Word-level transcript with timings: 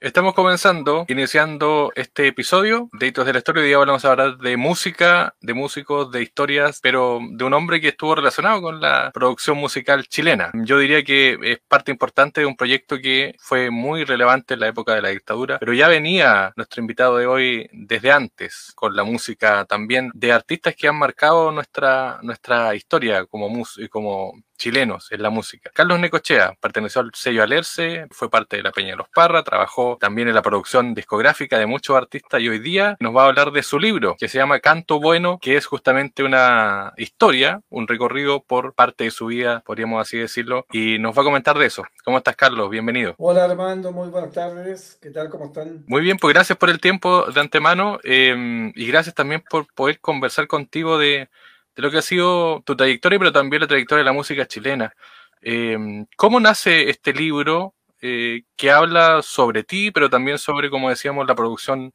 Estamos 0.00 0.34
comenzando, 0.34 1.06
iniciando 1.08 1.90
este 1.96 2.28
episodio 2.28 2.88
de 2.92 3.08
Hitos 3.08 3.26
de 3.26 3.32
la 3.32 3.38
Historia. 3.40 3.62
Hoy 3.62 3.68
día 3.68 3.78
vamos 3.78 4.04
a 4.04 4.12
hablar 4.12 4.38
de 4.38 4.56
música, 4.56 5.34
de 5.40 5.54
músicos, 5.54 6.12
de 6.12 6.22
historias, 6.22 6.78
pero 6.80 7.18
de 7.32 7.42
un 7.42 7.52
hombre 7.52 7.80
que 7.80 7.88
estuvo 7.88 8.14
relacionado 8.14 8.62
con 8.62 8.80
la 8.80 9.10
producción 9.12 9.58
musical 9.58 10.06
chilena. 10.06 10.52
Yo 10.54 10.78
diría 10.78 11.02
que 11.02 11.36
es 11.42 11.58
parte 11.66 11.90
importante 11.90 12.42
de 12.42 12.46
un 12.46 12.54
proyecto 12.54 13.00
que 13.00 13.34
fue 13.40 13.72
muy 13.72 14.04
relevante 14.04 14.54
en 14.54 14.60
la 14.60 14.68
época 14.68 14.94
de 14.94 15.02
la 15.02 15.08
dictadura, 15.08 15.58
pero 15.58 15.72
ya 15.72 15.88
venía 15.88 16.52
nuestro 16.54 16.80
invitado 16.80 17.16
de 17.16 17.26
hoy 17.26 17.68
desde 17.72 18.12
antes, 18.12 18.70
con 18.76 18.94
la 18.94 19.02
música 19.02 19.64
también 19.64 20.12
de 20.14 20.30
artistas 20.30 20.76
que 20.76 20.86
han 20.86 20.96
marcado 20.96 21.50
nuestra, 21.50 22.20
nuestra 22.22 22.72
historia 22.76 23.26
como, 23.26 23.50
como 23.90 24.44
chilenos 24.58 25.10
en 25.10 25.22
la 25.22 25.30
música. 25.30 25.70
Carlos 25.72 25.98
Necochea 25.98 26.54
perteneció 26.60 27.00
al 27.00 27.12
sello 27.14 27.42
Alerce, 27.42 28.06
fue 28.10 28.28
parte 28.28 28.58
de 28.58 28.62
la 28.62 28.72
Peña 28.72 28.90
de 28.90 28.96
los 28.96 29.08
Parra, 29.08 29.42
trabajó 29.42 29.96
también 29.98 30.28
en 30.28 30.34
la 30.34 30.42
producción 30.42 30.92
discográfica 30.94 31.58
de 31.58 31.66
muchos 31.66 31.96
artistas 31.96 32.40
y 32.42 32.48
hoy 32.48 32.58
día 32.58 32.96
nos 33.00 33.16
va 33.16 33.22
a 33.22 33.26
hablar 33.28 33.52
de 33.52 33.62
su 33.62 33.78
libro 33.78 34.16
que 34.18 34.28
se 34.28 34.38
llama 34.38 34.60
Canto 34.60 35.00
Bueno, 35.00 35.38
que 35.40 35.56
es 35.56 35.64
justamente 35.64 36.22
una 36.22 36.92
historia, 36.96 37.62
un 37.70 37.88
recorrido 37.88 38.42
por 38.42 38.74
parte 38.74 39.04
de 39.04 39.10
su 39.10 39.26
vida, 39.26 39.62
podríamos 39.64 40.02
así 40.02 40.18
decirlo, 40.18 40.66
y 40.72 40.98
nos 40.98 41.16
va 41.16 41.22
a 41.22 41.24
comentar 41.24 41.56
de 41.56 41.66
eso. 41.66 41.84
¿Cómo 42.04 42.18
estás, 42.18 42.36
Carlos? 42.36 42.68
Bienvenido. 42.68 43.14
Hola, 43.18 43.44
Armando, 43.44 43.92
muy 43.92 44.08
buenas 44.08 44.32
tardes. 44.32 44.98
¿Qué 45.00 45.10
tal? 45.10 45.30
¿Cómo 45.30 45.46
están? 45.46 45.84
Muy 45.86 46.02
bien, 46.02 46.16
pues 46.18 46.34
gracias 46.34 46.58
por 46.58 46.70
el 46.70 46.80
tiempo 46.80 47.30
de 47.30 47.40
antemano 47.40 48.00
eh, 48.02 48.72
y 48.74 48.86
gracias 48.88 49.14
también 49.14 49.44
por 49.48 49.72
poder 49.72 50.00
conversar 50.00 50.46
contigo 50.48 50.98
de 50.98 51.28
de 51.78 51.82
lo 51.82 51.92
que 51.92 51.98
ha 51.98 52.02
sido 52.02 52.60
tu 52.62 52.74
trayectoria, 52.74 53.20
pero 53.20 53.30
también 53.30 53.62
la 53.62 53.68
trayectoria 53.68 54.00
de 54.00 54.10
la 54.10 54.12
música 54.12 54.48
chilena. 54.48 54.92
Em, 55.40 56.06
¿Cómo 56.16 56.40
nace 56.40 56.90
este 56.90 57.12
libro 57.12 57.76
eh, 58.02 58.42
que 58.56 58.72
habla 58.72 59.22
sobre 59.22 59.62
ti, 59.62 59.92
pero 59.92 60.10
también 60.10 60.38
sobre, 60.38 60.70
como 60.70 60.90
decíamos, 60.90 61.24
la 61.24 61.36
producción 61.36 61.92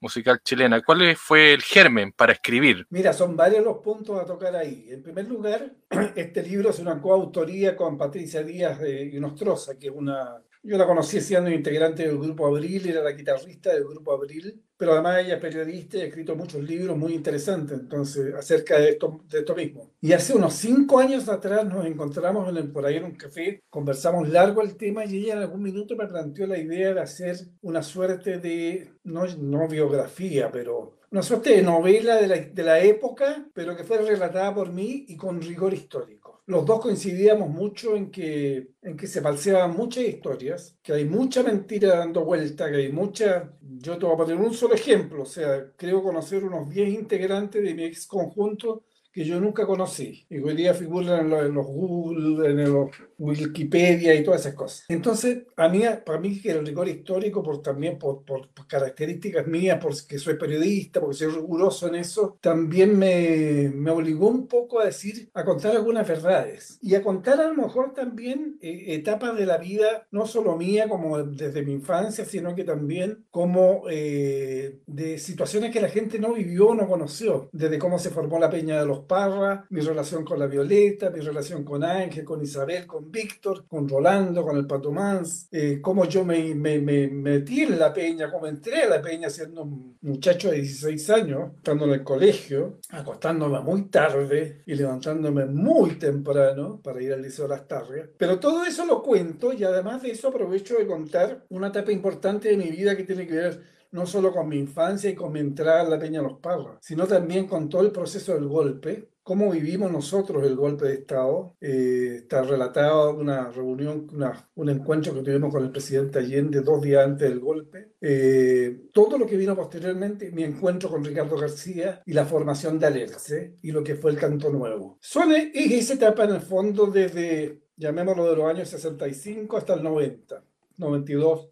musical 0.00 0.40
chilena? 0.42 0.80
¿Cuál 0.80 1.14
fue 1.16 1.52
el 1.52 1.60
germen 1.60 2.12
para 2.12 2.32
escribir? 2.32 2.86
Mira, 2.88 3.12
son 3.12 3.36
varios 3.36 3.62
los 3.62 3.76
puntos 3.76 4.18
a 4.18 4.24
tocar 4.24 4.56
ahí. 4.56 4.86
En 4.88 5.02
primer 5.02 5.28
lugar, 5.28 5.70
este 6.16 6.42
libro 6.42 6.70
es 6.70 6.78
una 6.78 6.98
coautoría 6.98 7.76
con 7.76 7.98
Patricia 7.98 8.42
Díaz 8.42 8.80
de 8.80 9.20
Nostroza, 9.20 9.78
que 9.78 9.88
es 9.88 9.92
una 9.94 10.42
yo 10.66 10.76
la 10.76 10.86
conocí 10.86 11.20
siendo 11.20 11.48
integrante 11.48 12.06
del 12.06 12.18
Grupo 12.18 12.46
Abril, 12.46 12.88
era 12.88 13.02
la 13.02 13.12
guitarrista 13.12 13.72
del 13.72 13.84
Grupo 13.84 14.12
Abril, 14.12 14.64
pero 14.76 14.92
además 14.92 15.20
ella 15.20 15.36
es 15.36 15.40
periodista 15.40 15.96
y 15.96 16.00
ha 16.00 16.04
escrito 16.06 16.34
muchos 16.34 16.60
libros 16.62 16.96
muy 16.98 17.14
interesantes 17.14 17.78
entonces, 17.78 18.34
acerca 18.34 18.78
de 18.78 18.90
esto, 18.90 19.20
de 19.28 19.38
esto 19.38 19.54
mismo. 19.54 19.92
Y 20.00 20.12
hace 20.12 20.34
unos 20.34 20.54
cinco 20.54 20.98
años 20.98 21.28
atrás 21.28 21.64
nos 21.66 21.86
encontramos 21.86 22.48
en 22.48 22.56
el, 22.56 22.72
por 22.72 22.84
ahí 22.84 22.96
en 22.96 23.04
un 23.04 23.14
café, 23.14 23.62
conversamos 23.70 24.28
largo 24.28 24.60
el 24.60 24.76
tema 24.76 25.04
y 25.04 25.18
ella 25.18 25.34
en 25.34 25.38
algún 25.40 25.62
minuto 25.62 25.94
me 25.94 26.08
planteó 26.08 26.48
la 26.48 26.58
idea 26.58 26.92
de 26.92 27.00
hacer 27.00 27.36
una 27.62 27.82
suerte 27.82 28.38
de, 28.38 28.90
no, 29.04 29.24
no 29.38 29.68
biografía, 29.68 30.50
pero 30.50 30.98
una 31.12 31.22
suerte 31.22 31.50
de 31.50 31.62
novela 31.62 32.16
de 32.16 32.26
la, 32.26 32.36
de 32.38 32.62
la 32.64 32.80
época, 32.80 33.46
pero 33.54 33.76
que 33.76 33.84
fuera 33.84 34.02
relatada 34.02 34.52
por 34.52 34.72
mí 34.72 35.04
y 35.06 35.16
con 35.16 35.40
rigor 35.40 35.72
histórico 35.72 36.25
los 36.46 36.64
dos 36.64 36.80
coincidíamos 36.80 37.48
mucho 37.50 37.96
en 37.96 38.10
que, 38.10 38.70
en 38.82 38.96
que 38.96 39.06
se 39.06 39.20
falseaban 39.20 39.76
muchas 39.76 40.04
historias, 40.04 40.78
que 40.82 40.92
hay 40.92 41.04
mucha 41.04 41.42
mentira 41.42 41.96
dando 41.96 42.24
vuelta, 42.24 42.70
que 42.70 42.76
hay 42.76 42.92
mucha... 42.92 43.52
Yo 43.60 43.98
te 43.98 44.06
voy 44.06 44.14
a 44.14 44.18
poner 44.18 44.36
un 44.36 44.54
solo 44.54 44.74
ejemplo, 44.74 45.22
o 45.22 45.26
sea, 45.26 45.72
creo 45.76 46.02
conocer 46.02 46.44
unos 46.44 46.70
10 46.70 46.88
integrantes 46.90 47.62
de 47.62 47.74
mi 47.74 47.84
ex 47.84 48.06
conjunto 48.06 48.84
que 49.16 49.24
yo 49.24 49.40
nunca 49.40 49.66
conocí 49.66 50.26
y 50.28 50.40
hoy 50.40 50.54
día 50.54 50.74
figuran 50.74 51.32
en 51.32 51.54
los, 51.54 51.66
Google, 51.66 52.50
en 52.50 52.70
los 52.70 52.90
Wikipedia 53.16 54.14
y 54.14 54.22
todas 54.22 54.42
esas 54.42 54.52
cosas. 54.52 54.84
Entonces, 54.90 55.44
a 55.56 55.70
mí, 55.70 55.84
para 56.04 56.20
mí 56.20 56.38
que 56.38 56.50
el 56.50 56.66
rigor 56.66 56.86
histórico, 56.86 57.42
por, 57.42 57.62
también 57.62 57.98
por, 57.98 58.26
por, 58.26 58.50
características 58.66 59.46
mías, 59.46 59.78
porque 59.80 60.18
soy 60.18 60.34
periodista, 60.34 61.00
porque 61.00 61.16
soy 61.16 61.28
riguroso 61.28 61.88
en 61.88 61.94
eso, 61.94 62.36
también 62.42 62.98
me, 62.98 63.72
me, 63.74 63.90
obligó 63.90 64.28
un 64.28 64.46
poco 64.46 64.80
a 64.80 64.84
decir, 64.84 65.30
a 65.32 65.46
contar 65.46 65.74
algunas 65.74 66.06
verdades 66.06 66.78
y 66.82 66.94
a 66.94 67.02
contar 67.02 67.40
a 67.40 67.48
lo 67.48 67.54
mejor 67.54 67.94
también 67.94 68.58
eh, 68.60 68.84
etapas 68.88 69.34
de 69.34 69.46
la 69.46 69.56
vida, 69.56 70.06
no 70.10 70.26
solo 70.26 70.56
mía 70.56 70.90
como 70.90 71.22
desde 71.22 71.62
mi 71.62 71.72
infancia, 71.72 72.26
sino 72.26 72.54
que 72.54 72.64
también 72.64 73.24
como 73.30 73.84
eh, 73.88 74.80
de 74.86 75.16
situaciones 75.16 75.72
que 75.72 75.80
la 75.80 75.88
gente 75.88 76.18
no 76.18 76.34
vivió, 76.34 76.74
no 76.74 76.86
conoció, 76.86 77.48
desde 77.52 77.78
cómo 77.78 77.98
se 77.98 78.10
formó 78.10 78.38
la 78.38 78.50
Peña 78.50 78.78
de 78.78 78.86
los 78.86 79.05
Parra, 79.06 79.66
mi 79.70 79.80
relación 79.80 80.24
con 80.24 80.38
la 80.38 80.46
Violeta, 80.46 81.10
mi 81.10 81.20
relación 81.20 81.64
con 81.64 81.84
Ángel, 81.84 82.24
con 82.24 82.42
Isabel, 82.42 82.86
con 82.86 83.10
Víctor, 83.10 83.66
con 83.66 83.88
Rolando, 83.88 84.42
con 84.42 84.56
el 84.56 84.66
Pato 84.66 84.92
Mans, 84.92 85.48
eh, 85.50 85.80
cómo 85.80 86.04
yo 86.06 86.24
me, 86.24 86.54
me, 86.54 86.78
me, 86.78 87.08
metí 87.08 87.62
en 87.62 87.78
la 87.78 87.92
peña, 87.92 88.30
cómo 88.30 88.46
entré 88.46 88.82
a 88.82 88.88
la 88.88 89.02
peña 89.02 89.30
siendo 89.30 89.62
un 89.62 89.96
muchacho 90.02 90.50
de 90.50 90.56
16 90.56 91.10
años, 91.10 91.52
estando 91.56 91.84
en 91.86 91.92
el 91.92 92.04
colegio, 92.04 92.80
acostándome 92.90 93.60
muy 93.60 93.88
tarde 93.88 94.62
y 94.66 94.74
levantándome 94.74 95.46
muy 95.46 95.98
temprano 95.98 96.80
para 96.82 97.02
ir 97.02 97.12
al 97.12 97.22
Liceo 97.22 97.46
de 97.46 97.56
las 97.56 97.66
Tarrias. 97.66 98.08
Pero 98.18 98.38
todo 98.38 98.64
eso 98.64 98.84
lo 98.84 99.02
cuento 99.02 99.52
y 99.52 99.64
además 99.64 100.02
de 100.02 100.10
eso 100.10 100.28
aprovecho 100.28 100.76
de 100.76 100.86
contar 100.86 101.44
una 101.48 101.68
etapa 101.68 101.92
importante 101.92 102.48
de 102.48 102.56
mi 102.56 102.70
vida 102.70 102.96
que 102.96 103.04
tiene 103.04 103.26
que 103.26 103.34
ver 103.34 103.75
no 103.92 104.06
solo 104.06 104.32
con 104.32 104.48
mi 104.48 104.58
infancia 104.58 105.10
y 105.10 105.14
con 105.14 105.32
mi 105.32 105.40
entrada 105.40 105.82
en 105.82 105.90
la 105.90 105.98
Peña 105.98 106.22
Los 106.22 106.38
Parras, 106.38 106.78
sino 106.80 107.06
también 107.06 107.46
con 107.46 107.68
todo 107.68 107.82
el 107.82 107.92
proceso 107.92 108.34
del 108.34 108.46
golpe, 108.46 109.10
cómo 109.26 109.50
vivimos 109.50 109.90
nosotros 109.90 110.44
el 110.44 110.54
golpe 110.54 110.86
de 110.86 110.94
Estado. 110.94 111.56
Eh, 111.60 112.18
está 112.18 112.42
relatado 112.42 113.12
una 113.16 113.50
reunión, 113.50 114.06
un 114.54 114.68
encuentro 114.68 115.12
que 115.12 115.22
tuvimos 115.22 115.52
con 115.52 115.64
el 115.64 115.72
presidente 115.72 116.20
Allende 116.20 116.60
dos 116.60 116.80
días 116.80 117.04
antes 117.04 117.28
del 117.28 117.40
golpe. 117.40 117.94
Eh, 118.00 118.82
todo 118.92 119.18
lo 119.18 119.26
que 119.26 119.36
vino 119.36 119.56
posteriormente, 119.56 120.30
mi 120.30 120.44
encuentro 120.44 120.88
con 120.88 121.04
Ricardo 121.04 121.36
García 121.36 122.02
y 122.06 122.12
la 122.12 122.24
formación 122.24 122.78
de 122.78 122.86
Alerce 122.86 123.56
y 123.62 123.72
lo 123.72 123.82
que 123.82 123.96
fue 123.96 124.12
el 124.12 124.16
Canto 124.16 124.48
Nuevo. 124.48 124.96
Son 125.00 125.32
es 125.32 125.50
esa 125.54 125.94
etapa 125.94 126.22
en 126.22 126.36
el 126.36 126.40
fondo 126.40 126.86
desde, 126.86 127.62
llamémoslo 127.76 128.30
de 128.30 128.36
los 128.36 128.48
años 128.48 128.68
65 128.68 129.56
hasta 129.56 129.74
el 129.74 129.82
90, 129.82 130.40
92 130.76 131.48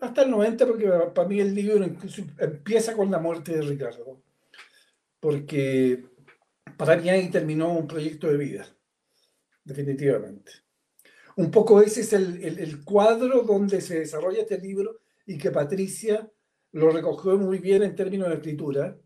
hasta 0.00 0.22
el 0.22 0.30
90, 0.30 0.66
porque 0.66 0.88
para 1.14 1.28
mí 1.28 1.40
el 1.40 1.54
libro 1.54 1.84
empieza 2.38 2.94
con 2.94 3.10
la 3.10 3.18
muerte 3.18 3.52
de 3.52 3.62
Ricardo, 3.62 4.22
porque 5.18 6.04
para 6.76 6.96
mí 6.96 7.08
ahí 7.08 7.30
terminó 7.30 7.72
un 7.72 7.86
proyecto 7.86 8.28
de 8.28 8.36
vida, 8.36 8.66
definitivamente. 9.64 10.52
Un 11.36 11.50
poco 11.50 11.80
ese 11.80 12.02
es 12.02 12.12
el, 12.12 12.42
el, 12.42 12.84
cuadro 12.84 13.42
donde 13.42 13.80
se 13.80 14.00
desarrolla 14.00 14.40
este 14.40 14.58
libro 14.58 15.00
y 15.26 15.38
que 15.38 15.50
Patricia 15.50 16.30
lo 16.72 16.90
recogió 16.90 17.38
muy 17.38 17.58
bien 17.58 17.82
en 17.82 17.94
términos 17.94 18.28
de 18.28 18.34
escritura 18.34 18.98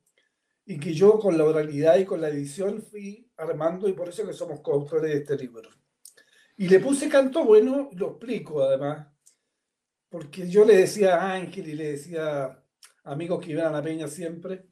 y 0.67 0.79
que 0.79 0.95
yo 0.95 1.19
con 1.19 1.37
la 1.37 1.45
oralidad 1.45 1.99
y 1.99 2.05
con 2.05 2.21
la 2.21 2.29
edición 2.29 2.83
fui 2.83 3.31
armando 3.37 3.89
y 3.89 3.93
por 3.93 4.09
eso 4.09 4.27
que 4.27 4.33
somos 4.33 4.61
coautores 4.61 5.11
de 5.11 5.19
este 5.19 5.37
libro. 5.37 5.69
Y 6.57 6.69
le 6.69 6.81
puse 6.81 7.09
canto 7.09 7.45
bueno, 7.45 7.91
lo 7.93 8.11
explico 8.11 8.63
además, 8.63 9.09
porque 10.15 10.49
yo 10.49 10.65
le 10.65 10.77
decía 10.77 11.17
a 11.17 11.33
Ángel 11.33 11.71
y 11.71 11.75
le 11.75 11.91
decía 11.91 12.45
a 12.45 12.63
amigos 13.03 13.45
que 13.45 13.51
iban 13.51 13.67
a 13.67 13.73
la 13.73 13.83
peña 13.83 14.07
siempre, 14.07 14.65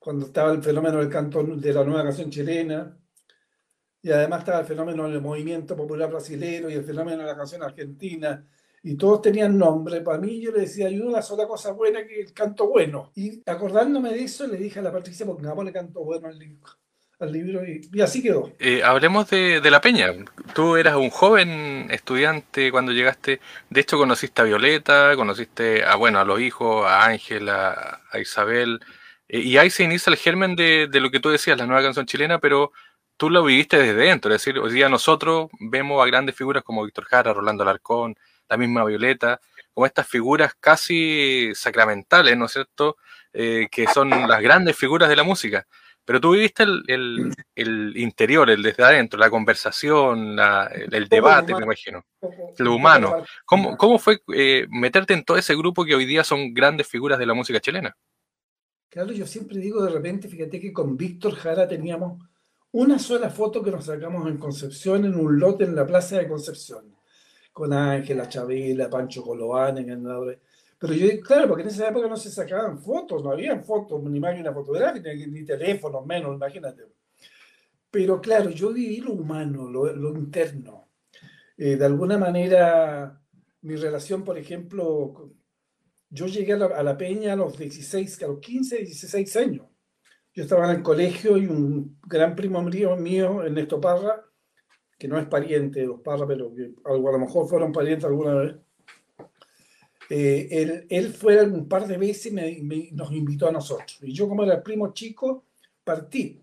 cuando 0.00 0.26
estaba 0.26 0.50
el 0.50 0.60
fenómeno 0.60 0.98
del 0.98 1.08
canto 1.08 1.44
de 1.44 1.72
la 1.72 1.84
nueva 1.84 2.02
canción 2.02 2.28
chilena, 2.28 2.98
y 4.02 4.10
además 4.10 4.40
estaba 4.40 4.58
el 4.58 4.66
fenómeno 4.66 5.08
del 5.08 5.20
movimiento 5.20 5.76
popular 5.76 6.10
brasileño 6.10 6.68
y 6.68 6.72
el 6.72 6.82
fenómeno 6.82 7.18
de 7.18 7.28
la 7.28 7.36
canción 7.36 7.62
argentina, 7.62 8.44
y 8.82 8.96
todos 8.96 9.22
tenían 9.22 9.56
nombre. 9.56 10.00
Para 10.00 10.18
mí 10.18 10.40
yo 10.40 10.50
le 10.50 10.62
decía, 10.62 10.88
hay 10.88 10.98
una 10.98 11.22
sola 11.22 11.46
cosa 11.46 11.70
buena 11.70 12.04
que 12.04 12.20
el 12.20 12.32
canto 12.32 12.68
bueno. 12.68 13.12
Y 13.14 13.48
acordándome 13.48 14.10
de 14.12 14.24
eso, 14.24 14.48
le 14.48 14.58
dije 14.58 14.80
a 14.80 14.82
la 14.82 14.90
Patricia, 14.90 15.24
pongámosle 15.24 15.72
canto 15.72 16.02
bueno 16.02 16.26
al 16.26 16.36
libro 16.36 16.66
al 17.18 17.32
libro 17.32 17.62
y, 17.64 18.00
así 18.00 18.22
quedó. 18.22 18.52
Eh, 18.58 18.82
hablemos 18.82 19.28
de, 19.30 19.60
La 19.70 19.80
Peña. 19.80 20.12
Tú 20.54 20.76
eras 20.76 20.96
un 20.96 21.10
joven 21.10 21.88
estudiante 21.90 22.70
cuando 22.70 22.92
llegaste. 22.92 23.40
De 23.70 23.80
hecho, 23.80 23.96
conociste 23.96 24.42
a 24.42 24.44
Violeta, 24.44 25.16
conociste 25.16 25.84
a, 25.84 25.96
bueno, 25.96 26.18
a 26.18 26.24
los 26.24 26.40
hijos, 26.40 26.86
a 26.86 27.06
Ángel, 27.06 27.48
a, 27.48 28.00
Isabel. 28.20 28.80
Eh, 29.28 29.40
y 29.40 29.56
ahí 29.56 29.70
se 29.70 29.84
inicia 29.84 30.10
el 30.10 30.16
germen 30.16 30.56
de, 30.56 30.88
lo 30.92 31.10
que 31.10 31.20
tú 31.20 31.30
decías, 31.30 31.58
la 31.58 31.66
nueva 31.66 31.82
canción 31.82 32.06
chilena, 32.06 32.38
pero 32.38 32.72
tú 33.16 33.30
lo 33.30 33.42
viviste 33.44 33.78
desde 33.78 33.94
dentro. 33.94 34.32
Es 34.34 34.44
decir, 34.44 34.58
hoy 34.58 34.72
día 34.72 34.88
nosotros 34.88 35.48
vemos 35.58 36.02
a 36.02 36.06
grandes 36.06 36.36
figuras 36.36 36.62
como 36.62 36.84
Víctor 36.84 37.04
Jara, 37.06 37.32
Rolando 37.32 37.62
Alarcón, 37.62 38.14
la 38.48 38.56
misma 38.56 38.84
Violeta, 38.84 39.40
como 39.72 39.86
estas 39.86 40.06
figuras 40.06 40.54
casi 40.60 41.50
sacramentales, 41.54 42.36
¿no 42.36 42.44
es 42.46 42.52
cierto? 42.52 42.96
Eh, 43.32 43.68
que 43.70 43.86
son 43.86 44.10
las 44.10 44.40
grandes 44.40 44.76
figuras 44.76 45.08
de 45.08 45.16
la 45.16 45.24
música. 45.24 45.66
Pero 46.06 46.20
tú 46.20 46.30
viviste 46.30 46.62
el, 46.62 47.34
el, 47.56 47.96
interior, 47.96 48.48
el 48.48 48.62
desde 48.62 48.84
adentro, 48.84 49.18
la 49.18 49.28
conversación, 49.28 50.38
el, 50.92 51.08
debate, 51.08 51.52
me 51.52 51.64
imagino, 51.64 52.04
lo 52.58 52.74
humano. 52.76 53.24
¿Cómo, 53.44 53.76
cómo 53.76 53.98
fue 53.98 54.22
eh, 54.32 54.68
meterte 54.70 55.14
en 55.14 55.24
todo 55.24 55.36
ese 55.36 55.56
grupo 55.56 55.84
que 55.84 55.96
hoy 55.96 56.06
día 56.06 56.22
son 56.22 56.54
grandes 56.54 56.86
figuras 56.86 57.18
de 57.18 57.26
la 57.26 57.34
música 57.34 57.58
chilena? 57.58 57.96
Claro, 58.88 59.10
yo 59.10 59.26
siempre 59.26 59.58
digo 59.58 59.82
de 59.82 59.90
repente, 59.90 60.28
fíjate 60.28 60.60
que 60.60 60.72
con 60.72 60.96
Víctor 60.96 61.34
Jara 61.34 61.66
teníamos 61.66 62.22
una 62.70 63.00
sola 63.00 63.28
foto 63.28 63.60
que 63.60 63.72
nos 63.72 63.86
sacamos 63.86 64.28
en 64.28 64.38
Concepción, 64.38 65.06
en 65.06 65.16
un 65.16 65.40
lote 65.40 65.64
en 65.64 65.74
la 65.74 65.84
Plaza 65.84 66.18
de 66.18 66.28
Concepción. 66.28 66.94
con 67.52 67.72
Ángela, 67.72 68.28
Chabela, 68.28 68.88
Pancho 68.88 69.24
Coloane, 69.24 69.80
en 69.80 69.90
el 69.90 70.38
Pero 70.78 70.92
yo, 70.92 71.08
claro, 71.20 71.48
porque 71.48 71.62
en 71.62 71.68
esa 71.68 71.88
época 71.88 72.08
no 72.08 72.16
se 72.16 72.30
sacaban 72.30 72.78
fotos, 72.78 73.22
no 73.22 73.30
había 73.30 73.58
fotos, 73.60 74.02
ni 74.02 74.20
máquina 74.20 74.52
fotográfica, 74.52 75.10
ni, 75.14 75.44
teléfonos, 75.44 76.04
menos, 76.04 76.34
imagínate. 76.34 76.82
Pero 77.90 78.20
claro, 78.20 78.50
yo 78.50 78.72
viví 78.72 78.98
lo 78.98 79.12
humano, 79.12 79.70
lo, 79.70 79.90
lo 79.94 80.10
interno. 80.18 80.90
Eh, 81.56 81.76
de 81.76 81.84
alguna 81.84 82.18
manera, 82.18 83.22
mi 83.62 83.76
relación, 83.76 84.22
por 84.22 84.36
ejemplo, 84.36 85.32
yo 86.10 86.26
llegué 86.26 86.52
a 86.52 86.58
la, 86.58 86.66
a 86.66 86.82
la, 86.82 86.96
Peña 86.98 87.32
a 87.32 87.36
los 87.36 87.56
16, 87.56 88.22
a 88.22 88.26
los 88.26 88.40
15, 88.40 88.78
16 88.78 89.36
años. 89.36 89.66
Yo 90.34 90.42
estaba 90.42 90.70
en 90.70 90.76
el 90.76 90.82
colegio 90.82 91.38
y 91.38 91.46
un 91.46 91.98
gran 92.06 92.36
primo 92.36 92.60
mío, 92.62 92.94
mío 92.96 93.42
Ernesto 93.42 93.80
Parra, 93.80 94.22
que 94.98 95.08
no 95.08 95.18
es 95.18 95.26
pariente 95.26 95.80
de 95.80 95.86
los 95.86 96.00
Parra, 96.02 96.26
pero 96.26 96.54
que 96.54 96.74
a 96.84 96.92
lo 96.92 97.18
mejor 97.18 97.48
fueron 97.48 97.72
parientes 97.72 98.04
alguna 98.04 98.34
vez, 98.34 98.56
eh, 100.08 100.86
él, 100.88 101.12
fue 101.12 101.42
un 101.42 101.68
par 101.68 101.86
de 101.86 101.96
veces 101.96 102.26
y 102.26 102.30
me, 102.30 102.58
me, 102.62 102.90
nos 102.92 103.12
invitó 103.12 103.48
a 103.48 103.52
nosotros. 103.52 103.98
Y 104.02 104.12
yo 104.12 104.28
como 104.28 104.44
era 104.44 104.54
el 104.54 104.62
primo 104.62 104.92
chico, 104.92 105.46
partí 105.84 106.42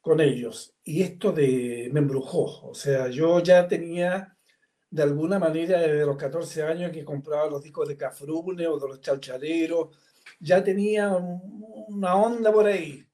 con 0.00 0.20
ellos. 0.20 0.74
Y 0.84 1.02
esto 1.02 1.32
de, 1.32 1.90
me 1.92 2.00
embrujó. 2.00 2.68
O 2.68 2.74
sea, 2.74 3.08
yo 3.08 3.40
ya 3.40 3.66
tenía 3.68 4.36
de 4.90 5.02
alguna 5.02 5.38
manera 5.38 5.80
desde 5.80 6.04
los 6.04 6.16
14 6.16 6.62
años 6.64 6.90
que 6.90 7.04
compraba 7.04 7.48
los 7.48 7.62
discos 7.62 7.88
de 7.88 7.96
Cafrune 7.96 8.66
o 8.66 8.78
de 8.78 8.88
los 8.88 9.00
Chalchareros, 9.00 9.88
ya 10.40 10.62
tenía 10.64 11.12
una 11.12 12.16
onda 12.16 12.52
por 12.52 12.66
ahí. 12.66 13.04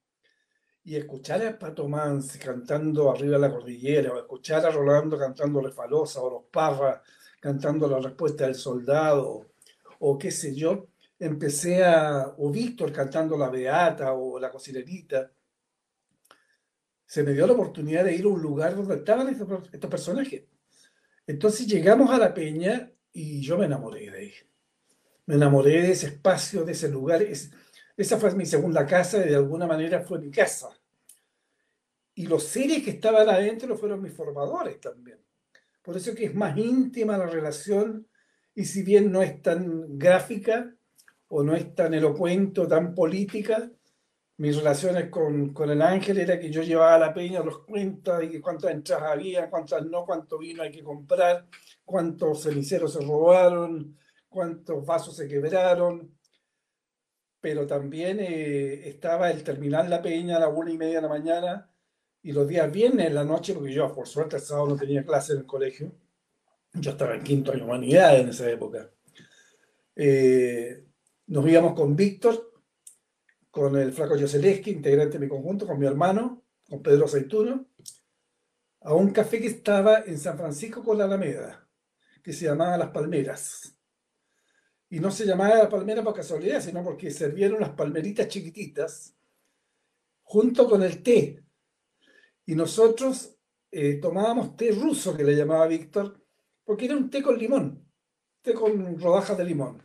Y 0.85 0.97
escuchar 0.97 1.45
a 1.45 1.59
Pato 1.59 1.89
Mans 1.89 2.39
cantando 2.39 3.11
arriba 3.11 3.35
de 3.35 3.41
la 3.41 3.51
cordillera, 3.51 4.13
o 4.13 4.19
escuchar 4.19 4.65
a 4.65 4.71
Rolando 4.71 5.19
cantando 5.19 5.61
Refalosa, 5.61 6.23
o 6.23 6.31
los 6.31 6.43
Parra 6.51 7.03
cantando 7.41 7.89
la 7.89 7.99
respuesta 7.99 8.45
del 8.45 8.55
soldado, 8.55 9.47
o 10.01 10.19
qué 10.19 10.31
sé 10.31 10.55
yo, 10.55 10.89
empecé 11.19 11.85
a, 11.85 12.35
o 12.39 12.51
Víctor 12.51 12.93
cantando 12.93 13.37
La 13.37 13.49
Beata 13.49 14.13
o 14.13 14.39
La 14.39 14.51
Cocinerita, 14.51 15.31
se 17.07 17.23
me 17.23 17.33
dio 17.33 17.47
la 17.47 17.53
oportunidad 17.53 18.05
de 18.05 18.17
ir 18.17 18.25
a 18.25 18.29
un 18.29 18.43
lugar 18.43 18.75
donde 18.75 18.97
estaban 18.97 19.29
estos, 19.29 19.91
personajes. 19.91 20.45
Entonces 21.27 21.67
llegamos 21.67 22.11
a 22.11 22.19
la 22.19 22.35
peña 22.35 22.91
y 23.13 23.41
yo 23.41 23.57
me 23.57 23.67
enamoré 23.67 24.11
de 24.11 24.19
ahí. 24.19 24.33
Me 25.27 25.37
enamoré 25.37 25.83
de 25.83 25.93
ese 25.93 26.09
espacio, 26.09 26.65
de 26.65 26.73
ese 26.73 26.89
lugar. 26.89 27.23
Es, 27.23 27.53
esa 27.97 28.19
fue 28.19 28.35
mi 28.35 28.45
segunda 28.45 28.85
casa 28.85 29.25
y 29.25 29.29
de 29.29 29.37
alguna 29.37 29.67
manera 29.67 30.03
fue 30.03 30.19
mi 30.19 30.31
casa. 30.31 30.69
Y 32.15 32.27
los 32.27 32.43
seres 32.45 32.83
que 32.83 32.91
estaban 32.91 33.29
adentro 33.29 33.77
fueron 33.77 34.03
mis 34.03 34.13
formadores 34.13 34.81
también. 34.81 35.19
Por 35.87 35.97
eso 35.97 36.17
que 36.17 36.25
es 36.25 36.35
más 36.35 36.59
íntima 36.59 37.17
la 37.17 37.27
relación 37.27 38.09
y 38.57 38.65
si 38.65 38.83
bien 38.83 39.13
no 39.13 39.23
es 39.23 39.41
tan 39.41 39.97
gráfica 39.97 40.75
o 41.29 41.45
no 41.45 41.55
es 41.55 41.77
tan 41.77 41.95
elocuente 41.95 42.63
o 42.63 42.67
tan 42.67 42.93
política, 42.93 43.71
mis 44.39 44.57
relaciones 44.57 45.09
con, 45.11 45.55
con, 45.55 45.71
el 45.71 45.81
ángel 45.81 46.19
era 46.19 46.41
que 46.41 46.51
yo 46.51 46.63
llevaba 46.63 46.97
a 46.97 46.99
la 46.99 47.15
peña 47.15 47.39
los 47.39 47.61
cuentas 47.61 48.25
y 48.25 48.41
cuántas 48.41 48.73
entradas 48.73 49.13
había, 49.13 49.49
cuántas 49.49 49.87
no, 49.87 50.05
cuánto 50.05 50.39
vino 50.39 50.65
hay 50.65 50.73
que 50.73 50.83
comprar, 50.83 51.47
cuántos 51.85 52.43
ceniceros 52.43 52.95
se 52.95 53.01
robaron, 53.03 53.97
cuántos 54.29 54.85
vasos 54.85 55.17
se 55.17 55.29
quebraron. 55.29 56.19
Pero 57.41 57.65
también 57.65 58.19
eh, 58.19 58.89
estaba 58.89 59.31
el 59.31 59.45
terminar 59.45 59.89
la 59.89 60.03
peña 60.03 60.39
a 60.39 60.41
la 60.41 60.49
una 60.49 60.73
y 60.73 60.79
media 60.79 60.97
de 60.97 61.03
la 61.03 61.09
mañana 61.09 61.71
y 62.27 62.33
los 62.33 62.49
días 62.49 62.73
viernes 62.73 63.07
en 63.07 63.15
la 63.15 63.23
noche, 63.23 63.55
porque 63.55 63.73
yo 63.73 63.93
por 63.95 64.09
suerte 64.09 64.35
el 64.35 64.43
sábado 64.43 64.71
no 64.71 64.77
tenía 64.77 65.07
clase 65.07 65.35
en 65.35 65.39
el 65.39 65.47
colegio. 65.47 65.93
Yo 66.73 66.91
estaba 66.91 67.15
en 67.15 67.23
quinto 67.23 67.53
año 67.53 67.65
humanidad 67.67 68.19
en 68.19 68.31
esa 68.31 68.51
época. 68.51 68.91
Eh, 69.95 70.85
nos 71.29 71.49
íbamos 71.49 71.75
con 71.75 71.95
Víctor 71.95 72.53
con 73.49 73.77
el 73.77 73.93
flaco 73.93 74.19
Joseleski, 74.19 74.73
integrante 74.73 75.19
de 75.19 75.25
mi 75.25 75.29
conjunto, 75.29 75.69
con 75.69 75.79
mi 75.79 75.87
hermano, 75.87 76.43
con 76.69 76.83
Pedro 76.83 77.05
Aceituno, 77.05 77.69
a 78.81 78.93
un 78.93 79.13
café 79.13 79.41
que 79.41 79.47
estaba 79.47 80.01
en 80.01 80.19
San 80.19 80.37
Francisco 80.37 80.83
con 80.83 80.99
la 80.99 81.05
Alameda, 81.05 81.69
que 82.25 82.33
se 82.33 82.47
llamaba 82.47 82.77
Las 82.77 82.91
Palmeras. 82.91 83.79
Y 84.91 84.99
no 84.99 85.13
se 85.13 85.27
llamaba 85.27 85.59
Las 85.59 85.69
Palmeras 85.69 86.05
por 86.05 86.15
casualidad, 86.15 86.61
sino 86.61 86.83
porque 86.83 87.09
servieron 87.13 87.61
las 87.61 87.71
palmeritas 87.71 88.27
chiquititas 88.27 89.15
junto 90.25 90.69
con 90.69 90.83
el 90.83 91.05
té. 91.05 91.46
Y 92.47 92.55
nosotros 92.55 93.37
eh, 93.73 93.95
tomábamos 93.95 94.57
té 94.57 94.71
ruso, 94.71 95.17
que 95.17 95.25
le 95.25 95.35
llamaba 95.35 95.67
Víctor, 95.67 96.25
porque 96.65 96.87
era 96.87 96.97
un 96.97 97.11
té 97.11 97.23
con 97.23 97.37
limón, 97.37 97.85
té 98.41 98.55
con 98.55 98.99
rodajas 98.99 99.37
de 99.37 99.45
limón. 99.45 99.83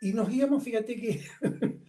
Y 0.00 0.12
nos 0.12 0.30
íbamos, 0.30 0.62
fíjate 0.62 0.96
que 0.96 1.24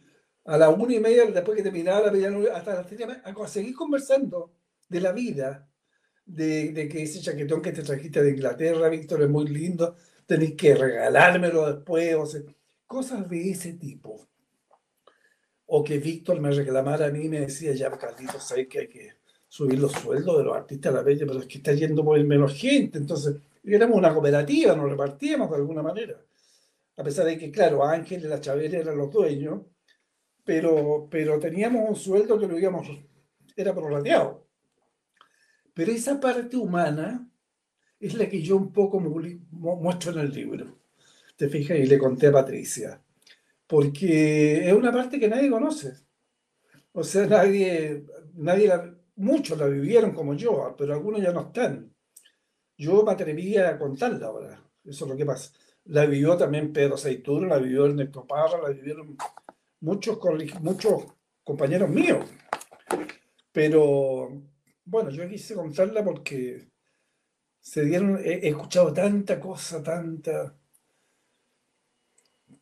a 0.45 0.57
la 0.57 0.69
una 0.69 0.93
y 0.93 0.99
media, 0.99 1.25
después 1.25 1.57
que 1.57 1.63
terminaba 1.63 2.11
la 2.11 2.55
hasta 2.55 2.75
las 2.75 2.87
tres 2.87 3.01
a 3.23 3.47
seguir 3.47 3.75
conversando 3.75 4.53
de 4.87 5.01
la 5.01 5.11
vida, 5.11 5.67
de, 6.25 6.87
que 6.89 7.03
ese 7.03 7.21
chaquetón 7.21 7.61
que 7.61 7.71
te 7.71 7.83
trajiste 7.83 8.21
de 8.21 8.31
Inglaterra, 8.31 8.89
Víctor, 8.89 9.23
es 9.23 9.29
muy 9.29 9.47
lindo, 9.47 9.95
tenés 10.25 10.53
que 10.53 10.75
regalármelo 10.75 11.73
después, 11.73 12.15
cosas 12.85 13.27
de 13.29 13.51
ese 13.51 13.73
tipo. 13.73 14.27
O 15.65 15.83
que 15.83 15.97
Víctor 15.97 16.39
me 16.39 16.51
reclamara 16.51 17.07
a 17.07 17.11
mí 17.11 17.25
y 17.25 17.29
me 17.29 17.41
decía, 17.41 17.73
ya, 17.73 17.91
Carlitos, 17.97 18.47
sabes 18.47 18.67
que 18.67 18.79
hay 18.79 18.87
que 18.87 19.17
subir 19.47 19.79
los 19.79 19.91
sueldos 19.91 20.37
de 20.37 20.43
los 20.43 20.55
artistas 20.55 20.93
a 20.93 20.97
la 20.97 21.03
bella, 21.03 21.25
pero 21.25 21.39
es 21.39 21.45
que 21.45 21.57
está 21.57 21.73
yendo 21.73 22.03
muy 22.03 22.23
menos 22.23 22.53
gente, 22.53 22.97
entonces 22.97 23.37
éramos 23.63 23.97
una 23.97 24.13
cooperativa, 24.13 24.75
nos 24.75 24.89
repartíamos 24.89 25.49
de 25.49 25.55
alguna 25.55 25.81
manera. 25.81 26.21
A 26.97 27.03
pesar 27.03 27.25
de 27.25 27.37
que, 27.37 27.51
claro, 27.51 27.85
Ángel 27.85 28.23
y 28.23 28.27
la 28.27 28.41
Chavera 28.41 28.79
eran 28.79 28.97
los 28.97 29.11
dueños, 29.11 29.61
pero, 30.43 31.07
pero 31.11 31.39
teníamos 31.39 31.89
un 31.89 31.95
sueldo 31.95 32.39
que 32.39 32.47
lo 32.47 32.57
era 33.55 33.73
prorrateado. 33.73 34.47
Pero 35.73 35.91
esa 35.91 36.19
parte 36.19 36.57
humana 36.57 37.29
es 37.99 38.13
la 38.15 38.27
que 38.29 38.41
yo 38.41 38.57
un 38.57 38.71
poco 38.71 38.99
muestro 38.99 40.11
en 40.11 40.19
el 40.19 40.31
libro. 40.31 40.79
Te 41.35 41.49
fijas, 41.49 41.77
y 41.77 41.85
le 41.85 41.99
conté 41.99 42.27
a 42.27 42.31
Patricia. 42.31 43.01
Porque 43.67 44.67
es 44.67 44.73
una 44.73 44.91
parte 44.91 45.19
que 45.19 45.27
nadie 45.27 45.49
conoce. 45.49 45.93
O 46.93 47.03
sea, 47.03 47.27
nadie, 47.27 48.05
nadie 48.33 48.71
muchos 49.17 49.57
la 49.57 49.67
vivieron 49.67 50.11
como 50.11 50.33
yo, 50.33 50.75
pero 50.77 50.93
algunos 50.93 51.21
ya 51.21 51.31
no 51.31 51.41
están. 51.41 51.93
Yo 52.77 53.03
me 53.03 53.11
atreví 53.11 53.57
a 53.57 53.77
contarla 53.77 54.27
ahora. 54.27 54.63
Eso 54.83 55.05
es 55.05 55.11
lo 55.11 55.17
que 55.17 55.25
pasa. 55.25 55.51
La 55.85 56.05
vivió 56.05 56.37
también 56.37 56.71
Pedro 56.71 56.95
Aceituno, 56.95 57.47
la 57.47 57.57
vivió 57.57 57.85
Ernesto 57.85 58.25
Parra, 58.25 58.61
la 58.61 58.69
vivieron 58.69 59.17
muchos, 59.81 60.19
muchos 60.61 61.05
compañeros 61.43 61.89
míos. 61.89 62.25
Pero 63.51 64.43
bueno, 64.85 65.09
yo 65.09 65.27
quise 65.27 65.55
contarla 65.55 66.03
porque 66.03 66.69
se 67.59 67.83
dieron, 67.83 68.17
he, 68.23 68.33
he 68.33 68.49
escuchado 68.49 68.93
tanta 68.93 69.39
cosa, 69.39 69.81
tanta, 69.81 70.55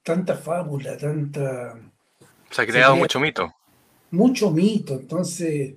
tanta 0.01 0.35
fábula, 0.35 0.97
tanta... 0.97 1.79
Se 2.49 2.61
ha 2.61 2.65
creado 2.65 2.93
se 2.93 2.99
mucho 2.99 3.19
mito. 3.19 3.53
Mucho 4.11 4.51
mito, 4.51 4.93
entonces, 4.93 5.75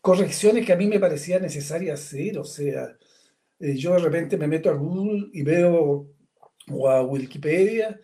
correcciones 0.00 0.66
que 0.66 0.72
a 0.72 0.76
mí 0.76 0.86
me 0.86 1.00
parecía 1.00 1.38
necesaria 1.38 1.94
hacer, 1.94 2.38
o 2.38 2.44
sea, 2.44 2.96
eh, 3.58 3.76
yo 3.76 3.92
de 3.92 3.98
repente 4.00 4.36
me 4.36 4.46
meto 4.46 4.70
a 4.70 4.74
Google 4.74 5.28
y 5.32 5.42
veo, 5.42 6.08
o 6.70 6.88
a 6.88 7.02
Wikipedia, 7.02 8.00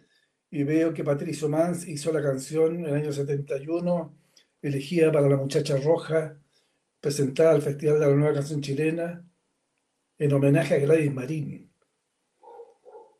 y 0.50 0.62
veo 0.64 0.92
que 0.92 1.04
Patricio 1.04 1.48
Mans 1.48 1.86
hizo 1.88 2.12
la 2.12 2.22
canción 2.22 2.76
en 2.76 2.86
el 2.86 2.94
año 2.94 3.12
71, 3.12 4.16
elegida 4.62 5.10
para 5.12 5.28
la 5.28 5.36
muchacha 5.36 5.76
roja, 5.78 6.38
presentada 7.00 7.52
al 7.52 7.62
Festival 7.62 8.00
de 8.00 8.06
la 8.06 8.14
Nueva 8.14 8.34
Canción 8.34 8.60
Chilena, 8.60 9.24
en 10.18 10.32
homenaje 10.32 10.74
a 10.74 10.78
Gladys 10.78 11.12
Marín. 11.12 11.70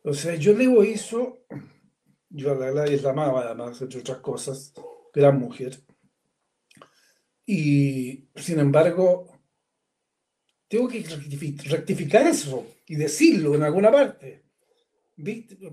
O 0.03 0.13
sea, 0.13 0.35
yo 0.35 0.53
leo 0.53 0.83
eso, 0.83 1.39
yo 2.29 2.51
a 2.51 2.55
la 2.55 2.71
Gladys 2.71 3.03
la 3.03 3.11
amaba 3.11 3.41
además, 3.41 3.81
entre 3.81 3.99
otras 3.99 4.19
cosas, 4.19 4.73
gran 5.13 5.39
mujer, 5.39 5.77
y 7.49 8.27
sin 8.35 8.59
embargo, 8.59 9.39
tengo 10.67 10.89
que 10.89 11.01
rectificar 11.69 12.27
eso 12.27 12.67
y 12.85 12.95
decirlo 12.95 13.55
en 13.55 13.63
alguna 13.63 13.89
parte. 13.89 14.43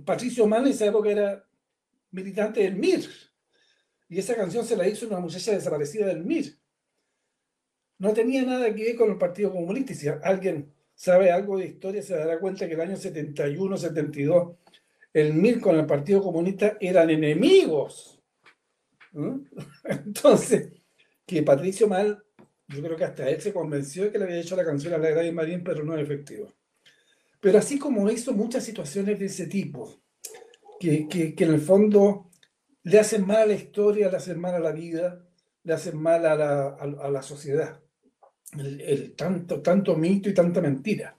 Patricio 0.05 0.47
Mann 0.47 0.67
en 0.67 0.73
esa 0.73 0.87
época 0.87 1.11
era 1.11 1.45
militante 2.13 2.61
del 2.61 2.77
MIR. 2.77 3.11
Y 4.09 4.19
esa 4.21 4.37
canción 4.37 4.65
se 4.65 4.77
la 4.77 4.87
hizo 4.87 5.09
una 5.09 5.19
muchacha 5.19 5.51
desaparecida 5.51 6.07
del 6.07 6.25
MIR. 6.25 6.57
No 7.99 8.13
tenía 8.13 8.45
nada 8.45 8.73
que 8.73 8.85
ver 8.85 8.97
con 8.97 9.11
el 9.11 9.19
Partido 9.19 9.51
Comunista. 9.51 9.93
Y 9.93 9.97
si 9.97 10.07
alguien 10.09 10.73
sabe 10.95 11.33
algo 11.33 11.59
de 11.59 11.67
historia, 11.67 12.03
se 12.03 12.15
dará 12.15 12.39
cuenta 12.39 12.69
que 12.69 12.75
el 12.75 12.81
año 12.81 12.97
71, 12.97 13.77
72, 13.77 14.57
el 15.13 15.35
MIR 15.35 15.61
con 15.61 15.77
el 15.77 15.87
Partido 15.87 16.23
Comunista 16.23 16.77
eran 16.81 17.11
enemigos. 17.11 18.23
Entonces, 19.85 20.84
que 21.27 21.43
Patricio 21.43 21.89
Mal, 21.89 22.23
yo 22.69 22.83
creo 22.83 22.97
que 22.97 23.05
hasta 23.05 23.29
él 23.29 23.41
se 23.41 23.53
convenció 23.53 24.05
de 24.05 24.13
que 24.13 24.19
le 24.19 24.25
había 24.25 24.41
hecho 24.41 24.57
la 24.57 24.65
canción 24.65 24.95
a 24.95 24.99
la 24.99 25.11
Gladys 25.11 25.33
Marín, 25.33 25.65
pero 25.65 25.85
no 25.85 25.97
es 25.97 26.03
efectivo. 26.03 26.53
Pero 27.41 27.59
así 27.59 27.79
como 27.79 28.11
hizo 28.11 28.33
muchas 28.33 28.65
situaciones 28.65 29.19
de 29.19 29.27
ese 29.27 29.47
tipo, 29.47 30.01
que, 30.81 31.07
que, 31.09 31.35
que 31.35 31.45
en 31.45 31.55
el 31.55 31.61
fondo 31.61 32.31
le 32.83 32.99
hacen 32.99 33.27
mal 33.27 33.39
a 33.39 33.47
la 33.47 33.55
historia, 33.55 34.11
le 34.11 34.17
hacen 34.17 34.39
mal 34.39 34.55
a 34.55 34.61
la 34.61 34.73
vida, 34.73 35.27
le 35.65 35.73
hacen 35.73 36.01
mal 36.01 36.25
a 36.27 36.35
la, 36.37 36.69
a, 36.69 37.11
la 37.11 37.23
sociedad. 37.23 37.81
El, 38.57 39.15
tanto, 39.17 39.61
tanto 39.63 39.97
mito 39.97 40.29
y 40.29 40.35
tanta 40.35 40.61
mentira. 40.61 41.17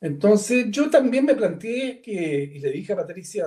Entonces 0.00 0.66
yo 0.70 0.88
también 0.88 1.26
me 1.26 1.34
planteé 1.34 2.00
que, 2.00 2.12
y 2.54 2.58
le 2.60 2.70
dije 2.70 2.92
a 2.92 2.96
Patricia, 2.96 3.46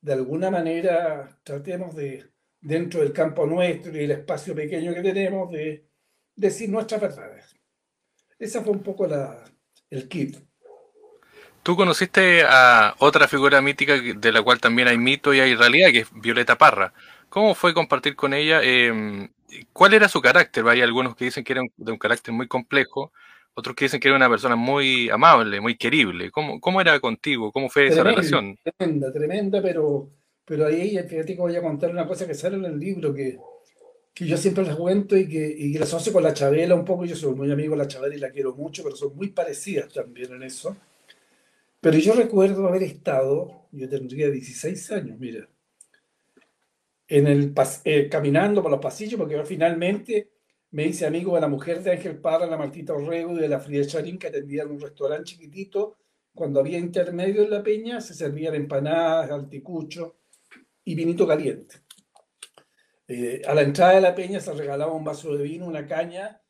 de 0.00 0.12
alguna 0.12 0.50
manera 0.50 1.40
tratemos 1.42 1.96
de, 1.96 2.24
dentro 2.60 3.00
del 3.00 3.12
campo 3.12 3.46
nuestro 3.46 3.96
y 3.96 4.04
el 4.04 4.10
espacio 4.10 4.54
pequeño 4.54 4.94
que 4.94 5.02
tenemos, 5.02 5.50
de 5.50 5.86
decir 6.34 6.68
nuestras 6.70 7.00
verdades. 7.00 7.56
Esa 8.38 8.62
fue 8.62 8.72
un 8.72 8.82
poco 8.82 9.06
la, 9.06 9.44
el 9.90 10.08
kit. 10.08 10.36
Tú 11.62 11.76
conociste 11.76 12.44
a 12.46 12.94
otra 12.98 13.28
figura 13.28 13.60
mítica 13.60 13.94
de 14.00 14.32
la 14.32 14.42
cual 14.42 14.60
también 14.60 14.88
hay 14.88 14.96
mito 14.96 15.34
y 15.34 15.40
hay 15.40 15.54
realidad, 15.54 15.90
que 15.90 16.00
es 16.00 16.08
Violeta 16.12 16.56
Parra. 16.56 16.92
¿Cómo 17.28 17.54
fue 17.54 17.74
compartir 17.74 18.16
con 18.16 18.32
ella? 18.32 18.60
Eh, 18.62 19.28
¿Cuál 19.72 19.94
era 19.94 20.08
su 20.08 20.20
carácter? 20.20 20.66
Hay 20.66 20.80
algunos 20.80 21.14
que 21.14 21.26
dicen 21.26 21.44
que 21.44 21.52
era 21.52 21.62
de 21.76 21.92
un 21.92 21.98
carácter 21.98 22.32
muy 22.32 22.48
complejo, 22.48 23.12
otros 23.54 23.74
que 23.74 23.86
dicen 23.86 24.00
que 24.00 24.08
era 24.08 24.16
una 24.16 24.28
persona 24.28 24.56
muy 24.56 25.10
amable, 25.10 25.60
muy 25.60 25.76
querible. 25.76 26.30
¿Cómo, 26.30 26.60
cómo 26.60 26.80
era 26.80 26.98
contigo? 27.00 27.52
¿Cómo 27.52 27.68
fue 27.68 27.86
tremenda, 27.86 28.00
esa 28.00 28.10
relación? 28.10 28.56
Tremenda, 28.62 29.12
tremenda, 29.12 29.60
pero, 29.60 30.10
pero 30.48 30.64
ahí 30.64 30.98
fíjate 31.06 31.34
que 31.34 31.40
voy 31.42 31.54
a 31.54 31.60
contar 31.60 31.90
una 31.90 32.06
cosa 32.06 32.26
que 32.26 32.32
sale 32.32 32.56
en 32.56 32.64
el 32.64 32.80
libro 32.80 33.12
que, 33.12 33.38
que 34.14 34.26
yo 34.26 34.38
siempre 34.38 34.64
les 34.64 34.76
cuento 34.76 35.14
y 35.14 35.28
que, 35.28 35.46
y 35.46 35.74
que 35.74 35.78
la 35.78 35.84
asocio 35.84 36.10
con 36.10 36.22
la 36.22 36.32
Chabela 36.32 36.74
un 36.74 36.86
poco. 36.86 37.04
Yo 37.04 37.14
soy 37.14 37.34
muy 37.34 37.52
amigo 37.52 37.72
de 37.72 37.78
la 37.78 37.86
Chabela 37.86 38.14
y 38.14 38.18
la 38.18 38.30
quiero 38.30 38.54
mucho, 38.54 38.82
pero 38.82 38.96
son 38.96 39.14
muy 39.14 39.28
parecidas 39.28 39.92
también 39.92 40.32
en 40.32 40.42
eso. 40.44 40.74
Pero 41.80 41.98
yo 41.98 42.14
recuerdo 42.14 42.66
haber 42.66 42.82
estado, 42.82 43.66
yo 43.72 43.88
tendría 43.90 44.30
16 44.30 44.90
años, 44.92 45.18
mira, 45.18 45.46
en 47.08 47.26
el 47.26 47.52
eh, 47.84 48.08
caminando 48.08 48.62
por 48.62 48.70
los 48.70 48.80
pasillos, 48.80 49.18
porque 49.18 49.34
yo 49.34 49.44
finalmente 49.44 50.30
me 50.70 50.86
hice 50.86 51.04
amigo 51.04 51.34
de 51.34 51.42
la 51.42 51.48
mujer 51.48 51.82
de 51.82 51.92
Ángel 51.92 52.18
Parra, 52.20 52.46
la 52.46 52.56
Martita 52.56 52.94
Orrego 52.94 53.36
y 53.36 53.40
de 53.40 53.48
la 53.48 53.60
Frida 53.60 53.86
Charín, 53.86 54.18
que 54.18 54.28
atendían 54.28 54.70
un 54.70 54.80
restaurante 54.80 55.24
chiquitito. 55.24 55.98
Cuando 56.34 56.60
había 56.60 56.78
intermedio 56.78 57.42
en 57.42 57.50
la 57.50 57.62
peña, 57.62 58.00
se 58.00 58.14
servían 58.14 58.54
empanadas, 58.54 59.30
alticucho 59.30 60.17
y 60.88 60.94
vinito 60.94 61.26
caliente. 61.26 61.82
Eh, 63.06 63.42
a 63.46 63.54
la 63.54 63.60
entrada 63.60 63.96
de 63.96 64.00
la 64.00 64.14
peña 64.14 64.40
se 64.40 64.54
regalaba 64.54 64.94
un 64.94 65.04
vaso 65.04 65.36
de 65.36 65.44
vino, 65.44 65.66
una 65.66 65.86
caña, 65.86 66.40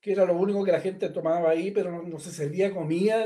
que 0.00 0.10
era 0.10 0.24
lo 0.24 0.36
único 0.36 0.64
que 0.64 0.72
la 0.72 0.80
gente 0.80 1.10
tomaba 1.10 1.50
ahí, 1.50 1.70
pero 1.70 2.02
no, 2.02 2.18
se 2.18 2.32
servía 2.32 2.74
comida 2.74 3.24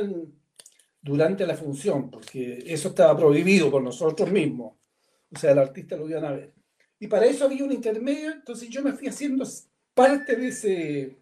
durante 1.01 1.47
la 1.47 1.57
función, 1.57 2.11
porque 2.11 2.63
eso 2.67 2.89
estaba 2.89 3.17
prohibido 3.17 3.71
por 3.71 3.83
nosotros 3.83 4.31
mismos. 4.31 4.75
O 5.35 5.39
sea, 5.39 5.53
el 5.53 5.59
artista 5.59 5.97
lo 5.97 6.07
iban 6.07 6.27
a 6.27 6.33
ver. 6.33 6.53
Y 6.99 7.07
para 7.07 7.25
eso 7.25 7.47
había 7.47 7.65
un 7.65 7.73
intermedio, 7.73 8.31
entonces 8.31 8.69
yo 8.69 8.83
me 8.83 8.93
fui 8.93 9.09
haciendo 9.09 9.47
parte 9.95 10.37
de 10.37 10.49
ese, 10.49 11.19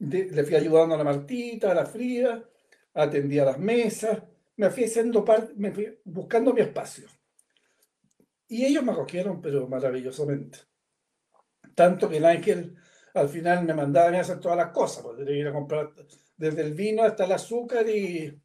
le 0.00 0.44
fui 0.44 0.54
ayudando 0.54 0.96
a 0.96 0.98
la 0.98 1.04
Martita, 1.04 1.70
a 1.70 1.74
la 1.74 1.86
Frida, 1.86 2.44
atendía 2.92 3.46
las 3.46 3.58
mesas, 3.58 4.22
me 4.56 4.68
fui 4.68 4.84
haciendo 4.84 5.24
parte, 5.24 5.54
me 5.56 5.72
fui 5.72 5.98
buscando 6.04 6.52
mi 6.52 6.60
espacio. 6.60 7.08
Y 8.54 8.64
ellos 8.64 8.84
me 8.84 8.92
acogieron, 8.92 9.42
pero 9.42 9.66
maravillosamente. 9.66 10.60
Tanto 11.74 12.08
que 12.08 12.18
el 12.18 12.24
ángel 12.24 12.76
al 13.12 13.28
final 13.28 13.64
me 13.64 13.74
mandaba 13.74 14.16
a 14.16 14.20
hacer 14.20 14.38
todas 14.38 14.56
las 14.56 14.70
cosas, 14.70 15.02
porque 15.02 15.24
que 15.24 15.32
ir 15.32 15.48
a 15.48 15.52
comprar 15.52 15.92
desde 16.36 16.62
el 16.62 16.72
vino 16.72 17.02
hasta 17.02 17.24
el 17.24 17.32
azúcar 17.32 17.88
y, 17.88 18.40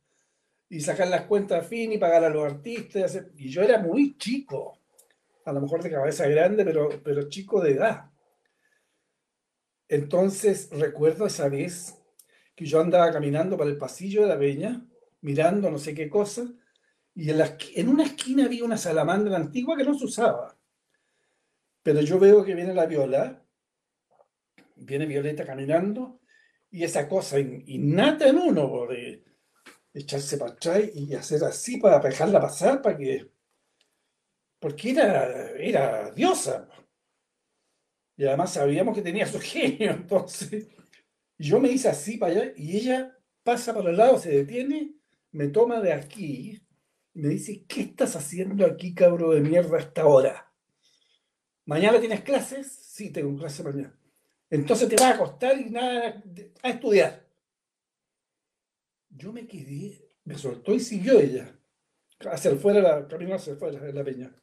y 0.68 0.82
sacar 0.82 1.10
las 1.10 1.28
cuentas 1.28 1.64
a 1.64 1.68
fin 1.68 1.92
y 1.94 2.00
pagar 2.00 2.24
a 2.24 2.30
los 2.32 2.44
artistas. 2.44 3.24
Y 3.36 3.50
yo 3.50 3.62
era 3.62 3.78
muy 3.78 4.18
chico, 4.18 4.80
a 5.46 5.54
lo 5.54 5.62
mejor 5.62 5.84
de 5.84 5.92
cabeza 5.92 6.28
grande, 6.28 6.66
pero, 6.66 6.90
pero 7.04 7.30
chico 7.30 7.62
de 7.62 7.74
edad. 7.74 8.10
Entonces 9.88 10.70
recuerdo 10.72 11.28
esa 11.28 11.50
vez 11.50 12.02
que 12.56 12.66
yo 12.66 12.82
andaba 12.82 13.12
caminando 13.12 13.58
por 13.58 13.68
el 13.68 13.78
pasillo 13.78 14.24
de 14.24 14.30
la 14.30 14.40
peña, 14.40 14.84
mirando 15.22 15.70
no 15.70 15.78
sé 15.78 15.94
qué 15.94 16.10
cosa, 16.10 16.52
y 17.20 17.32
en, 17.32 17.38
la, 17.38 17.58
en 17.76 17.90
una 17.90 18.06
esquina 18.06 18.46
había 18.46 18.64
una 18.64 18.78
salamandra 18.78 19.36
antigua 19.36 19.76
que 19.76 19.84
no 19.84 19.94
se 19.94 20.06
usaba. 20.06 20.58
Pero 21.84 22.00
yo 22.00 22.18
veo 22.18 22.46
que 22.46 22.56
viene 22.56 22.74
la 22.74 22.86
viola, 22.86 23.44
viene 24.78 25.06
Violeta 25.06 25.46
caminando, 25.46 26.22
y 26.72 26.86
esa 26.86 27.10
cosa 27.10 27.38
innata 27.38 28.30
en 28.30 28.38
uno, 28.38 28.88
de 28.88 29.26
echarse 29.94 30.38
para 30.38 30.54
atrás 30.54 30.82
y 30.94 31.14
hacer 31.14 31.44
así 31.44 31.76
para 31.76 32.00
dejarla 32.00 32.40
pasar, 32.40 32.82
para 32.82 32.98
que... 32.98 33.30
Porque 34.58 34.92
era, 34.92 35.52
era 35.58 36.12
diosa. 36.12 36.70
Y 38.16 38.24
además 38.24 38.54
sabíamos 38.54 38.96
que 38.96 39.02
tenía 39.02 39.26
su 39.26 39.42
genio, 39.42 39.92
entonces 39.92 40.70
yo 41.38 41.60
me 41.60 41.70
hice 41.70 41.90
así 41.90 42.18
para 42.18 42.32
allá 42.32 42.54
y 42.56 42.78
ella 42.78 43.14
pasa 43.44 43.74
por 43.74 43.90
el 43.90 43.98
lado, 43.98 44.18
se 44.20 44.30
detiene, 44.30 44.94
me 45.32 45.50
toma 45.50 45.82
de 45.82 45.92
aquí 45.92 46.66
me 47.14 47.30
dice, 47.30 47.66
¿qué 47.68 47.82
estás 47.82 48.16
haciendo 48.16 48.66
aquí, 48.66 48.94
cabro 48.94 49.32
de 49.32 49.42
mierda, 49.42 49.78
a 49.78 49.82
esta 49.82 50.06
hora? 50.06 50.52
¿Mañana 51.66 52.00
tienes 52.00 52.22
clases? 52.22 52.72
Sí, 52.72 53.12
tengo 53.12 53.38
clase 53.38 53.64
mañana. 53.64 53.96
Entonces 54.50 54.90
te 54.90 54.96
vas 54.96 55.06
a 55.06 55.16
acostar 55.16 55.60
y 55.60 55.70
nada, 55.70 56.24
a 56.64 56.70
estudiar. 56.70 57.28
Yo 59.10 59.32
me 59.32 59.48
quedé, 59.48 60.10
me 60.24 60.38
soltó 60.38 60.74
y 60.74 60.80
siguió 60.80 61.20
ella, 61.20 61.60
hacia 62.32 62.52
afuera, 62.52 62.82
la, 62.82 63.08
camino 63.08 63.36
hacia 63.36 63.54
afuera 63.54 63.80
de 63.80 63.94
la 63.94 64.04
peña. 64.04 64.36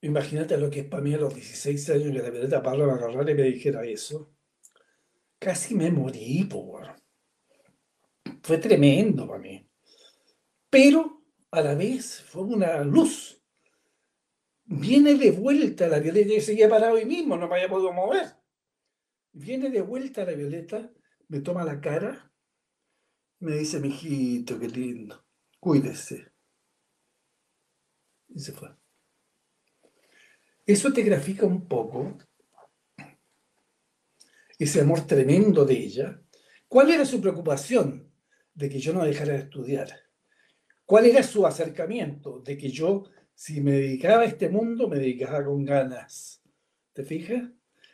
Imagínate 0.00 0.58
lo 0.58 0.70
que 0.70 0.80
es 0.80 0.86
para 0.86 1.02
mí 1.02 1.14
a 1.14 1.18
los 1.18 1.34
16 1.34 1.90
años 1.90 2.12
que 2.12 2.22
la 2.22 2.30
Violeta 2.30 2.62
Parra 2.62 2.86
me 2.86 3.30
y 3.30 3.34
me 3.34 3.42
dijera 3.42 3.84
eso. 3.84 4.34
Casi 5.38 5.74
me 5.74 5.90
morí, 5.90 6.44
por. 6.44 6.94
Fue 8.42 8.58
tremendo 8.58 9.26
para 9.26 9.40
mí. 9.40 9.63
Pero 10.74 11.22
a 11.52 11.60
la 11.60 11.76
vez 11.76 12.20
fue 12.22 12.42
una 12.42 12.82
luz. 12.82 13.40
Viene 14.64 15.14
de 15.14 15.30
vuelta 15.30 15.86
la 15.86 16.00
Violeta 16.00 16.34
y 16.34 16.40
seguía 16.40 16.68
parado 16.68 16.96
ahí 16.96 17.04
mismo, 17.04 17.36
no 17.36 17.46
me 17.46 17.54
había 17.54 17.68
podido 17.68 17.92
mover. 17.92 18.34
Viene 19.30 19.70
de 19.70 19.82
vuelta 19.82 20.24
la 20.24 20.32
Violeta, 20.32 20.92
me 21.28 21.42
toma 21.42 21.62
la 21.62 21.80
cara, 21.80 22.32
me 23.38 23.54
dice, 23.54 23.78
mijito, 23.78 24.58
qué 24.58 24.66
lindo, 24.66 25.24
cuídese. 25.60 26.32
Y 28.30 28.40
se 28.40 28.50
fue. 28.50 28.74
Eso 30.66 30.92
te 30.92 31.02
grafica 31.04 31.46
un 31.46 31.68
poco 31.68 32.18
ese 34.58 34.80
amor 34.80 35.06
tremendo 35.06 35.64
de 35.64 35.74
ella. 35.74 36.20
¿Cuál 36.66 36.90
era 36.90 37.04
su 37.04 37.20
preocupación? 37.20 38.12
De 38.52 38.68
que 38.68 38.80
yo 38.80 38.92
no 38.92 39.04
dejara 39.04 39.34
de 39.34 39.38
estudiar. 39.38 40.03
¿Cuál 40.84 41.06
era 41.06 41.22
su 41.22 41.46
acercamiento? 41.46 42.40
De 42.40 42.56
que 42.56 42.68
yo, 42.68 43.04
si 43.34 43.60
me 43.60 43.72
dedicaba 43.72 44.22
a 44.22 44.26
este 44.26 44.48
mundo, 44.48 44.88
me 44.88 44.98
dedicaba 44.98 45.44
con 45.44 45.64
ganas. 45.64 46.42
¿Te 46.92 47.04
fijas? 47.04 47.42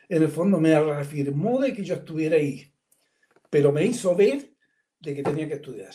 En 0.09 0.23
el 0.23 0.29
fondo 0.29 0.59
me 0.59 0.77
reafirmó 0.77 1.59
de 1.59 1.73
que 1.73 1.83
yo 1.83 1.95
estuviera 1.95 2.35
ahí, 2.35 2.73
pero 3.49 3.71
me 3.71 3.85
hizo 3.85 4.13
ver 4.15 4.53
de 4.99 5.15
que 5.15 5.23
tenía 5.23 5.47
que 5.47 5.55
estudiar. 5.55 5.93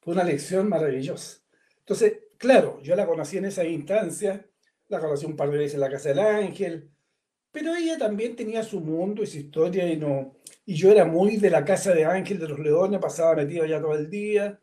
Fue 0.00 0.14
una 0.14 0.24
lección 0.24 0.68
maravillosa. 0.68 1.38
Entonces, 1.78 2.18
claro, 2.36 2.80
yo 2.82 2.96
la 2.96 3.06
conocí 3.06 3.38
en 3.38 3.44
esa 3.44 3.64
instancia, 3.64 4.48
la 4.88 4.98
conocí 4.98 5.26
un 5.26 5.36
par 5.36 5.50
de 5.50 5.58
veces 5.58 5.74
en 5.74 5.80
la 5.80 5.90
casa 5.90 6.08
del 6.08 6.18
ángel, 6.18 6.90
pero 7.52 7.74
ella 7.74 7.96
también 7.96 8.34
tenía 8.34 8.64
su 8.64 8.80
mundo 8.80 9.22
y 9.22 9.26
su 9.26 9.38
historia 9.38 9.90
y 9.90 9.96
no 9.96 10.36
y 10.64 10.74
yo 10.74 10.90
era 10.90 11.04
muy 11.04 11.36
de 11.36 11.50
la 11.50 11.64
casa 11.64 11.92
de 11.92 12.04
Ángel 12.04 12.38
de 12.38 12.48
los 12.48 12.58
Leones, 12.58 13.00
pasaba 13.00 13.34
metido 13.34 13.64
allá 13.64 13.80
todo 13.80 13.94
el 13.94 14.08
día, 14.08 14.60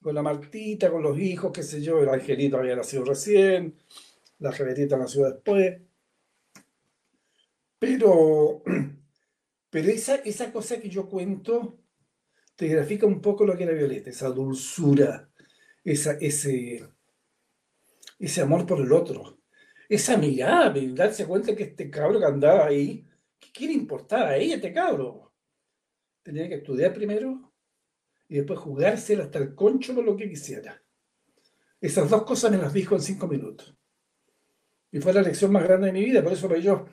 con 0.00 0.14
la 0.14 0.22
Martita, 0.22 0.90
con 0.90 1.02
los 1.02 1.18
hijos, 1.18 1.52
qué 1.52 1.62
sé 1.62 1.82
yo, 1.82 2.02
el 2.02 2.08
Angelito 2.08 2.58
había 2.58 2.76
nacido 2.76 3.04
recién, 3.04 3.74
la 4.38 4.52
Javetita 4.52 4.96
nació 4.96 5.30
después. 5.30 5.80
Pero, 7.78 8.62
pero 9.70 9.88
esa, 9.88 10.16
esa 10.16 10.52
cosa 10.52 10.80
que 10.80 10.88
yo 10.88 11.08
cuento 11.08 11.78
te 12.54 12.68
grafica 12.68 13.06
un 13.06 13.20
poco 13.20 13.44
lo 13.44 13.56
que 13.56 13.64
era 13.64 13.72
Violeta, 13.72 14.10
esa 14.10 14.30
dulzura, 14.30 15.28
esa, 15.84 16.12
ese, 16.12 16.88
ese 18.18 18.40
amor 18.40 18.66
por 18.66 18.80
el 18.80 18.92
otro 18.92 19.36
esa 19.88 20.16
mirada, 20.16 20.74
darse 20.92 21.26
cuenta 21.26 21.54
que 21.54 21.64
este 21.64 21.90
cabro 21.90 22.18
que 22.18 22.26
andaba 22.26 22.66
ahí, 22.66 23.06
¿qué 23.52 23.66
le 23.66 23.72
importaba 23.72 24.30
a 24.30 24.36
ella, 24.36 24.56
este 24.56 24.72
cabro? 24.72 25.32
Tenía 26.22 26.48
que 26.48 26.56
estudiar 26.56 26.92
primero 26.92 27.52
y 28.28 28.36
después 28.36 28.58
jugársela 28.58 29.24
hasta 29.24 29.38
el 29.38 29.54
concho 29.54 29.94
por 29.94 30.04
lo 30.04 30.16
que 30.16 30.28
quisiera. 30.28 30.82
Esas 31.80 32.10
dos 32.10 32.24
cosas 32.24 32.50
me 32.50 32.58
las 32.58 32.72
dijo 32.72 32.94
en 32.94 33.02
cinco 33.02 33.28
minutos. 33.28 33.76
Y 34.90 35.00
fue 35.00 35.12
la 35.12 35.22
lección 35.22 35.52
más 35.52 35.64
grande 35.64 35.88
de 35.88 35.92
mi 35.92 36.04
vida, 36.04 36.22
por 36.22 36.32
eso 36.32 36.48
me 36.48 36.60
yo 36.60 36.86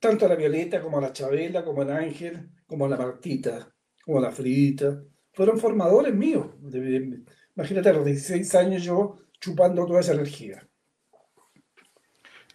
tanto 0.00 0.26
a 0.26 0.28
la 0.28 0.36
Violeta 0.36 0.80
como 0.82 0.98
a 0.98 1.00
la 1.00 1.12
Chabela, 1.12 1.64
como 1.64 1.82
al 1.82 1.90
Ángel, 1.90 2.50
como 2.66 2.86
a 2.86 2.88
la 2.88 2.96
Martita, 2.96 3.74
como 4.04 4.20
La 4.20 4.30
Frita, 4.30 5.02
fueron 5.32 5.58
formadores 5.58 6.14
míos. 6.14 6.46
Imagínate, 7.56 7.88
a 7.88 7.92
los 7.92 8.04
16 8.04 8.54
años 8.54 8.82
yo 8.82 9.18
chupando 9.40 9.86
toda 9.86 10.00
esa 10.00 10.12
energía. 10.12 10.66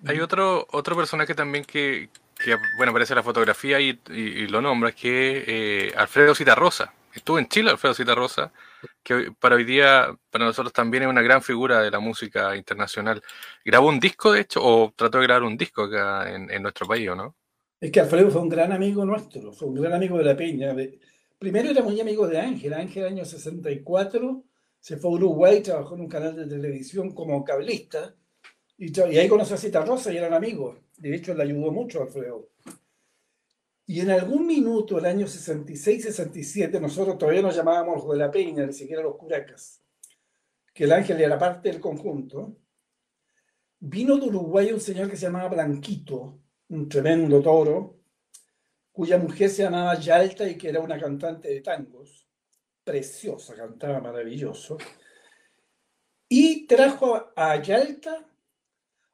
Hay 0.06 0.20
otro, 0.20 0.66
otro 0.72 0.96
personaje 0.96 1.34
también 1.34 1.66
que, 1.66 2.10
bueno, 2.78 2.92
aparece 2.92 3.14
en 3.14 3.18
la 3.18 3.24
fotografía 3.24 3.80
y, 3.82 4.48
lo 4.48 4.62
nombra, 4.62 4.92
que 4.92 5.38
es 5.38 5.44
eh, 5.48 5.94
Alfredo 5.98 6.36
Citarrosa. 6.36 6.94
Estuvo 7.14 7.40
en 7.40 7.48
Chile 7.48 7.72
Alfredo 7.72 7.94
Citarrosa, 7.96 8.52
que 9.04 9.32
para 9.40 9.56
hoy 9.56 9.64
día, 9.64 10.16
para 10.30 10.46
nosotros 10.46 10.72
también 10.72 11.04
es 11.04 11.10
una 11.10 11.22
gran 11.22 11.42
figura 11.42 11.82
de 11.82 11.92
la 11.92 12.00
música 12.00 12.56
internacional. 12.56 13.22
¿Grabó 13.66 13.90
un 13.90 14.00
disco, 14.00 14.32
de 14.32 14.42
hecho, 14.42 14.62
o 14.64 14.94
trató 14.96 15.18
de 15.18 15.26
grabar 15.26 15.44
un 15.44 15.58
disco 15.58 15.84
acá 15.84 16.30
en, 16.34 16.62
nuestro 16.62 16.88
país, 16.88 17.10
no? 17.16 17.36
Es 17.82 17.92
que 17.92 18.00
Alfredo 18.00 18.30
fue 18.30 18.42
un 18.42 18.50
gran 18.50 18.72
amigo 18.72 19.06
nuestro, 19.06 19.52
fue 19.54 19.70
un 19.70 19.76
gran 19.76 19.94
amigo 19.94 20.18
de 20.18 20.24
la 20.24 20.36
Peña. 20.36 20.76
Primero 21.38 21.70
era 21.70 21.82
muy 21.82 22.00
amigo 22.00 22.28
de 22.28 22.40
Ángel. 22.40 22.74
Ángel, 22.74 23.06
año 23.06 23.26
64, 23.26 24.44
se 24.80 24.98
fue 24.98 25.10
a 25.10 25.14
Uruguay, 25.14 25.62
trabajó 25.62 25.96
en 25.96 26.02
un 26.02 26.10
canal 26.10 26.36
de 26.36 26.46
televisión 26.46 27.14
como 27.14 27.44
cablista. 27.44 28.14
Y, 28.78 28.98
ahí 29.00 29.28
conoció 29.28 29.56
a 29.56 29.58
Cita 29.58 29.84
Rosa 29.84 30.12
y 30.12 30.18
eran 30.18 30.34
amigos. 30.34 30.78
De 30.98 31.16
hecho, 31.16 31.34
le 31.34 31.44
ayudó 31.44 31.72
mucho 31.72 32.02
Alfredo. 32.02 32.50
Y 33.90 34.02
en 34.02 34.12
algún 34.12 34.46
minuto, 34.46 35.00
el 35.00 35.06
año 35.08 35.26
66-67, 35.26 36.80
nosotros 36.80 37.18
todavía 37.18 37.42
nos 37.42 37.56
llamábamos 37.56 38.08
de 38.08 38.18
la 38.18 38.30
Peña, 38.30 38.64
ni 38.64 38.72
siquiera 38.72 39.02
los 39.02 39.16
Curacas, 39.16 39.82
que 40.72 40.84
el 40.84 40.92
ángel 40.92 41.20
era 41.20 41.40
parte 41.40 41.70
del 41.70 41.82
conjunto. 41.82 42.56
Vino 43.80 44.16
de 44.18 44.28
Uruguay 44.28 44.72
un 44.72 44.80
señor 44.80 45.10
que 45.10 45.18
se 45.18 45.26
llamaba 45.26 45.50
Blanquito, 45.50 46.40
un 46.68 46.88
tremendo 46.88 47.42
toro, 47.42 47.98
cuya 48.92 49.18
mujer 49.18 49.50
se 49.50 49.64
llamaba 49.64 50.00
Yalta 50.00 50.48
y 50.48 50.56
que 50.56 50.70
era 50.70 50.82
una 50.82 51.00
cantante 51.00 51.50
de 51.50 51.62
tangos, 51.62 52.30
preciosa, 52.84 53.56
cantaba 53.56 54.00
maravilloso, 54.00 54.78
y 56.28 56.68
trajo 56.68 57.32
a 57.36 57.60
Yalta 57.60 58.30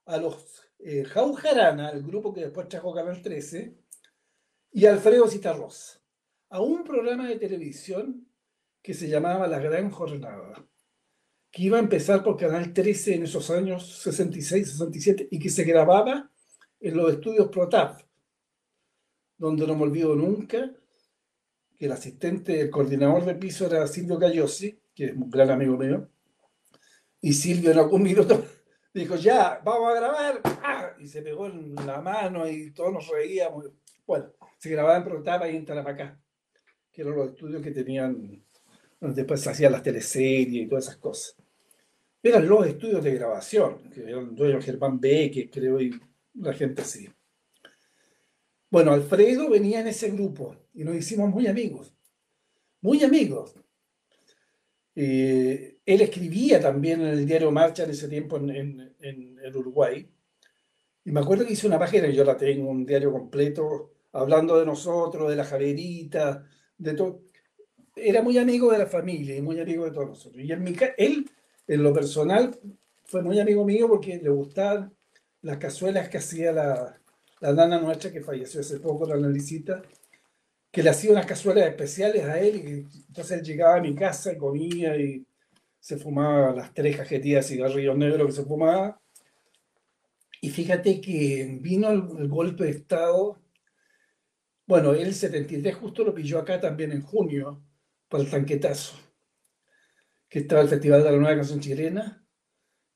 a 0.03 0.17
los 0.17 0.69
eh, 0.79 1.05
Jaujarana, 1.05 1.91
el 1.91 2.03
grupo 2.03 2.33
que 2.33 2.41
después 2.41 2.67
trajo 2.67 2.93
Canal 2.93 3.21
13, 3.21 3.84
y 4.75 4.85
Alfredo 4.87 5.25
Citarrosa, 5.29 6.01
a 6.49 6.59
un 6.59 6.83
programa 6.83 7.29
de 7.29 7.37
televisión 7.37 8.27
que 8.81 8.93
se 8.93 9.07
llamaba 9.07 9.47
La 9.47 9.59
Gran 9.59 9.89
Jornada, 9.89 10.67
que 11.49 11.63
iba 11.63 11.77
a 11.77 11.79
empezar 11.79 12.21
por 12.21 12.35
Canal 12.35 12.73
13 12.73 13.15
en 13.15 13.23
esos 13.23 13.49
años 13.51 14.05
66-67 14.05 15.29
y 15.31 15.39
que 15.39 15.49
se 15.49 15.63
grababa 15.63 16.29
en 16.81 16.97
los 16.97 17.13
estudios 17.13 17.47
ProTAP, 17.47 18.01
donde 19.37 19.65
no 19.65 19.75
me 19.75 19.83
olvido 19.83 20.13
nunca 20.13 20.69
que 21.77 21.85
el 21.85 21.93
asistente, 21.93 22.59
el 22.59 22.69
coordinador 22.69 23.23
de 23.23 23.35
piso 23.35 23.67
era 23.67 23.87
Silvio 23.87 24.19
Cayosi, 24.19 24.77
que 24.93 25.05
es 25.05 25.13
un 25.13 25.29
gran 25.29 25.51
amigo 25.51 25.77
mío, 25.77 26.09
y 27.21 27.31
Silvio 27.31 27.71
en 27.71 27.79
algún 27.79 28.03
minuto 28.03 28.43
dijo, 28.93 29.15
ya, 29.15 29.61
vamos 29.63 29.89
a 29.89 29.95
grabar, 29.95 30.41
¡Ah! 30.43 30.91
y 30.99 31.07
se 31.07 31.21
pegó 31.21 31.45
en 31.45 31.75
la 31.75 32.01
mano 32.01 32.45
y 32.45 32.71
todos 32.71 32.91
nos 32.91 33.07
reíamos. 33.07 33.71
Bueno, 34.05 34.33
se 34.57 34.69
grababa 34.69 34.97
en 34.97 35.03
Protapa 35.03 35.49
y 35.49 35.55
en 35.55 35.65
Tarapacá, 35.65 36.19
que 36.91 37.01
eran 37.01 37.15
los 37.15 37.29
estudios 37.29 37.61
que 37.61 37.71
tenían, 37.71 38.43
donde 38.99 39.15
después 39.15 39.41
se 39.41 39.49
hacían 39.49 39.71
las 39.71 39.83
teleseries 39.83 40.63
y 40.63 40.67
todas 40.67 40.85
esas 40.85 40.97
cosas. 40.97 41.35
Eran 42.21 42.47
los 42.47 42.65
estudios 42.65 43.03
de 43.03 43.13
grabación, 43.13 43.89
que 43.89 44.01
eran 44.01 44.35
dueños 44.35 44.65
Germán 44.65 44.99
que 44.99 45.49
creo, 45.51 45.79
y 45.79 45.91
la 46.33 46.53
gente 46.53 46.81
así. 46.81 47.07
Bueno, 48.69 48.91
Alfredo 48.91 49.49
venía 49.49 49.79
en 49.81 49.87
ese 49.87 50.09
grupo 50.09 50.55
y 50.73 50.83
nos 50.83 50.95
hicimos 50.95 51.29
muy 51.29 51.47
amigos, 51.47 51.93
muy 52.81 53.03
amigos. 53.03 53.55
Eh, 54.95 55.77
él 55.85 56.01
escribía 56.01 56.59
también 56.59 57.01
en 57.01 57.07
el 57.07 57.25
diario 57.25 57.51
Marcha 57.51 57.83
en 57.83 57.91
ese 57.91 58.07
tiempo 58.07 58.37
en, 58.37 58.49
en, 58.49 58.95
en, 58.99 59.55
Uruguay. 59.55 60.09
Y 61.03 61.11
me 61.11 61.19
acuerdo 61.19 61.45
que 61.45 61.53
hice 61.53 61.67
una 61.67 61.79
página, 61.79 62.09
yo 62.09 62.23
la 62.23 62.35
tengo, 62.35 62.69
un 62.69 62.85
diario 62.85 63.11
completo, 63.11 63.94
hablando 64.15 64.57
de 64.57 64.65
nosotros, 64.65 65.29
de 65.29 65.35
la 65.35 65.43
Javerita, 65.43 66.47
de 66.77 66.93
todo. 66.93 67.21
Era 67.95 68.21
muy 68.21 68.37
amigo 68.37 68.71
de 68.71 68.79
la 68.79 68.87
familia 68.87 69.35
y 69.35 69.41
muy 69.41 69.59
amigo 69.59 69.85
de 69.85 69.91
todos 69.91 70.07
nosotros. 70.07 70.43
Y 70.43 70.51
en 70.51 70.63
mi, 70.63 70.73
él, 70.97 71.29
en 71.67 71.83
lo 71.83 71.93
personal, 71.93 72.57
fue 73.05 73.21
muy 73.21 73.39
amigo 73.39 73.65
mío 73.65 73.87
porque 73.87 74.17
le 74.17 74.29
gustaban 74.29 74.93
las 75.41 75.57
cazuelas 75.57 76.09
que 76.09 76.17
hacía 76.17 76.51
la, 76.51 76.99
la 77.41 77.53
nana 77.53 77.79
nuestra, 77.79 78.11
que 78.11 78.21
falleció 78.21 78.61
hace 78.61 78.79
poco, 78.79 79.05
la 79.05 79.17
Nalicita, 79.17 79.81
que 80.71 80.81
le 80.81 80.89
hacía 80.89 81.11
unas 81.11 81.25
cazuelas 81.25 81.67
especiales 81.67 82.23
a 82.23 82.39
él. 82.39 82.55
Y 82.55 83.03
entonces 83.07 83.39
él 83.39 83.43
llegaba 83.43 83.75
a 83.75 83.81
mi 83.81 83.95
casa 83.95 84.31
y 84.31 84.37
comía 84.37 84.95
y 84.97 85.25
se 85.79 85.97
fumaba 85.97 86.55
las 86.55 86.73
tres 86.73 86.95
cajetillas 86.95 87.47
de 87.47 87.55
cigarrillos 87.55 87.97
negros 87.97 88.27
que 88.27 88.41
se 88.41 88.45
fumaba. 88.45 88.99
Y 90.41 90.49
fíjate 90.49 91.01
que 91.01 91.57
vino 91.61 91.89
el 91.89 92.27
golpe 92.29 92.65
de 92.65 92.71
Estado 92.71 93.39
bueno, 94.65 94.93
el 94.93 95.13
73 95.13 95.75
justo 95.75 96.03
lo 96.03 96.13
pilló 96.13 96.39
acá 96.39 96.59
también 96.59 96.91
en 96.91 97.01
junio, 97.01 97.63
para 98.07 98.23
el 98.23 98.29
tanquetazo, 98.29 98.95
que 100.29 100.39
estaba 100.39 100.61
el 100.61 100.69
Festival 100.69 101.03
de 101.03 101.11
la 101.11 101.17
Nueva 101.17 101.35
Canción 101.35 101.59
Chilena, 101.59 102.25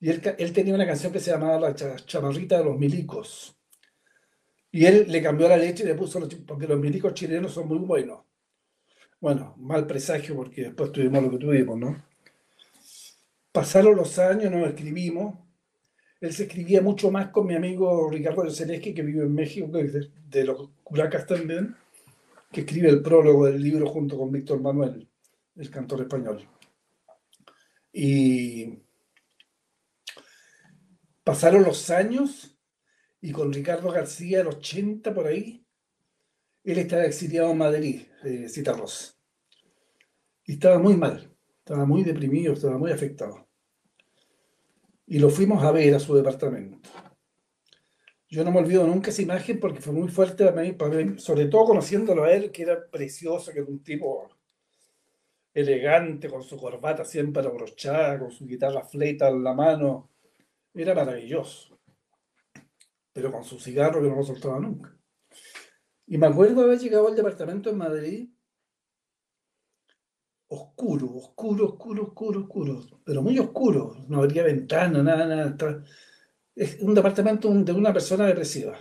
y 0.00 0.08
él, 0.08 0.52
tenía 0.54 0.74
una 0.74 0.86
canción 0.86 1.12
que 1.12 1.20
se 1.20 1.30
llamaba 1.30 1.60
La 1.60 1.74
Chamarrita 1.74 2.56
de 2.58 2.64
los 2.64 2.78
Milicos. 2.78 3.54
Y 4.70 4.86
él 4.86 5.04
le 5.08 5.22
cambió 5.22 5.46
la 5.46 5.58
leche 5.58 5.82
y 5.82 5.86
le 5.86 5.94
puso, 5.94 6.18
los, 6.20 6.34
porque 6.34 6.66
los 6.66 6.80
milicos 6.80 7.12
chilenos 7.12 7.52
son 7.52 7.68
muy 7.68 7.78
buenos. 7.78 8.24
Bueno, 9.20 9.54
mal 9.58 9.86
presagio 9.86 10.34
porque 10.36 10.62
después 10.62 10.92
tuvimos 10.92 11.22
lo 11.22 11.30
que 11.30 11.38
tuvimos, 11.38 11.78
¿no? 11.78 12.02
Pasaron 13.52 13.96
los 13.96 14.18
años, 14.18 14.50
nos 14.50 14.68
escribimos. 14.68 15.49
Él 16.20 16.32
se 16.34 16.42
escribía 16.42 16.82
mucho 16.82 17.10
más 17.10 17.28
con 17.28 17.46
mi 17.46 17.54
amigo 17.54 18.10
Ricardo 18.10 18.48
Celesque, 18.50 18.92
que 18.92 19.02
vive 19.02 19.22
en 19.22 19.34
México, 19.34 19.68
de 19.68 20.44
los 20.44 20.68
Curacas 20.82 21.26
también, 21.26 21.74
que 22.52 22.60
escribe 22.60 22.90
el 22.90 23.02
prólogo 23.02 23.46
del 23.46 23.62
libro 23.62 23.88
junto 23.88 24.18
con 24.18 24.30
Víctor 24.30 24.60
Manuel, 24.60 25.08
el 25.56 25.70
cantor 25.70 26.02
español. 26.02 26.46
Y 27.92 28.82
pasaron 31.24 31.64
los 31.64 31.88
años 31.90 32.58
y 33.22 33.32
con 33.32 33.52
Ricardo 33.52 33.90
García, 33.90 34.40
el 34.40 34.48
80 34.48 35.14
por 35.14 35.26
ahí, 35.26 35.64
él 36.64 36.78
estaba 36.78 37.04
exiliado 37.04 37.50
en 37.50 37.58
Madrid, 37.58 38.02
eh, 38.24 38.48
Citarros. 38.48 39.18
Y 40.44 40.54
estaba 40.54 40.78
muy 40.78 40.96
mal, 40.96 41.34
estaba 41.58 41.86
muy 41.86 42.04
deprimido, 42.04 42.52
estaba 42.52 42.76
muy 42.76 42.92
afectado. 42.92 43.49
Y 45.10 45.18
lo 45.18 45.28
fuimos 45.28 45.64
a 45.64 45.72
ver 45.72 45.92
a 45.92 45.98
su 45.98 46.14
departamento. 46.14 46.88
Yo 48.28 48.44
no 48.44 48.52
me 48.52 48.60
olvido 48.60 48.86
nunca 48.86 49.10
esa 49.10 49.22
imagen 49.22 49.58
porque 49.58 49.80
fue 49.80 49.92
muy 49.92 50.08
fuerte 50.08 50.44
para 50.44 50.62
mí, 50.62 51.18
sobre 51.18 51.46
todo 51.46 51.64
conociéndolo 51.64 52.22
a 52.22 52.32
él, 52.32 52.52
que 52.52 52.62
era 52.62 52.88
precioso, 52.88 53.52
que 53.52 53.58
era 53.58 53.68
un 53.68 53.82
tipo 53.82 54.28
elegante, 55.52 56.30
con 56.30 56.44
su 56.44 56.56
corbata 56.56 57.04
siempre 57.04 57.44
abrochada, 57.44 58.20
con 58.20 58.30
su 58.30 58.46
guitarra 58.46 58.84
fleta 58.84 59.28
en 59.30 59.42
la 59.42 59.52
mano. 59.52 60.10
Era 60.72 60.94
maravilloso. 60.94 61.76
Pero 63.12 63.32
con 63.32 63.42
su 63.42 63.58
cigarro 63.58 64.00
que 64.00 64.08
no 64.08 64.14
lo 64.14 64.22
soltaba 64.22 64.60
nunca. 64.60 64.96
Y 66.06 66.18
me 66.18 66.28
acuerdo 66.28 66.62
haber 66.62 66.78
llegado 66.78 67.08
al 67.08 67.16
departamento 67.16 67.68
en 67.68 67.78
Madrid, 67.78 68.28
oscuro, 70.52 71.06
oscuro, 71.14 71.66
oscuro, 71.66 72.02
oscuro, 72.02 72.40
oscuro, 72.40 72.80
pero 73.04 73.22
muy 73.22 73.38
oscuro. 73.38 73.96
No 74.08 74.22
había 74.22 74.42
ventana, 74.42 75.02
nada, 75.02 75.26
nada 75.26 75.84
es 76.54 76.80
un 76.80 76.94
departamento 76.94 77.48
de 77.52 77.72
una 77.72 77.92
persona 77.92 78.26
depresiva. 78.26 78.78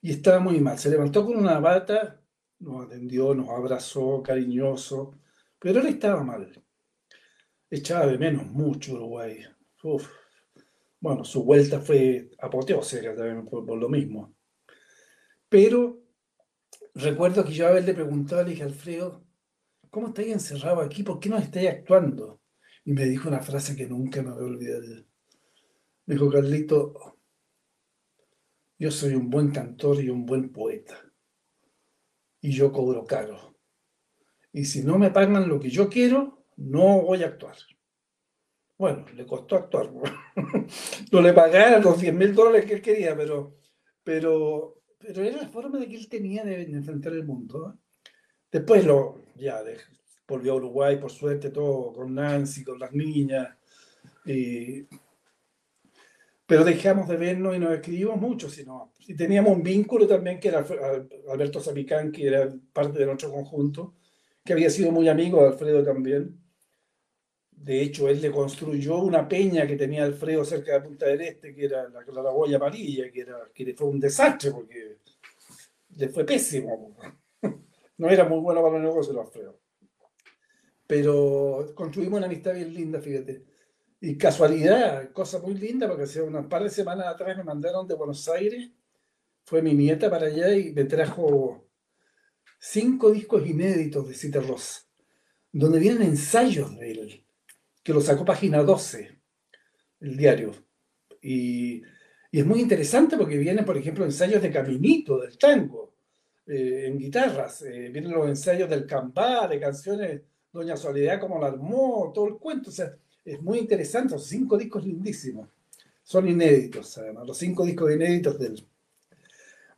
Y 0.00 0.12
estaba 0.12 0.40
muy 0.40 0.60
mal. 0.60 0.78
Se 0.78 0.88
levantó 0.88 1.26
con 1.26 1.36
una 1.36 1.58
bata, 1.58 2.22
nos 2.60 2.86
atendió, 2.86 3.34
nos 3.34 3.48
abrazó, 3.50 4.22
cariñoso, 4.22 5.18
pero 5.58 5.80
él 5.80 5.86
estaba 5.88 6.22
mal. 6.22 6.50
Echaba 7.68 8.06
de 8.06 8.16
menos 8.16 8.46
mucho 8.46 8.94
Uruguay. 8.94 9.44
Bueno, 11.00 11.24
su 11.24 11.44
vuelta 11.44 11.80
fue 11.80 12.30
apoteósica 12.38 13.14
también 13.14 13.44
por, 13.46 13.76
lo 13.76 13.88
mismo. 13.88 14.34
Pero 15.48 16.04
recuerdo 16.94 17.44
que 17.44 17.52
yo 17.52 17.66
a 17.66 17.76
él 17.76 17.84
le 17.84 17.94
preguntaba, 17.94 18.42
le 18.42 18.50
dije, 18.50 18.62
Alfredo, 18.62 19.25
¿cómo 19.96 20.08
estáis 20.08 20.30
encerrado 20.30 20.82
aquí? 20.82 21.02
¿Por 21.02 21.18
qué 21.18 21.30
no 21.30 21.38
estáis 21.38 21.70
actuando? 21.70 22.42
Y 22.84 22.92
me 22.92 23.06
dijo 23.06 23.30
una 23.30 23.40
frase 23.40 23.74
que 23.74 23.86
nunca 23.86 24.20
me 24.20 24.30
voy 24.30 24.42
a 24.42 24.44
olvidar. 24.44 24.82
Me 26.04 26.14
dijo 26.14 26.30
Carlito, 26.30 27.16
yo 28.78 28.90
soy 28.90 29.14
un 29.14 29.30
buen 29.30 29.52
cantor 29.52 30.04
y 30.04 30.10
un 30.10 30.26
buen 30.26 30.52
poeta. 30.52 31.00
Y 32.42 32.50
yo 32.50 32.70
cobro 32.72 33.06
caro. 33.06 33.56
Y 34.52 34.66
si 34.66 34.82
no 34.82 34.98
me 34.98 35.10
pagan 35.10 35.48
lo 35.48 35.58
que 35.58 35.70
yo 35.70 35.88
quiero, 35.88 36.44
no 36.58 37.00
voy 37.00 37.22
a 37.22 37.28
actuar. 37.28 37.56
Bueno, 38.76 39.06
le 39.14 39.24
costó 39.24 39.56
actuar. 39.56 39.90
no 41.10 41.20
le 41.22 41.32
pagaron 41.32 41.82
los 41.82 41.98
10 41.98 42.12
mil 42.12 42.34
dólares 42.34 42.66
que 42.66 42.74
él 42.74 42.82
quería, 42.82 43.16
pero, 43.16 43.56
pero, 44.04 44.82
pero 44.98 45.22
era 45.22 45.38
la 45.38 45.48
forma 45.48 45.78
de 45.78 45.88
que 45.88 45.96
él 45.96 46.06
tenía 46.10 46.44
de 46.44 46.64
enfrentar 46.64 47.14
el 47.14 47.24
mundo. 47.24 47.78
Después 48.50 48.84
lo, 48.84 49.22
ya, 49.36 49.62
volvió 50.26 50.52
a 50.52 50.56
Uruguay, 50.56 50.96
por 50.96 51.10
suerte, 51.10 51.50
todo 51.50 51.92
con 51.92 52.14
Nancy, 52.14 52.64
con 52.64 52.78
las 52.78 52.92
niñas. 52.92 53.48
pero 56.46 56.64
dejamos 56.64 57.08
de 57.08 57.16
vernos 57.16 57.56
y 57.56 57.58
nos 57.58 57.72
escribimos 57.72 58.16
mucho, 58.20 58.48
sino, 58.48 58.92
y 59.06 59.14
teníamos 59.14 59.52
un 59.56 59.62
vínculo 59.62 60.06
también 60.06 60.38
que 60.40 60.48
era 60.48 60.64
Alberto 61.30 61.60
Zapicán, 61.60 62.12
que 62.12 62.26
era 62.26 62.52
parte 62.72 62.98
de 62.98 63.06
nuestro 63.06 63.30
conjunto, 63.30 63.94
que 64.44 64.52
había 64.52 64.70
sido 64.70 64.92
muy 64.92 65.08
amigo 65.08 65.42
de 65.42 65.48
Alfredo 65.48 65.84
también. 65.84 66.40
De 67.50 67.82
hecho, 67.82 68.08
él 68.08 68.20
le 68.20 68.30
construyó 68.30 68.98
una 68.98 69.26
peña 69.26 69.66
que 69.66 69.76
tenía 69.76 70.04
Alfredo 70.04 70.44
cerca 70.44 70.74
de 70.74 70.80
Punta 70.82 71.06
del 71.06 71.22
Este, 71.22 71.54
que 71.54 71.64
era 71.64 71.88
la, 71.88 72.00
la 72.02 72.22
Lagoya 72.22 72.56
Amarilla, 72.56 73.10
que, 73.10 73.20
era, 73.22 73.50
que 73.52 73.74
fue 73.74 73.88
un 73.88 73.98
desastre 73.98 74.52
porque 74.52 74.98
le 75.96 76.08
fue 76.08 76.24
pésimo. 76.24 76.96
No 77.98 78.08
era 78.08 78.24
muy 78.24 78.40
bueno 78.40 78.62
para 78.62 78.76
el 78.76 78.82
negocio, 78.82 79.18
Alfredo. 79.20 79.60
Pero 80.86 81.72
construimos 81.74 82.18
una 82.18 82.26
amistad 82.26 82.54
bien 82.54 82.72
linda, 82.72 83.00
fíjate. 83.00 83.44
Y 84.00 84.16
casualidad, 84.16 85.10
cosa 85.12 85.38
muy 85.40 85.54
linda, 85.54 85.88
porque 85.88 86.04
hace 86.04 86.22
unas 86.22 86.46
par 86.46 86.62
de 86.62 86.70
semanas 86.70 87.06
atrás 87.06 87.36
me 87.36 87.44
mandaron 87.44 87.88
de 87.88 87.94
Buenos 87.94 88.28
Aires, 88.28 88.70
fue 89.44 89.62
mi 89.62 89.74
nieta 89.74 90.10
para 90.10 90.26
allá 90.26 90.54
y 90.54 90.72
me 90.72 90.84
trajo 90.84 91.68
cinco 92.58 93.10
discos 93.10 93.46
inéditos 93.46 94.06
de 94.08 94.14
Cita 94.14 94.40
Ross, 94.40 94.88
donde 95.50 95.78
vienen 95.78 96.02
ensayos 96.02 96.76
de 96.78 96.90
él, 96.90 97.26
que 97.82 97.94
lo 97.94 98.00
sacó 98.00 98.24
página 98.24 98.62
12, 98.62 99.18
el 100.00 100.16
diario. 100.16 100.52
Y, 101.22 101.82
y 102.30 102.40
es 102.40 102.46
muy 102.46 102.60
interesante 102.60 103.16
porque 103.16 103.38
vienen, 103.38 103.64
por 103.64 103.78
ejemplo, 103.78 104.04
ensayos 104.04 104.42
de 104.42 104.52
Caminito, 104.52 105.18
del 105.18 105.38
tango, 105.38 105.95
eh, 106.46 106.86
en 106.86 106.98
guitarras, 106.98 107.62
eh, 107.62 107.88
vienen 107.90 108.12
los 108.12 108.28
ensayos 108.28 108.70
del 108.70 108.86
cambá, 108.86 109.48
de 109.48 109.58
canciones 109.58 110.22
Doña 110.52 110.76
Soledad 110.76 111.20
como 111.20 111.38
la 111.38 111.48
armó, 111.48 112.12
todo 112.14 112.28
el 112.28 112.36
cuento. 112.36 112.70
O 112.70 112.72
sea, 112.72 112.96
es 113.24 113.42
muy 113.42 113.58
interesante, 113.58 114.14
los 114.14 114.26
cinco 114.26 114.56
discos 114.56 114.84
lindísimos. 114.84 115.48
Son 116.02 116.28
inéditos, 116.28 116.98
además, 116.98 117.26
los 117.26 117.36
cinco 117.36 117.64
discos 117.64 117.92
inéditos 117.92 118.38
del... 118.38 118.64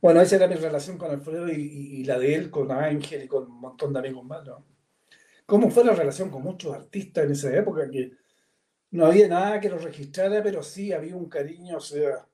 Bueno, 0.00 0.20
esa 0.20 0.36
era 0.36 0.46
mi 0.46 0.54
relación 0.54 0.96
con 0.98 1.10
Alfredo 1.10 1.48
y, 1.48 2.04
la 2.04 2.18
de 2.18 2.34
él 2.34 2.50
con 2.50 2.70
Ángel 2.70 3.24
y 3.24 3.28
con 3.28 3.44
un 3.50 3.60
montón 3.60 3.92
de 3.92 3.98
amigos 3.98 4.24
más, 4.24 4.44
¿no? 4.46 4.64
¿Cómo 5.46 5.70
fue 5.70 5.84
la 5.84 5.94
relación 5.94 6.30
con 6.30 6.42
muchos 6.42 6.74
artistas 6.74 7.24
en 7.24 7.32
esa 7.32 7.56
época? 7.56 7.90
Que 7.90 8.12
no 8.90 9.06
había 9.06 9.26
nada 9.26 9.58
que 9.58 9.70
los 9.70 9.82
registrara, 9.82 10.42
pero 10.42 10.62
sí 10.62 10.92
había 10.92 11.16
un 11.16 11.28
cariño, 11.28 11.78
o 11.78 11.80
sea, 11.80 12.27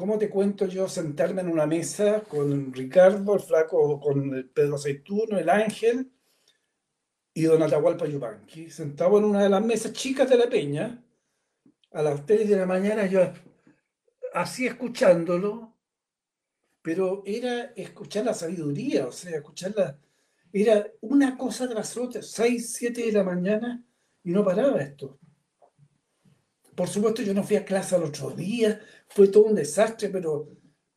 ¿cómo 0.00 0.16
te 0.16 0.30
cuento 0.30 0.64
yo 0.64 0.88
sentarme 0.88 1.42
en 1.42 1.50
una 1.50 1.66
mesa 1.66 2.22
con 2.22 2.72
Ricardo, 2.72 3.34
el 3.34 3.40
flaco, 3.40 4.00
con 4.00 4.50
Pedro 4.54 4.76
Aceituno, 4.76 5.36
el 5.38 5.50
Ángel, 5.50 6.10
y 7.34 7.42
don 7.42 7.62
Atahualpa 7.62 8.06
Yupanqui, 8.06 8.70
sentado 8.70 9.18
en 9.18 9.24
una 9.24 9.42
de 9.42 9.50
las 9.50 9.62
mesas 9.62 9.92
chicas 9.92 10.30
de 10.30 10.38
la 10.38 10.48
peña, 10.48 11.04
a 11.92 12.02
las 12.02 12.24
3 12.24 12.48
de 12.48 12.56
la 12.56 12.64
mañana, 12.64 13.04
yo 13.08 13.30
así 14.32 14.66
escuchándolo, 14.66 15.76
pero 16.80 17.22
era 17.26 17.74
escuchar 17.76 18.24
la 18.24 18.32
sabiduría, 18.32 19.06
o 19.06 19.12
sea, 19.12 19.36
escucharla, 19.36 19.98
era 20.50 20.86
una 21.02 21.36
cosa 21.36 21.68
tras 21.68 21.94
otra, 21.98 22.22
6, 22.22 22.72
7 22.72 23.02
de 23.04 23.12
la 23.12 23.22
mañana, 23.22 23.84
y 24.24 24.30
no 24.30 24.42
paraba 24.42 24.80
esto. 24.80 25.18
Por 26.80 26.88
supuesto, 26.88 27.20
yo 27.20 27.34
no 27.34 27.42
fui 27.42 27.56
a 27.56 27.64
clase 27.66 27.94
al 27.94 28.04
otro 28.04 28.30
día, 28.30 28.80
fue 29.06 29.28
todo 29.28 29.44
un 29.44 29.54
desastre, 29.54 30.08
pero, 30.08 30.48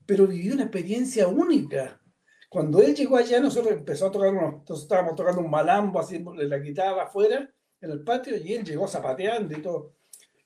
pero 0.05 0.25
viví 0.25 0.49
una 0.49 0.63
experiencia 0.63 1.27
única 1.27 2.01
cuando 2.47 2.81
él 2.81 2.95
llegó 2.95 3.17
allá, 3.17 3.41
nosotros 3.41 3.73
empezó 3.73 4.07
a 4.07 4.11
tocar 4.11 4.33
unos, 4.33 4.53
entonces 4.59 4.83
estábamos 4.83 5.15
tocando 5.15 5.41
un 5.41 5.49
malambo 5.49 5.99
así 5.99 6.23
la 6.23 6.57
guitarra 6.57 7.03
afuera, 7.03 7.53
en 7.81 7.91
el 7.91 8.01
patio, 8.01 8.37
y 8.37 8.53
él 8.53 8.63
llegó 8.63 8.87
zapateando 8.87 9.57
y 9.57 9.61
todo. 9.61 9.95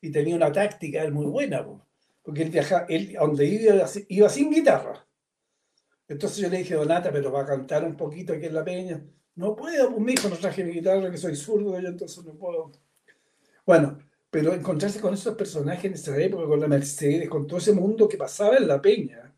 Y 0.02 0.12
tenía 0.12 0.36
una 0.36 0.52
táctica 0.52 1.04
él 1.04 1.12
muy 1.12 1.28
buena, 1.28 1.64
porque 2.24 2.42
él 2.42 2.50
viajaba, 2.50 2.88
él 2.90 3.14
donde 3.20 3.46
iba, 3.46 3.86
iba 4.08 4.30
sin 4.30 4.50
guitarra. 4.50 5.08
Entonces 6.08 6.40
yo 6.40 6.50
le 6.50 6.58
dije, 6.58 6.74
Donata, 6.74 7.12
pero 7.12 7.32
va 7.32 7.44
a 7.44 7.46
cantar 7.46 7.84
un 7.84 7.96
poquito 7.96 8.34
aquí 8.34 8.48
en 8.48 8.56
la 8.56 8.66
peña. 8.66 9.06
No 9.36 9.56
puedo, 9.56 9.92
pues 9.92 10.02
mi 10.02 10.14
hijo 10.14 10.30
no 10.30 10.36
traje 10.38 10.64
mi 10.64 10.72
guitarra, 10.72 11.12
que 11.12 11.18
soy 11.18 11.36
zurdo, 11.36 11.80
yo 11.80 11.90
entonces 11.90 12.26
no 12.26 12.34
puedo. 12.34 12.72
Bueno, 13.68 14.00
pero 14.38 14.54
encontrarse 14.54 15.02
con 15.02 15.16
esos 15.16 15.34
personajes 15.34 15.86
en 15.86 15.94
esa 15.94 16.16
época, 16.16 16.46
con 16.46 16.60
la 16.60 16.68
Mercedes, 16.68 17.28
con 17.28 17.48
todo 17.48 17.58
ese 17.58 17.74
mundo 17.74 18.08
que 18.08 18.18
pasaba 18.18 18.58
en 18.58 18.68
la 18.68 18.80
peña. 18.80 19.34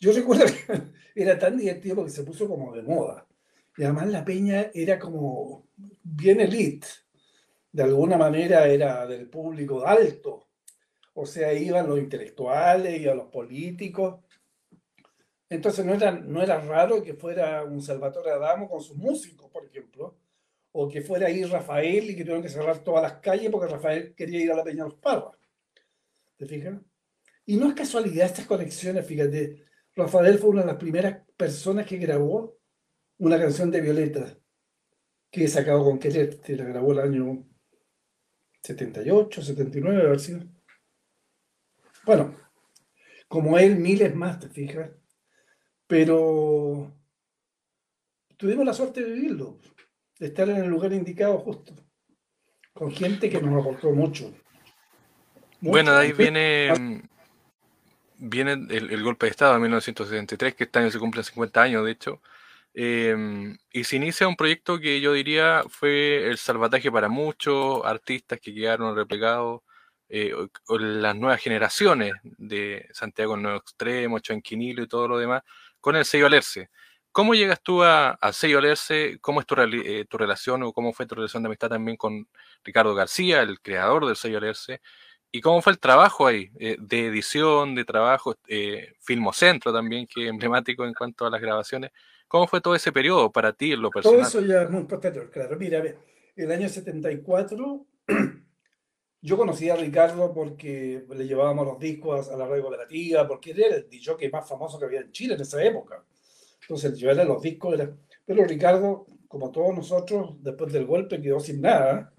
Yo 0.00 0.12
recuerdo 0.12 0.46
que 0.46 0.82
era 1.14 1.38
tan 1.38 1.56
divertido 1.56 1.94
porque 1.94 2.10
se 2.10 2.24
puso 2.24 2.48
como 2.48 2.74
de 2.74 2.82
moda. 2.82 3.28
Y 3.76 3.84
además 3.84 4.08
la 4.08 4.24
peña 4.24 4.72
era 4.74 4.98
como 4.98 5.68
bien 6.02 6.40
elite. 6.40 6.84
De 7.70 7.84
alguna 7.84 8.18
manera 8.18 8.66
era 8.66 9.06
del 9.06 9.30
público 9.30 9.86
alto. 9.86 10.48
O 11.12 11.26
sea, 11.26 11.54
iban 11.54 11.88
los 11.88 12.00
intelectuales, 12.00 13.00
iban 13.00 13.18
los 13.18 13.28
políticos. 13.28 14.16
Entonces 15.48 15.86
no 15.86 15.94
era, 15.94 16.10
no 16.10 16.42
era 16.42 16.58
raro 16.58 17.04
que 17.04 17.14
fuera 17.14 17.62
un 17.62 17.80
Salvatore 17.80 18.32
Adamo 18.32 18.68
con 18.68 18.80
sus 18.80 18.96
músicos, 18.96 19.48
por 19.52 19.64
ejemplo, 19.64 20.16
o 20.76 20.88
que 20.88 21.02
fuera 21.02 21.28
ahí 21.28 21.44
Rafael 21.44 22.10
y 22.10 22.16
que 22.16 22.22
tuvieron 22.24 22.42
que 22.42 22.48
cerrar 22.48 22.82
todas 22.82 23.02
las 23.02 23.20
calles 23.20 23.48
porque 23.48 23.72
Rafael 23.72 24.12
quería 24.16 24.40
ir 24.40 24.50
a 24.50 24.56
la 24.56 24.64
Peña 24.64 24.82
de 24.82 24.90
los 24.90 24.98
Parras. 24.98 25.38
¿Te 26.36 26.46
fijas? 26.46 26.80
Y 27.46 27.56
no 27.56 27.68
es 27.68 27.74
casualidad 27.74 28.26
estas 28.26 28.46
conexiones, 28.46 29.06
fíjate, 29.06 29.66
Rafael 29.94 30.36
fue 30.36 30.50
una 30.50 30.62
de 30.62 30.66
las 30.66 30.76
primeras 30.76 31.22
personas 31.36 31.86
que 31.86 31.98
grabó 31.98 32.58
una 33.18 33.38
canción 33.38 33.70
de 33.70 33.80
Violeta 33.80 34.36
que 35.30 35.44
he 35.44 35.48
sacado 35.48 35.84
con 35.84 36.00
Querer, 36.00 36.40
que 36.40 36.56
la 36.56 36.64
grabó 36.64 36.90
el 36.90 36.98
año 36.98 37.46
78, 38.62 39.42
79, 39.42 40.02
a 40.02 40.08
ver 40.08 40.18
si. 40.18 40.36
Bueno, 42.04 42.36
como 43.28 43.58
él, 43.58 43.76
miles 43.76 44.12
más, 44.16 44.40
te 44.40 44.48
fijas. 44.48 44.90
Pero 45.86 46.92
tuvimos 48.36 48.66
la 48.66 48.72
suerte 48.72 49.04
de 49.04 49.12
vivirlo, 49.12 49.60
de 50.18 50.26
estar 50.26 50.48
en 50.48 50.56
el 50.56 50.68
lugar 50.68 50.92
indicado 50.92 51.38
justo, 51.38 51.72
con 52.72 52.92
gente 52.92 53.28
que 53.28 53.40
nos 53.40 53.60
aportó 53.60 53.90
mucho. 53.90 54.32
Bueno, 55.60 55.92
de 55.92 56.00
ahí 56.00 56.12
viene 56.12 57.02
viene 58.18 58.52
el, 58.52 59.02
golpe 59.02 59.26
de 59.26 59.30
Estado 59.30 59.54
de 59.54 59.60
1973, 59.60 60.54
que 60.54 60.64
este 60.64 60.78
año 60.78 60.90
se 60.90 60.98
cumplen 60.98 61.24
50 61.24 61.62
años, 61.62 61.84
de 61.84 61.90
hecho, 61.92 62.20
em, 62.74 63.56
y 63.72 63.84
se 63.84 63.96
inicia 63.96 64.28
un 64.28 64.36
proyecto 64.36 64.80
que 64.80 65.00
yo 65.00 65.12
diría 65.12 65.62
fue 65.68 66.26
el 66.28 66.38
salvataje 66.38 66.90
para 66.90 67.08
muchos 67.08 67.84
artistas 67.84 68.40
que 68.40 68.54
quedaron 68.54 68.96
replegados, 68.96 69.62
eh, 70.08 70.32
o, 70.68 70.78
las 70.78 71.16
nuevas 71.16 71.40
generaciones 71.40 72.14
de 72.22 72.88
Santiago 72.92 73.36
Nuevo 73.36 73.58
Extremo, 73.58 74.18
Chanquinilo 74.20 74.82
y 74.82 74.88
todo 74.88 75.08
lo 75.08 75.18
demás, 75.18 75.42
con 75.80 75.96
el 75.96 76.04
sello 76.04 76.26
Alerce. 76.26 76.70
¿Cómo 77.14 77.36
llegas 77.36 77.62
tú 77.62 77.84
al 77.84 78.34
sello 78.34 78.58
Alerce? 78.58 79.18
¿Cómo 79.20 79.38
es 79.38 79.46
tu, 79.46 79.54
eh, 79.54 80.04
tu, 80.10 80.18
relación 80.18 80.64
o 80.64 80.72
cómo 80.72 80.92
fue 80.92 81.06
tu 81.06 81.14
relación 81.14 81.44
de 81.44 81.46
amistad 81.46 81.68
también 81.68 81.96
con 81.96 82.26
Ricardo 82.64 82.92
García, 82.92 83.40
el 83.42 83.60
creador 83.60 84.04
del 84.04 84.16
sello 84.16 84.38
Alerce? 84.38 84.80
¿Y 85.30 85.40
cómo 85.40 85.62
fue 85.62 85.74
el 85.74 85.78
trabajo 85.78 86.26
ahí? 86.26 86.50
Eh, 86.58 86.76
de 86.80 87.06
edición, 87.06 87.76
de 87.76 87.84
trabajo, 87.84 88.34
eh, 88.48 88.94
Filmocentro 88.98 89.72
también, 89.72 90.08
que 90.08 90.24
es 90.24 90.28
emblemático 90.28 90.84
en 90.84 90.92
cuanto 90.92 91.24
a 91.24 91.30
las 91.30 91.40
grabaciones. 91.40 91.92
¿Cómo 92.26 92.48
fue 92.48 92.60
todo 92.60 92.74
ese 92.74 92.90
periodo 92.90 93.30
para 93.30 93.52
ti 93.52 93.74
en 93.74 93.82
lo 93.82 93.90
personal? 93.90 94.18
Todo 94.18 94.28
eso 94.28 94.40
ya 94.40 94.62
es 94.62 94.70
muy 94.70 94.82
posterior, 94.82 95.30
claro. 95.30 95.56
Mira, 95.56 95.84
el 96.34 96.50
año 96.50 96.68
74 96.68 97.86
yo 99.20 99.36
conocí 99.36 99.70
a 99.70 99.76
Ricardo 99.76 100.34
porque 100.34 101.04
le 101.08 101.28
llevábamos 101.28 101.64
los 101.64 101.78
discos 101.78 102.28
a 102.28 102.36
la 102.36 102.48
radio 102.48 102.62
cooperativa, 102.62 103.28
porque 103.28 103.52
él 103.52 103.62
era 103.62 103.76
el 103.76 103.88
DJ 103.88 104.28
más 104.32 104.48
famoso 104.48 104.80
que 104.80 104.86
había 104.86 105.02
en 105.02 105.12
Chile 105.12 105.34
en 105.34 105.42
esa 105.42 105.62
época. 105.62 106.04
Entonces 106.68 106.98
yo 106.98 107.10
era 107.10 107.24
los 107.24 107.42
discos, 107.42 107.74
era... 107.74 107.94
pero 108.24 108.44
Ricardo, 108.44 109.06
como 109.28 109.50
todos 109.50 109.74
nosotros, 109.74 110.36
después 110.42 110.72
del 110.72 110.86
golpe 110.86 111.20
quedó 111.20 111.40
sin 111.40 111.60
nada 111.60 112.14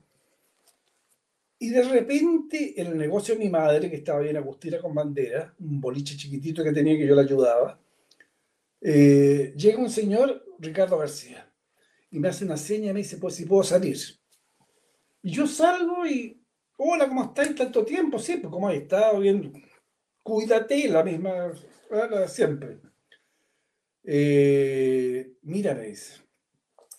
y 1.57 1.69
de 1.69 1.83
repente, 1.83 2.79
en 2.79 2.87
el 2.87 2.97
negocio 2.97 3.33
de 3.33 3.39
mi 3.39 3.49
madre, 3.49 3.89
que 3.89 3.95
estaba 3.95 4.19
bien 4.19 4.37
Agustina 4.37 4.79
con 4.79 4.93
bandera, 4.93 5.53
un 5.59 5.79
boliche 5.79 6.17
chiquitito 6.17 6.63
que 6.63 6.73
tenía 6.73 6.97
que 6.97 7.07
yo 7.07 7.15
le 7.15 7.21
ayudaba, 7.21 7.79
eh, 8.81 9.53
llega 9.55 9.79
un 9.79 9.89
señor, 9.89 10.45
Ricardo 10.59 10.97
García, 10.97 11.49
y 12.11 12.19
me 12.19 12.27
hace 12.27 12.45
una 12.45 12.57
seña 12.57 12.91
y 12.91 12.93
me 12.93 12.99
dice, 12.99 13.17
pues 13.17 13.35
si 13.35 13.45
puedo 13.45 13.63
salir. 13.63 13.97
Y 15.21 15.31
yo 15.31 15.47
salgo 15.47 16.05
y, 16.05 16.39
hola, 16.77 17.07
¿cómo 17.07 17.23
estás? 17.23 17.55
Tanto 17.55 17.85
tiempo, 17.85 18.19
sí, 18.19 18.37
pues 18.37 18.51
¿cómo 18.51 18.67
has 18.67 18.75
estado? 18.75 19.19
Bien, 19.19 19.53
cuídate, 20.21 20.89
la 20.89 21.03
misma, 21.03 21.53
siempre. 22.27 22.79
Eh, 24.07 25.33
mira, 25.43 25.73
me 25.73 25.87
dice, 25.87 26.21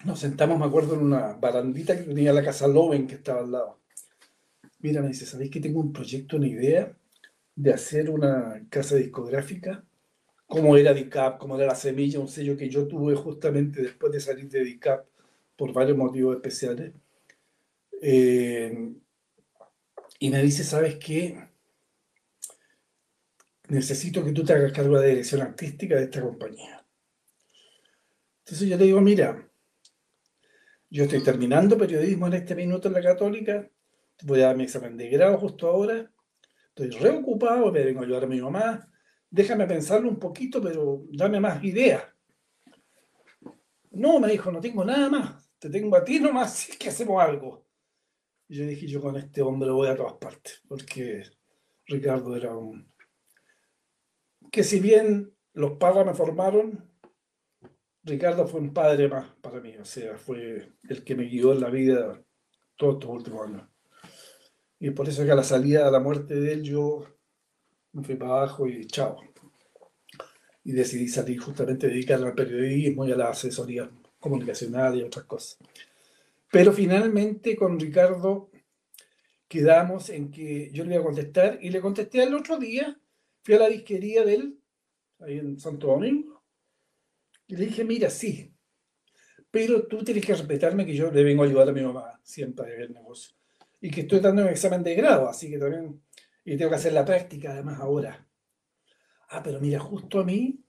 nos 0.04 0.18
sentamos, 0.20 0.58
me 0.58 0.66
acuerdo, 0.66 0.94
en 0.94 1.00
una 1.00 1.34
barandita 1.34 1.96
que 1.96 2.04
tenía 2.04 2.32
la 2.32 2.44
casa 2.44 2.66
Loven 2.68 3.06
que 3.06 3.16
estaba 3.16 3.40
al 3.40 3.52
lado 3.52 3.80
mira, 4.86 5.02
me 5.02 5.08
dice, 5.08 5.26
¿sabéis 5.26 5.50
que 5.50 5.60
tengo 5.60 5.80
un 5.80 5.92
proyecto, 5.92 6.36
una 6.36 6.46
idea 6.48 6.96
de 7.54 7.72
hacer 7.72 8.10
una 8.10 8.66
casa 8.70 8.96
discográfica 8.96 9.84
cómo 10.46 10.76
era 10.76 10.94
DICAP, 10.94 11.38
cómo 11.38 11.56
era 11.56 11.66
la 11.66 11.74
semilla, 11.74 12.20
un 12.20 12.28
sello 12.28 12.56
que 12.56 12.68
yo 12.68 12.86
tuve 12.86 13.14
justamente 13.16 13.82
después 13.82 14.12
de 14.12 14.20
salir 14.20 14.48
de 14.48 14.64
DICAP 14.64 15.06
por 15.56 15.72
varios 15.72 15.96
motivos 15.96 16.36
especiales. 16.36 16.92
Eh, 18.00 18.94
y 20.20 20.30
me 20.30 20.42
dice, 20.42 20.62
¿sabes 20.64 20.96
qué? 20.96 21.48
Necesito 23.68 24.24
que 24.24 24.32
tú 24.32 24.44
te 24.44 24.52
hagas 24.52 24.72
cargo 24.72 24.96
de 24.96 25.02
la 25.02 25.08
dirección 25.08 25.42
artística 25.42 25.96
de 25.96 26.04
esta 26.04 26.20
compañía. 26.22 26.75
Entonces 28.46 28.68
yo 28.68 28.76
le 28.76 28.84
digo, 28.84 29.00
mira, 29.00 29.50
yo 30.88 31.02
estoy 31.02 31.20
terminando 31.20 31.76
periodismo 31.76 32.28
en 32.28 32.34
este 32.34 32.54
minuto 32.54 32.86
en 32.86 32.94
la 32.94 33.02
católica, 33.02 33.68
voy 34.22 34.40
a 34.40 34.46
dar 34.46 34.56
mi 34.56 34.62
examen 34.62 34.96
de 34.96 35.08
grado 35.08 35.36
justo 35.38 35.66
ahora, 35.66 36.08
estoy 36.68 36.90
reocupado, 36.90 37.72
me 37.72 37.82
vengo 37.82 38.00
a 38.00 38.04
ayudar 38.04 38.22
a 38.22 38.28
mi 38.28 38.40
mamá, 38.40 38.88
déjame 39.28 39.66
pensarlo 39.66 40.08
un 40.08 40.20
poquito, 40.20 40.62
pero 40.62 41.02
dame 41.10 41.40
más 41.40 41.64
ideas. 41.64 42.04
No, 43.90 44.20
me 44.20 44.28
dijo, 44.28 44.52
no 44.52 44.60
tengo 44.60 44.84
nada 44.84 45.08
más, 45.08 45.50
te 45.58 45.68
tengo 45.68 45.96
a 45.96 46.04
ti 46.04 46.20
nomás, 46.20 46.54
si 46.54 46.70
es 46.70 46.78
que 46.78 46.90
hacemos 46.90 47.20
algo. 47.20 47.66
Y 48.46 48.58
yo 48.58 48.64
dije, 48.64 48.86
yo 48.86 49.00
con 49.00 49.16
este 49.16 49.42
hombre 49.42 49.72
voy 49.72 49.88
a 49.88 49.96
todas 49.96 50.14
partes, 50.14 50.62
porque 50.68 51.24
Ricardo 51.86 52.36
era 52.36 52.56
un... 52.56 52.92
Que 54.52 54.62
si 54.62 54.78
bien 54.78 55.34
los 55.52 55.72
padres 55.78 56.06
me 56.06 56.14
formaron, 56.14 56.85
Ricardo 58.06 58.46
fue 58.46 58.60
un 58.60 58.72
padre 58.72 59.08
más 59.08 59.28
para 59.42 59.60
mí, 59.60 59.76
o 59.76 59.84
sea, 59.84 60.16
fue 60.16 60.72
el 60.88 61.02
que 61.02 61.16
me 61.16 61.24
guió 61.24 61.52
en 61.52 61.60
la 61.60 61.70
vida 61.70 62.22
todos 62.76 62.94
estos 62.94 63.10
últimos 63.10 63.48
años. 63.48 63.68
Y 64.78 64.90
por 64.90 65.08
eso 65.08 65.24
que 65.24 65.32
a 65.32 65.34
la 65.34 65.42
salida 65.42 65.84
de 65.84 65.90
la 65.90 65.98
muerte 65.98 66.36
de 66.36 66.52
él 66.52 66.62
yo 66.62 67.04
me 67.92 68.04
fui 68.04 68.14
para 68.14 68.32
abajo 68.32 68.68
y 68.68 68.86
chao. 68.86 69.18
Y 70.62 70.72
decidí 70.72 71.08
salir 71.08 71.40
justamente 71.40 71.88
dedicarme 71.88 72.28
al 72.28 72.34
periodismo 72.34 73.04
y 73.06 73.10
a 73.10 73.16
la 73.16 73.30
asesoría 73.30 73.90
comunicacional 74.20 74.96
y 74.96 75.02
otras 75.02 75.24
cosas. 75.24 75.58
Pero 76.52 76.72
finalmente 76.72 77.56
con 77.56 77.78
Ricardo 77.80 78.52
quedamos 79.48 80.10
en 80.10 80.30
que 80.30 80.70
yo 80.72 80.84
le 80.84 80.94
iba 80.94 81.02
a 81.02 81.06
contestar 81.06 81.58
y 81.60 81.70
le 81.70 81.80
contesté 81.80 82.22
el 82.22 82.34
otro 82.34 82.56
día, 82.56 82.96
fui 83.42 83.54
a 83.54 83.58
la 83.58 83.68
disquería 83.68 84.24
de 84.24 84.34
él, 84.34 84.60
ahí 85.18 85.38
en 85.38 85.58
Santo 85.58 85.88
Domingo, 85.88 86.35
y 87.46 87.56
le 87.56 87.66
dije, 87.66 87.84
mira, 87.84 88.10
sí, 88.10 88.52
pero 89.50 89.86
tú 89.86 90.02
tienes 90.04 90.24
que 90.24 90.34
respetarme 90.34 90.84
que 90.84 90.94
yo 90.94 91.10
le 91.10 91.24
vengo 91.24 91.42
a 91.42 91.46
ayudar 91.46 91.68
a 91.68 91.72
mi 91.72 91.82
mamá 91.82 92.20
siempre 92.22 92.74
en 92.74 92.82
el 92.82 92.92
negocio. 92.92 93.34
Y 93.80 93.90
que 93.90 94.02
estoy 94.02 94.20
dando 94.20 94.42
un 94.42 94.48
examen 94.48 94.82
de 94.82 94.94
grado, 94.94 95.28
así 95.28 95.50
que 95.50 95.58
también, 95.58 96.02
y 96.44 96.56
tengo 96.56 96.70
que 96.70 96.76
hacer 96.76 96.92
la 96.92 97.04
práctica 97.04 97.52
además 97.52 97.80
ahora. 97.80 98.26
Ah, 99.28 99.42
pero 99.42 99.60
mira, 99.60 99.78
justo 99.78 100.20
a 100.20 100.24
mí 100.24 100.62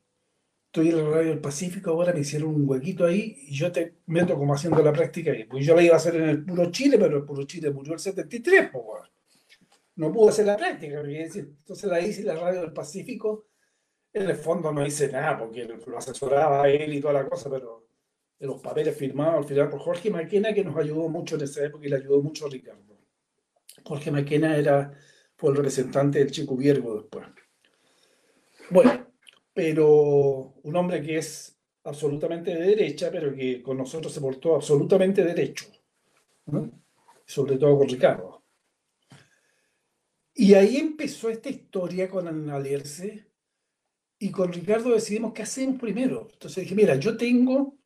estoy 0.67 0.89
en 0.89 0.99
el 0.99 1.11
Radio 1.11 1.29
del 1.29 1.39
Pacífico, 1.39 1.91
ahora 1.91 2.13
me 2.13 2.19
hicieron 2.19 2.53
un 2.53 2.69
huequito 2.69 3.05
ahí 3.05 3.35
y 3.47 3.55
yo 3.55 3.71
te 3.71 3.97
meto 4.05 4.35
como 4.35 4.53
haciendo 4.53 4.81
la 4.83 4.93
práctica 4.93 5.35
y 5.35 5.45
pues 5.45 5.65
yo 5.65 5.75
la 5.75 5.83
iba 5.83 5.93
a 5.93 5.97
hacer 5.97 6.15
en 6.15 6.29
el 6.29 6.45
puro 6.45 6.69
Chile, 6.71 6.97
pero 6.99 7.17
el 7.17 7.25
puro 7.25 7.45
Chile 7.45 7.71
murió 7.71 7.93
el 7.93 7.99
73, 7.99 8.69
pues, 8.71 8.83
no 9.95 10.11
pude 10.11 10.29
hacer 10.29 10.45
la 10.45 10.57
práctica, 10.57 11.01
entonces 11.01 11.89
la 11.89 11.99
hice 11.99 12.21
en 12.21 12.27
la 12.27 12.35
Radio 12.35 12.61
del 12.61 12.73
Pacífico, 12.73 13.47
en 14.17 14.30
el 14.30 14.36
fondo 14.36 14.71
no 14.71 14.86
hice 14.86 15.12
nada 15.12 15.38
porque 15.38 15.65
lo 15.65 15.97
asesoraba 15.97 16.69
él 16.69 16.93
y 16.93 17.01
toda 17.01 17.13
la 17.13 17.30
cosa, 17.30 17.49
pero 17.49 17.88
los 18.39 18.62
papeles 18.62 18.95
firmados 18.95 19.38
al 19.38 19.45
final 19.45 19.69
por 19.69 19.80
Jorge 19.80 20.10
Maquena, 20.10 20.53
que 20.53 20.63
nos 20.63 20.77
ayudó 20.77 21.10
mucho 21.10 21.36
en 21.36 21.41
esa 21.41 21.65
época 21.65 21.86
y 21.86 21.89
le 21.89 21.95
ayudó 21.97 22.21
mucho 22.21 22.45
a 22.45 22.49
Ricardo. 22.49 22.97
Jorge 23.84 24.12
Maquena 24.12 24.56
era, 24.56 24.91
fue 25.36 25.51
el 25.51 25.58
representante 25.58 26.19
del 26.19 26.32
Chico 26.32 26.56
Viergo 26.56 27.01
después. 27.01 27.27
Bueno, 28.69 29.08
pero 29.53 30.56
un 30.63 30.75
hombre 30.75 31.01
que 31.01 31.17
es 31.17 31.58
absolutamente 31.84 32.53
de 32.53 32.62
derecha, 32.62 33.10
pero 33.10 33.34
que 33.34 33.62
con 33.63 33.77
nosotros 33.77 34.13
se 34.13 34.21
portó 34.21 34.56
absolutamente 34.56 35.23
derecho, 35.23 35.65
sobre 37.25 37.58
todo 37.58 37.77
con 37.77 37.88
Ricardo. 37.88 38.43
Y 40.34 40.53
ahí 40.53 40.77
empezó 40.77 41.30
esta 41.30 41.49
historia 41.49 42.08
con 42.10 42.27
Analierse 42.27 43.26
y 44.19 44.32
con 44.32 44.51
Ricardo 44.51 44.93
decidimos 44.93 45.34
qué 45.34 45.43
hacemos 45.43 45.80
primero. 45.80 46.27
Entonces 46.32 46.63
dije, 46.63 46.75
mira, 46.75 46.95
yo 46.95 47.17
tengo, 47.17 47.77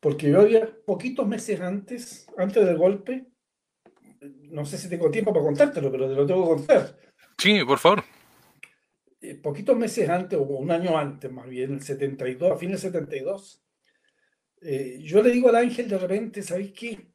porque 0.00 0.30
yo 0.30 0.40
había 0.40 0.68
poquitos 0.84 1.26
meses 1.26 1.60
antes, 1.60 2.26
antes 2.36 2.64
del 2.64 2.76
golpe, 2.76 3.26
no 4.50 4.64
sé 4.64 4.78
si 4.78 4.88
tengo 4.88 5.10
tiempo 5.10 5.32
para 5.32 5.44
contártelo, 5.44 5.90
pero 5.90 6.08
te 6.08 6.14
lo 6.14 6.26
tengo 6.26 6.42
que 6.42 6.56
contar. 6.56 6.98
Sí, 7.36 7.62
por 7.64 7.78
favor. 7.78 8.04
Eh, 9.20 9.34
poquitos 9.34 9.76
meses 9.76 10.08
antes, 10.08 10.38
o 10.38 10.42
un 10.42 10.70
año 10.70 10.96
antes 10.96 11.30
más 11.30 11.48
bien, 11.48 11.74
el 11.74 11.82
72, 11.82 12.52
a 12.52 12.56
fines 12.56 12.82
del 12.82 12.92
72, 12.92 13.62
eh, 14.60 14.98
yo 15.02 15.22
le 15.22 15.30
digo 15.30 15.48
al 15.48 15.56
Ángel 15.56 15.88
de 15.88 15.98
repente, 15.98 16.42
¿sabéis 16.42 16.72
qué? 16.72 17.12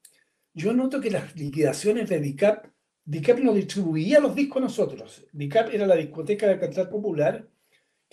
Yo 0.54 0.74
noto 0.74 1.02
que 1.02 1.10
las 1.10 1.36
liquidaciones 1.36 2.10
de 2.10 2.20
DICAP, 2.20 2.68
DICAP 3.06 3.40
no 3.40 3.54
distribuía 3.54 4.20
los 4.20 4.36
discos 4.36 4.58
a 4.58 4.66
nosotros. 4.66 5.26
DICAP 5.34 5.74
era 5.74 5.88
la 5.88 5.96
discoteca 5.96 6.48
de 6.48 6.60
cantar 6.60 6.90
popular, 6.90 7.50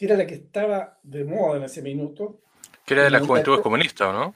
que 0.01 0.07
era 0.07 0.17
la 0.17 0.27
que 0.27 0.37
estaba 0.37 0.99
de 1.03 1.27
moda 1.27 1.59
en 1.59 1.65
ese 1.65 1.83
minuto. 1.83 2.41
Que 2.87 2.95
era 2.95 3.05
de 3.05 3.11
la 3.11 3.21
juventud 3.21 3.61
comunista, 3.61 4.11
¿no? 4.11 4.35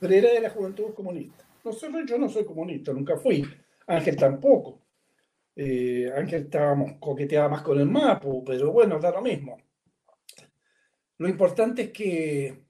Pero 0.00 0.12
era 0.12 0.32
de 0.32 0.40
la 0.40 0.50
juventud 0.50 0.92
comunista. 0.92 1.44
Nosotros, 1.62 2.02
yo 2.04 2.18
no 2.18 2.28
soy 2.28 2.44
comunista, 2.44 2.92
nunca 2.92 3.16
fui. 3.16 3.48
Ángel 3.86 4.16
tampoco. 4.16 4.80
Eh, 5.54 6.12
Ángel 6.16 6.42
estábamos, 6.42 6.94
coqueteaba 6.98 7.48
más 7.48 7.62
con 7.62 7.78
el 7.78 7.86
MAPU, 7.86 8.42
pero 8.44 8.72
bueno, 8.72 8.98
da 8.98 9.12
lo 9.12 9.22
mismo. 9.22 9.56
Lo 11.18 11.28
importante 11.28 11.82
es 11.82 11.90
que 11.92 12.64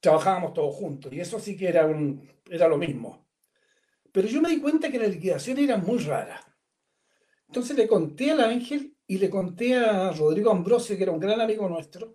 trabajábamos 0.00 0.54
todos 0.54 0.74
juntos 0.74 1.12
y 1.12 1.20
eso 1.20 1.38
sí 1.38 1.54
que 1.54 1.68
era, 1.68 1.84
un, 1.84 2.26
era 2.48 2.66
lo 2.66 2.78
mismo. 2.78 3.28
Pero 4.10 4.26
yo 4.26 4.40
me 4.40 4.48
di 4.48 4.58
cuenta 4.58 4.90
que 4.90 4.98
la 4.98 5.06
liquidación 5.06 5.58
era 5.58 5.76
muy 5.76 5.98
rara. 5.98 6.40
Entonces 7.46 7.76
le 7.76 7.86
conté 7.86 8.30
al 8.30 8.40
Ángel 8.40 8.96
y 9.08 9.18
le 9.18 9.30
conté 9.30 9.74
a 9.74 10.12
Rodrigo 10.12 10.50
Ambrosio, 10.50 10.96
que 10.96 11.02
era 11.02 11.12
un 11.12 11.18
gran 11.18 11.40
amigo 11.40 11.66
nuestro, 11.66 12.14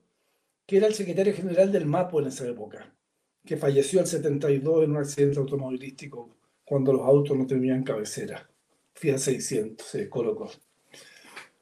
que 0.65 0.77
era 0.77 0.87
el 0.87 0.93
secretario 0.93 1.33
general 1.33 1.71
del 1.71 1.87
MAPU 1.87 2.19
en 2.19 2.27
esa 2.27 2.47
época, 2.47 2.95
que 3.43 3.57
falleció 3.57 3.99
el 3.99 4.05
72 4.05 4.83
en 4.83 4.91
un 4.91 4.97
accidente 4.97 5.39
automovilístico 5.39 6.37
cuando 6.63 6.93
los 6.93 7.01
autos 7.01 7.35
no 7.35 7.47
tenían 7.47 7.83
cabecera. 7.83 8.47
Fiat 8.93 9.17
600, 9.17 9.85
se 9.85 10.07
colocó. 10.07 10.51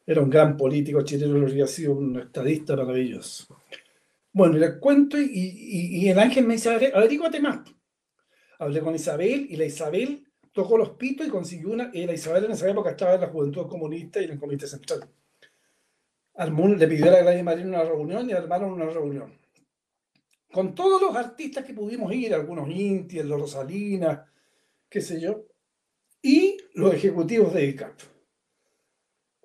Era 0.06 0.22
un 0.22 0.30
gran 0.30 0.58
político 0.58 1.02
chileno, 1.02 1.48
había 1.48 1.66
sido 1.66 1.94
un 1.94 2.20
estadista 2.20 2.76
maravilloso. 2.76 3.58
Bueno, 4.34 4.58
le 4.58 4.80
cuento 4.80 5.18
y, 5.18 5.30
y, 5.32 6.10
el 6.10 6.20
ángel 6.20 6.46
me 6.46 6.56
dice, 6.56 6.92
averíguate 6.94 7.40
más. 7.40 7.62
Hablé 8.60 8.82
con 8.82 8.96
Isabel 8.96 9.48
y 9.50 9.56
la 9.56 9.66
Isabel 9.66 10.26
tocó 10.52 10.78
los 10.78 10.92
pitos 10.92 11.28
y 11.28 11.30
consiguió 11.30 11.70
una, 11.70 11.90
y 11.94 12.06
la 12.06 12.14
Isabel 12.14 12.46
en 12.46 12.52
esa 12.52 12.70
época 12.70 12.92
estaba 12.92 13.16
en 13.16 13.22
la 13.22 13.28
Juventud 13.28 13.68
Comunista 13.68 14.22
y 14.22 14.26
en 14.26 14.32
el 14.32 14.40
Comité 14.40 14.68
Central. 14.68 15.08
le 16.38 16.88
pidió 16.88 17.08
a 17.08 17.12
la 17.12 17.22
Gladys 17.22 17.44
Marín 17.44 17.68
una 17.68 17.84
reunión 17.84 18.30
y 18.30 18.34
armaron 18.34 18.72
una 18.74 18.86
reunión. 18.86 19.34
Con 20.52 20.76
todos 20.76 21.02
los 21.02 21.16
artistas 21.16 21.66
que 21.66 21.74
pudimos 21.74 22.14
ir, 22.14 22.34
algunos 22.34 22.70
Inti, 22.70 23.24
los 23.24 23.40
Rosalinas, 23.40 24.20
qué 24.90 25.00
sé 25.00 25.22
yo, 25.22 25.46
y 26.22 26.58
los 26.74 26.94
ejecutivos 26.94 27.54
de 27.54 27.66
ICAP. 27.66 28.00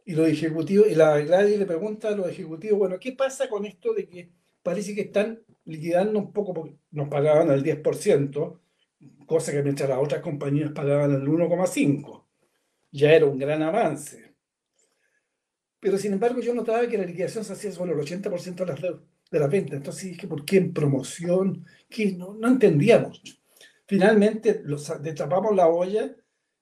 Y 0.04 0.14
los 0.14 0.28
ejecutivos, 0.28 0.88
y 0.88 0.94
la 0.94 1.20
Gladys 1.20 1.58
le 1.58 1.66
pregunta 1.66 2.08
a 2.08 2.16
los 2.16 2.28
ejecutivos, 2.28 2.78
bueno, 2.78 2.98
¿qué 2.98 3.12
pasa 3.12 3.48
con 3.48 3.64
esto 3.64 3.94
de 3.94 4.08
que 4.08 4.30
parece 4.62 4.94
que 4.94 5.02
están 5.02 5.40
liquidando 5.64 6.18
un 6.18 6.32
poco, 6.32 6.54
porque 6.54 6.76
nos 6.90 7.08
pagaban 7.08 7.50
el 7.50 7.62
10%, 7.62 8.60
cosa 9.26 9.52
que 9.52 9.62
mientras 9.62 9.88
las 9.88 9.98
otras 9.98 10.22
compañías 10.22 10.72
pagaban 10.72 11.12
el 11.12 11.26
1,5%. 11.26 12.24
Ya 12.92 13.12
era 13.12 13.26
un 13.26 13.38
gran 13.38 13.62
avance. 13.62 14.34
Pero 15.80 15.98
sin 15.98 16.14
embargo 16.14 16.40
yo 16.40 16.54
notaba 16.54 16.86
que 16.88 16.98
la 16.98 17.04
liquidación 17.04 17.44
se 17.44 17.52
hacía 17.52 17.72
sobre 17.72 17.92
el 17.92 17.98
80% 17.98 18.54
de 18.54 18.66
las, 18.66 18.80
de 18.80 19.38
las 19.38 19.50
ventas. 19.50 19.76
Entonces 19.76 20.04
dije, 20.10 20.26
¿por 20.26 20.44
qué 20.44 20.56
en 20.58 20.72
promoción? 20.72 21.64
que 21.88 22.12
no, 22.12 22.34
no 22.34 22.48
entendíamos. 22.48 23.22
Finalmente 23.86 24.62
los, 24.64 25.02
destapamos 25.02 25.54
la 25.54 25.68
olla 25.68 26.14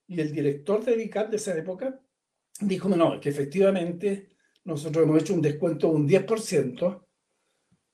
y 0.07 0.19
el 0.19 0.31
director 0.31 0.83
de 0.83 0.95
DICAP 0.95 1.31
de 1.31 1.37
esa 1.37 1.57
época 1.57 1.99
dijo, 2.59 2.89
no, 2.89 3.19
que 3.19 3.29
efectivamente 3.29 4.29
nosotros 4.63 5.03
hemos 5.03 5.21
hecho 5.21 5.33
un 5.33 5.41
descuento 5.41 5.89
de 5.89 5.95
un 5.95 6.07
10% 6.07 7.03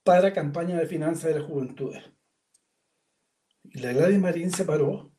para 0.03 0.33
campaña 0.33 0.77
de 0.79 0.87
finanzas 0.87 1.33
de 1.33 1.39
la 1.39 1.45
juventud. 1.45 1.95
Y 3.71 3.79
la 3.79 3.93
Gladys 3.93 4.19
Marín 4.19 4.51
se 4.51 4.65
paró, 4.65 5.11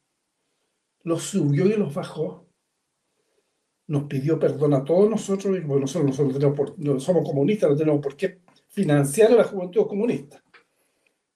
los 1.04 1.22
subió 1.22 1.66
y 1.66 1.76
los 1.76 1.92
bajó, 1.94 2.46
nos 3.86 4.04
pidió 4.04 4.38
perdón 4.38 4.74
a 4.74 4.84
todos 4.84 5.10
nosotros, 5.10 5.56
y 5.56 5.60
bueno, 5.60 5.82
nosotros, 5.82 6.78
no 6.78 7.00
somos 7.00 7.28
comunistas, 7.28 7.70
no 7.70 7.76
tenemos 7.76 8.00
por 8.00 8.16
qué 8.16 8.40
financiar 8.68 9.32
a 9.32 9.36
la 9.36 9.44
juventud 9.44 9.86
comunista. 9.86 10.42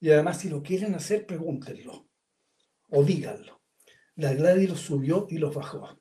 Y 0.01 0.11
además, 0.11 0.39
si 0.39 0.49
lo 0.49 0.63
quieren 0.63 0.95
hacer, 0.95 1.27
pregúntenlo 1.27 2.07
o 2.91 3.03
díganlo. 3.03 3.61
La 4.17 4.33
Gladys 4.35 4.71
los 4.71 4.81
subió 4.81 5.27
y 5.29 5.39
los 5.39 5.55
bajó. 5.55 5.99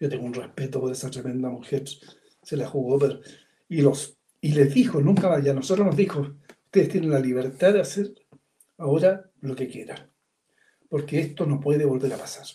Yo 0.00 0.08
tengo 0.08 0.24
un 0.24 0.34
respeto 0.34 0.80
por 0.80 0.92
esa 0.92 1.10
tremenda 1.10 1.48
mujer, 1.48 1.84
se 2.42 2.56
la 2.56 2.66
jugó, 2.66 2.98
pero, 2.98 3.20
y, 3.68 3.82
los, 3.82 4.18
y 4.40 4.52
les 4.52 4.72
dijo, 4.72 5.00
nunca 5.00 5.28
vaya, 5.28 5.52
nosotros 5.52 5.86
nos 5.86 5.96
dijo, 5.96 6.26
Ustedes 6.68 6.90
tienen 6.90 7.10
la 7.10 7.18
libertad 7.18 7.72
de 7.72 7.80
hacer 7.80 8.12
ahora 8.76 9.30
lo 9.40 9.56
que 9.56 9.68
quieran, 9.68 10.12
porque 10.88 11.20
esto 11.20 11.46
no 11.46 11.60
puede 11.60 11.84
volver 11.84 12.12
a 12.12 12.18
pasar. 12.18 12.46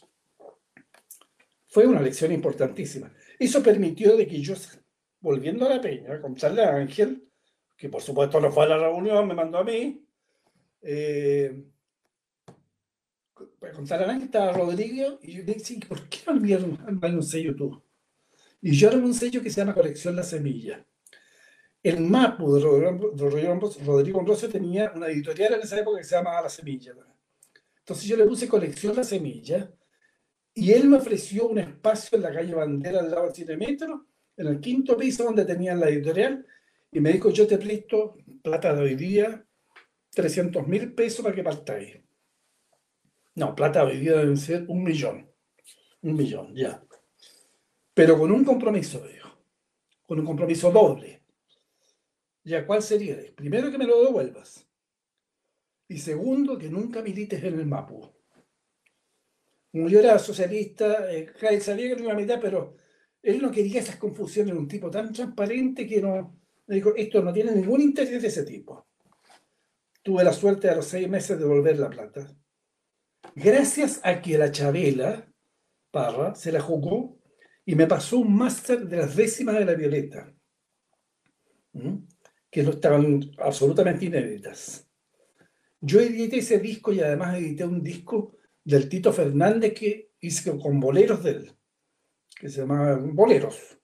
Fue 1.68 1.88
una 1.88 2.02
lección 2.02 2.32
importantísima. 2.32 3.12
Eso 3.40 3.64
permitió 3.64 4.16
de 4.16 4.28
que 4.28 4.42
yo, 4.42 4.54
volviendo 5.20 5.66
a 5.66 5.70
la 5.70 5.82
peña, 5.82 6.22
contarle 6.22 6.64
a 6.64 6.76
Ángel, 6.76 7.28
que 7.76 7.90
por 7.90 8.02
supuesto 8.02 8.40
no 8.40 8.52
fue 8.52 8.66
a 8.66 8.70
la 8.70 8.78
reunión, 8.78 9.28
me 9.28 9.34
mandó 9.34 9.60
a 9.60 9.64
mí, 9.64 10.06
eh, 10.82 11.64
contarle 13.74 14.06
a 14.06 14.10
Ángel 14.10 14.26
estaba 14.26 14.54
Rodrigo, 14.54 15.20
y 15.22 15.34
yo 15.34 15.44
le 15.44 15.54
dije, 15.54 15.80
¿por 15.88 16.08
qué 16.10 16.20
no 16.28 16.34
enviaron 16.34 16.80
un 17.02 17.24
sello 17.24 17.56
tú? 17.56 17.82
Y 18.62 18.76
yo 18.78 18.90
armé 18.90 19.04
un 19.04 19.14
sello 19.14 19.42
que 19.42 19.50
se 19.50 19.62
llama 19.62 19.74
Colección 19.74 20.16
La 20.16 20.24
Semilla. 20.24 20.86
El 21.82 22.00
MAPU 22.00 22.56
de 22.56 22.62
Rodrigo 22.62 24.20
Ambrosio 24.20 24.50
tenía 24.50 24.94
una 24.96 25.08
editorial 25.08 25.56
en 25.56 25.62
esa 25.62 25.78
época 25.78 25.98
que 25.98 26.06
se 26.06 26.16
llamaba 26.16 26.44
La 26.44 26.50
Semilla. 26.50 26.94
Entonces 27.84 28.06
yo 28.06 28.16
le 28.16 28.26
puse 28.26 28.48
Colección 28.48 28.96
La 28.96 29.04
Semilla 29.04 29.70
y 30.54 30.72
él 30.72 30.88
me 30.88 30.98
ofreció 30.98 31.48
un 31.48 31.60
espacio 31.60 32.16
en 32.16 32.22
la 32.22 32.32
calle 32.32 32.56
Bandera 32.56 33.02
al 33.02 33.12
lado 33.12 33.26
del 33.26 33.36
Cine 33.36 33.58
Metro, 33.58 34.08
en 34.38 34.48
el 34.48 34.62
quinto 34.62 34.96
piso 34.96 35.26
donde 35.26 35.44
tenían 35.44 35.82
la 35.82 35.90
editorial, 35.90 36.46
y 36.92 37.00
me 37.02 37.12
dijo, 37.12 37.30
yo 37.32 37.46
te 37.46 37.58
presto 37.58 38.16
plata 38.42 38.74
de 38.74 38.82
hoy 38.84 38.96
día, 38.96 39.46
300 40.12 40.66
mil 40.66 40.94
pesos 40.94 41.24
para 41.24 41.36
que 41.36 41.44
partáis. 41.44 42.00
No, 43.36 43.54
plata 43.54 43.84
de 43.84 43.92
hoy 43.92 44.00
día 44.00 44.18
deben 44.18 44.38
ser 44.38 44.64
un 44.68 44.84
millón. 44.84 45.30
Un 46.04 46.16
millón, 46.16 46.56
ya. 46.56 46.86
Pero 47.94 48.18
con 48.18 48.32
un 48.32 48.46
compromiso, 48.46 49.06
dijo. 49.08 49.30
Con 50.06 50.20
un 50.20 50.26
compromiso 50.26 50.72
doble. 50.72 51.24
¿Ya 52.44 52.66
cuál 52.66 52.82
sería? 52.82 53.18
Primero, 53.36 53.72
que 53.72 53.78
me 53.78 53.88
lo 53.88 54.04
devuelvas. 54.04 54.68
Y 55.88 55.98
segundo, 55.98 56.58
que 56.58 56.70
nunca 56.70 57.02
milites 57.02 57.44
en 57.44 57.60
el 57.60 57.66
MAPU. 57.66 58.14
Como 59.72 59.90
yo 59.90 60.00
era 60.00 60.20
socialista, 60.20 61.12
eh, 61.12 61.34
sabía 61.60 61.90
que 61.90 61.96
no 61.96 62.04
iba 62.04 62.14
a 62.14 62.16
mitad, 62.16 62.40
pero 62.40 62.76
él 63.22 63.42
no 63.42 63.52
quería 63.52 63.82
esas 63.82 63.96
confusiones 63.96 64.56
un 64.56 64.68
tipo 64.68 64.92
tan 64.92 65.12
transparente 65.12 65.88
que 65.88 66.02
no. 66.02 66.40
Dijo, 66.68 66.96
esto 66.96 67.22
no 67.22 67.34
tiene 67.34 67.52
ningún 67.54 67.82
interés 67.82 68.22
de 68.22 68.28
ese 68.28 68.44
tipo. 68.44 68.88
Tuve 70.02 70.24
la 70.24 70.34
suerte 70.34 70.70
a 70.70 70.76
los 70.76 70.86
seis 70.86 71.10
meses 71.10 71.38
de 71.38 71.44
devolver 71.44 71.80
la 71.80 71.90
plata. 71.90 72.36
Gracias 73.36 74.00
a 74.04 74.22
que 74.22 74.38
la 74.38 74.52
Chabela 74.52 75.28
Parra 75.90 76.36
se 76.36 76.52
la 76.52 76.60
jugó 76.60 77.18
y 77.66 77.76
me 77.76 77.88
pasó 77.88 78.20
un 78.20 78.36
máster 78.36 78.88
de 78.88 78.98
las 78.98 79.16
décimas 79.16 79.58
de 79.58 79.66
la 79.66 79.74
Violeta, 79.74 80.34
que 82.52 82.64
no 82.64 82.72
estaban 82.72 83.32
absolutamente 83.38 84.06
inéditas. 84.06 84.88
Yo 85.86 86.00
edité 86.00 86.38
ese 86.38 86.60
disco 86.60 86.94
y 86.94 87.02
además 87.02 87.38
edité 87.38 87.66
un 87.66 87.84
disco 87.84 88.38
del 88.64 88.88
Tito 88.88 89.12
Fernández 89.12 89.74
que 89.74 90.12
hice 90.22 90.58
con 90.58 90.80
boleros 90.80 91.22
de 91.22 91.32
él, 91.32 91.52
que 92.40 92.48
se 92.48 92.62
llamaba 92.62 92.96
Boleros, 92.96 93.78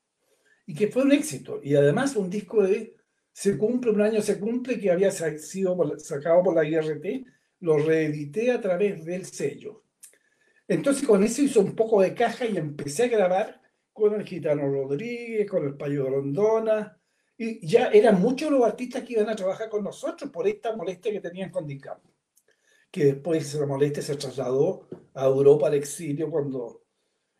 y 0.65 0.73
que 0.73 0.87
fue 0.87 1.03
un 1.03 1.11
éxito. 1.11 1.59
Y 1.61 1.75
además 1.75 2.15
un 2.15 2.29
disco 2.29 2.63
de 2.63 2.95
Se 3.33 3.57
cumple, 3.57 3.91
un 3.91 4.01
año 4.01 4.21
se 4.21 4.39
cumple, 4.39 4.79
que 4.79 4.91
había 4.91 5.11
sido 5.11 5.77
sacado 5.97 6.41
por 6.41 6.55
la 6.55 6.63
IRT, 6.63 7.25
lo 7.59 7.77
reedité 7.77 8.51
a 8.51 8.61
través 8.61 9.03
del 9.03 9.25
sello. 9.25 9.83
Entonces 10.69 11.05
con 11.05 11.21
eso 11.23 11.41
hice 11.41 11.59
un 11.59 11.75
poco 11.75 12.01
de 12.01 12.13
caja 12.13 12.45
y 12.45 12.55
empecé 12.55 13.03
a 13.03 13.07
grabar 13.09 13.61
con 13.91 14.13
el 14.13 14.25
Gitano 14.25 14.71
Rodríguez, 14.71 15.49
con 15.49 15.65
el 15.65 15.75
Payo 15.75 16.09
Rondona, 16.09 16.98
y 17.41 17.65
ya 17.65 17.87
eran 17.87 18.19
muchos 18.19 18.51
los 18.51 18.65
artistas 18.65 19.01
que 19.03 19.13
iban 19.13 19.29
a 19.29 19.35
trabajar 19.35 19.69
con 19.69 19.81
nosotros 19.81 20.29
por 20.29 20.45
esta 20.45 20.75
molestia 20.75 21.13
que 21.13 21.21
tenían 21.21 21.49
con 21.49 21.65
DICAM, 21.65 21.97
que 22.91 23.05
después 23.05 23.53
la 23.55 23.65
molestia 23.65 24.03
se 24.03 24.17
trasladó 24.17 24.89
a 25.13 25.25
Europa 25.25 25.67
al 25.67 25.75
exilio 25.75 26.29
cuando 26.29 26.83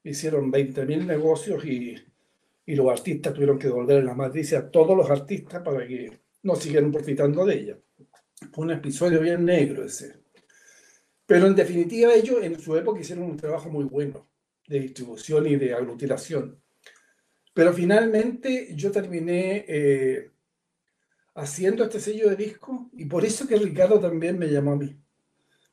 hicieron 0.01 0.49
20.000 0.49 1.05
negocios 1.05 1.65
y, 1.65 1.97
y, 2.65 2.75
los 2.75 2.89
artistas 2.89 3.33
tuvieron 3.33 3.59
que 3.59 3.67
devolver 3.67 4.01
la 4.05 4.13
matriz 4.13 4.53
a 4.53 4.71
todos 4.71 4.95
los 4.95 5.09
artistas 5.09 5.61
para 5.61 5.85
que 5.85 6.21
no 6.43 6.55
siguieran 6.55 6.93
profitando 6.93 7.45
de 7.45 7.55
ella. 7.55 7.77
Fue 8.53 8.63
un 8.63 8.71
episodio 8.71 9.19
bien 9.19 9.43
negro 9.43 9.83
ese. 9.83 10.15
Pero 11.25 11.45
en 11.47 11.55
definitiva 11.55 12.13
ellos 12.13 12.41
en 12.41 12.57
su 12.57 12.73
época 12.77 13.01
hicieron 13.01 13.25
un 13.25 13.35
trabajo 13.35 13.69
muy 13.69 13.83
bueno 13.83 14.29
de 14.65 14.79
distribución 14.79 15.45
y 15.45 15.57
de 15.57 15.73
aglutinación. 15.73 16.57
Pero 17.59 17.73
finalmente 17.73 18.69
yo 18.73 18.89
terminé 18.89 19.65
eh, 19.67 20.31
haciendo 21.35 21.83
este 21.83 21.99
sello 21.99 22.29
de 22.29 22.37
disco 22.37 22.89
y 22.93 23.03
por 23.03 23.25
eso 23.25 23.45
que 23.45 23.57
Ricardo 23.57 23.99
también 23.99 24.39
me 24.39 24.47
llamó 24.47 24.71
a 24.71 24.75
mí 24.77 24.95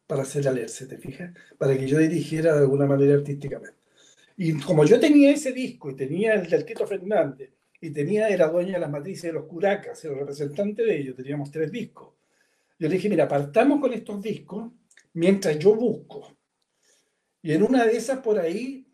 para 0.04 0.22
hacer 0.22 0.48
Alerce, 0.48 0.86
¿te 0.86 0.98
fijas? 0.98 1.32
Para 1.56 1.78
que 1.78 1.86
yo 1.86 1.98
dirigiera 1.98 2.54
de 2.54 2.62
alguna 2.62 2.86
manera 2.86 3.14
artísticamente. 3.14 3.76
Y 4.36 4.58
como 4.58 4.84
yo 4.84 4.98
tenía 4.98 5.30
ese 5.30 5.52
disco 5.52 5.88
y 5.88 5.94
tenía 5.94 6.34
el 6.34 6.50
del 6.50 6.64
Tito 6.64 6.88
Fernández 6.88 7.52
y 7.80 7.90
tenía, 7.90 8.30
era 8.30 8.48
dueña 8.48 8.72
de 8.72 8.80
las 8.80 8.90
matrices 8.90 9.22
de 9.22 9.34
los 9.34 9.44
Curacas, 9.44 10.04
era 10.04 10.16
representante 10.16 10.84
de 10.84 10.98
ellos, 10.98 11.14
teníamos 11.14 11.52
tres 11.52 11.70
discos. 11.70 12.14
Yo 12.80 12.88
le 12.88 12.96
dije, 12.96 13.08
mira, 13.08 13.28
partamos 13.28 13.80
con 13.80 13.92
estos 13.92 14.20
discos 14.20 14.72
mientras 15.12 15.56
yo 15.56 15.76
busco. 15.76 16.36
Y 17.42 17.52
en 17.52 17.62
una 17.62 17.86
de 17.86 17.96
esas 17.96 18.18
por 18.18 18.40
ahí 18.40 18.85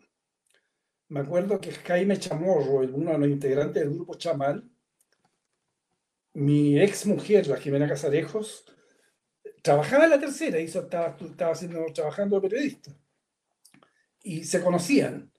me 1.13 1.19
acuerdo 1.19 1.61
que 1.61 1.71
Jaime 1.71 2.17
Chamorro, 2.17 2.79
uno 2.79 3.11
de 3.11 3.17
los 3.19 3.27
integrantes 3.27 3.83
del 3.83 3.93
grupo 3.93 4.15
Chamal, 4.15 4.67
mi 6.33 6.81
ex 6.81 7.05
mujer, 7.05 7.45
la 7.45 7.57
Jimena 7.57 7.87
Casarejos, 7.87 8.65
trabajaba 9.61 10.05
en 10.05 10.09
la 10.09 10.19
tercera, 10.19 10.59
hizo, 10.59 10.81
estaba, 10.81 11.15
estaba 11.21 11.51
haciendo, 11.51 11.85
trabajando 11.93 12.37
de 12.37 12.49
periodista. 12.49 12.91
Y 14.23 14.43
se 14.43 14.59
conocían. 14.63 15.31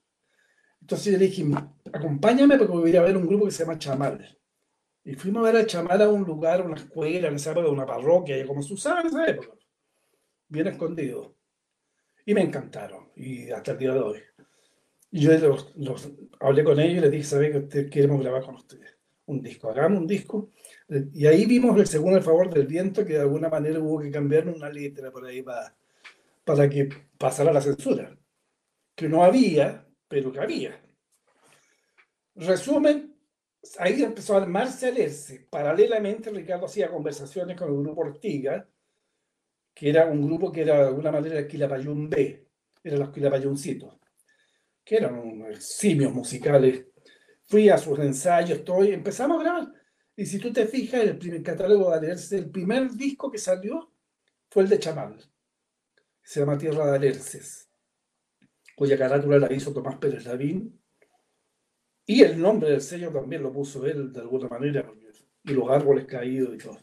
Entonces 0.80 1.12
yo 1.12 1.18
le 1.18 1.26
dije, 1.26 1.44
acompáñame 1.92 2.56
porque 2.56 2.72
voy 2.72 2.96
a 2.96 3.02
ver 3.02 3.16
un 3.16 3.26
grupo 3.26 3.46
que 3.46 3.50
se 3.50 3.64
llama 3.64 3.76
Chamal. 3.76 4.38
Y 5.02 5.14
fuimos 5.16 5.42
a 5.42 5.50
ver 5.50 5.64
a 5.64 5.66
Chamal 5.66 6.00
a 6.02 6.08
un 6.08 6.22
lugar, 6.22 6.64
una 6.64 6.76
escuela, 6.76 7.26
en 7.26 7.34
esa 7.34 7.50
época, 7.50 7.68
una 7.68 7.84
parroquia, 7.84 8.46
como 8.46 8.62
se 8.62 8.74
usaba 8.74 9.00
en 9.00 9.08
esa 9.08 9.26
época. 9.26 9.48
Bien 10.46 10.68
escondido. 10.68 11.34
Y 12.24 12.32
me 12.32 12.42
encantaron. 12.42 13.10
Y 13.16 13.50
hasta 13.50 13.72
el 13.72 13.78
día 13.78 13.92
de 13.92 13.98
hoy. 13.98 14.22
Yo 15.16 15.30
los, 15.76 16.12
hablé 16.40 16.64
con 16.64 16.80
ellos 16.80 16.98
y 16.98 17.00
les 17.02 17.10
dije, 17.12 17.22
¿sabes 17.22 17.52
que 17.52 17.58
usted, 17.58 17.88
queremos 17.88 18.20
grabar 18.20 18.42
con 18.42 18.56
ustedes? 18.56 18.98
Un 19.26 19.40
disco, 19.40 19.70
hagamos 19.70 20.00
un 20.00 20.08
disco. 20.08 20.50
Y 21.12 21.26
ahí 21.26 21.46
vimos 21.46 21.78
el 21.78 21.86
segundo 21.86 22.18
el 22.18 22.24
favor 22.24 22.52
del 22.52 22.66
viento, 22.66 23.04
que 23.04 23.12
de 23.12 23.20
alguna 23.20 23.48
manera 23.48 23.78
hubo 23.78 24.00
que 24.00 24.10
cambiar 24.10 24.48
una 24.48 24.68
letra 24.68 25.12
por 25.12 25.24
ahí 25.24 25.40
para, 25.40 25.72
para 26.42 26.68
que 26.68 26.88
pasara 27.16 27.52
la 27.52 27.60
censura. 27.60 28.18
Que 28.92 29.08
no 29.08 29.22
había, 29.22 29.86
pero 30.08 30.32
que 30.32 30.40
había. 30.40 30.82
Resumen, 32.34 33.14
ahí 33.78 34.02
empezó 34.02 34.34
a 34.34 34.42
armarse 34.42 34.88
a 34.88 34.90
leerse. 34.90 35.46
Paralelamente, 35.48 36.30
Ricardo 36.30 36.66
hacía 36.66 36.90
conversaciones 36.90 37.56
con 37.56 37.68
el 37.68 37.78
grupo 37.78 38.00
Ortiga, 38.00 38.68
que 39.72 39.90
era 39.90 40.06
un 40.06 40.26
grupo 40.26 40.50
que 40.50 40.62
era 40.62 40.74
de 40.74 40.88
alguna 40.88 41.12
manera 41.12 41.38
el 41.38 41.46
Quilapayún 41.46 42.10
B, 42.10 42.48
eran 42.82 42.98
los 42.98 43.10
Quilapayuncitos 43.10 44.03
que 44.84 44.96
eran 44.96 45.20
simios 45.60 46.12
musicales. 46.12 46.86
Fui 47.46 47.68
a 47.68 47.78
sus 47.78 47.98
ensayos, 47.98 48.64
todo, 48.64 48.84
y 48.84 48.92
empezamos 48.92 49.40
a 49.40 49.42
grabar. 49.42 49.72
Y 50.16 50.26
si 50.26 50.38
tú 50.38 50.52
te 50.52 50.66
fijas, 50.66 51.02
el 51.02 51.18
primer 51.18 51.42
catálogo 51.42 51.90
de 51.90 51.96
Alerces, 51.96 52.32
el 52.32 52.50
primer 52.50 52.90
disco 52.92 53.30
que 53.30 53.38
salió 53.38 53.92
fue 54.48 54.62
el 54.62 54.68
de 54.68 54.78
Chamal. 54.78 55.18
Se 56.22 56.40
llama 56.40 56.58
Tierra 56.58 56.86
de 56.86 56.96
Alerces, 56.96 57.68
cuya 58.76 58.96
carátula 58.96 59.38
la 59.38 59.52
hizo 59.52 59.72
Tomás 59.72 59.96
Pérez 59.98 60.24
Lavín. 60.24 60.80
Y 62.06 62.22
el 62.22 62.38
nombre 62.38 62.70
del 62.70 62.80
sello 62.80 63.10
también 63.10 63.42
lo 63.42 63.52
puso 63.52 63.86
él 63.86 64.12
de 64.12 64.20
alguna 64.20 64.48
manera, 64.48 64.90
y 65.42 65.52
los 65.52 65.68
árboles 65.70 66.04
caídos 66.06 66.54
y 66.54 66.58
todo. 66.58 66.78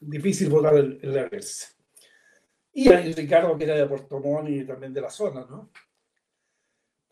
Difícil 0.00 0.50
votar 0.50 0.76
el, 0.76 0.98
el 1.02 1.18
Alerce. 1.18 1.74
Y 2.72 2.90
Ricardo, 2.90 3.56
que 3.56 3.64
era 3.64 3.76
de 3.76 3.86
Puerto 3.86 4.18
Montt 4.20 4.48
y 4.48 4.64
también 4.64 4.92
de 4.92 5.00
la 5.00 5.10
zona, 5.10 5.46
¿no? 5.48 5.70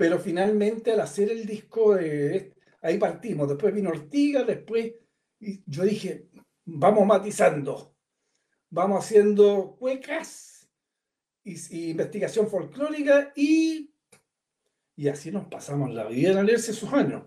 Pero 0.03 0.19
finalmente 0.19 0.91
al 0.91 0.99
hacer 0.99 1.31
el 1.31 1.47
disco, 1.47 1.95
ahí 1.95 2.99
partimos. 2.99 3.49
Después 3.49 3.73
vino 3.73 3.91
Ortiga, 3.91 4.43
después 4.43 4.95
y 5.39 5.63
yo 5.65 5.85
dije, 5.85 6.27
vamos 6.65 7.07
matizando, 7.07 7.95
vamos 8.69 9.05
haciendo 9.05 9.77
cuecas 9.79 10.69
y, 11.45 11.91
investigación 11.91 12.49
folclórica 12.49 13.33
y, 13.37 13.95
y 14.97 15.07
así 15.07 15.31
nos 15.31 15.47
pasamos 15.47 15.95
la 15.95 16.09
vida 16.09 16.41
en 16.41 16.47
leerse 16.47 16.73
esos 16.73 16.93
años. 16.93 17.23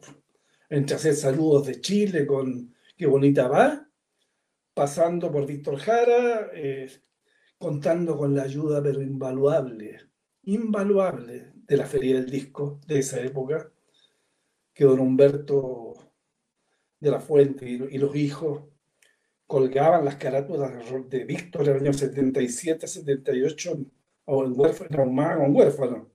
Entre 0.67 0.97
hacer 0.97 1.15
saludos 1.15 1.67
de 1.67 1.79
Chile 1.79 2.27
con 2.27 2.75
Qué 2.97 3.05
bonita 3.05 3.47
va, 3.47 3.89
pasando 4.73 5.31
por 5.31 5.45
Víctor 5.45 5.77
Jara, 5.77 6.49
eh, 6.53 6.91
contando 7.57 8.17
con 8.17 8.35
la 8.35 8.43
ayuda 8.43 8.83
pero 8.83 9.01
invaluable, 9.01 10.09
invaluable 10.43 11.54
de 11.67 11.77
la 11.77 11.85
Feria 11.85 12.15
del 12.15 12.29
Disco 12.29 12.79
de 12.85 12.99
esa 12.99 13.19
época, 13.21 13.71
que 14.73 14.85
don 14.85 14.99
Humberto 14.99 15.93
de 16.99 17.11
la 17.11 17.19
Fuente 17.19 17.65
y, 17.67 17.97
los 17.97 18.15
hijos 18.15 18.63
colgaban 19.47 20.05
las 20.05 20.15
carátulas 20.15 20.71
de, 21.09 21.23
Víctor 21.23 21.67
en 21.69 21.75
el 21.75 21.81
año 21.83 21.93
77, 21.93 22.87
78, 22.87 23.77
o 24.25 24.43
en 24.43 24.59
huérfano, 24.59 25.03
un 25.03 25.55
huérfano. 25.55 26.11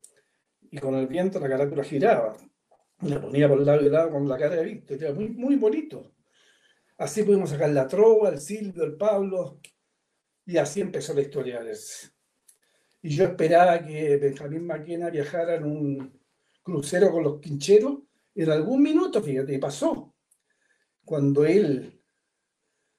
Y 0.71 0.79
con 0.79 0.95
el 0.95 1.07
viento 1.07 1.41
la 1.41 1.49
carátula 1.49 1.85
giraba. 1.85 2.37
La 3.03 3.21
ponía 3.21 3.49
por 3.49 3.59
el 3.59 3.67
lado 3.67 3.81
y 3.85 3.89
lado 3.89 4.11
con 4.11 4.29
la 4.29 4.37
cara 4.37 4.57
de 4.57 4.65
Víctor. 4.65 5.03
Era 5.03 5.15
muy, 5.15 5.29
muy 5.29 5.57
bonito. 5.57 6.13
Así 6.99 7.23
pudimos 7.23 7.51
sacar 7.51 7.71
la 7.71 7.87
trova, 7.87 8.29
el 8.29 8.41
Silvio, 8.41 8.85
el 8.85 8.97
Pablo. 8.97 9.61
Y 10.45 10.59
así 10.59 10.81
empezó 10.81 11.15
la 11.15 11.23
historia 11.23 11.63
de 11.63 11.77
Y 13.03 13.11
yo 13.11 13.25
esperaba 13.25 13.85
que 13.85 14.17
Benjamín 14.19 14.67
Maquena 14.67 15.11
viajara 15.11 15.57
en 15.57 15.65
un 15.65 16.21
crucero 16.63 17.11
con 17.11 17.25
los 17.25 17.41
quincheros. 17.41 18.01
En 18.35 18.51
algún 18.51 18.83
minuto, 18.83 19.23
fíjate, 19.23 19.59
pasó. 19.59 20.15
Cuando 21.05 21.45
él 21.45 22.03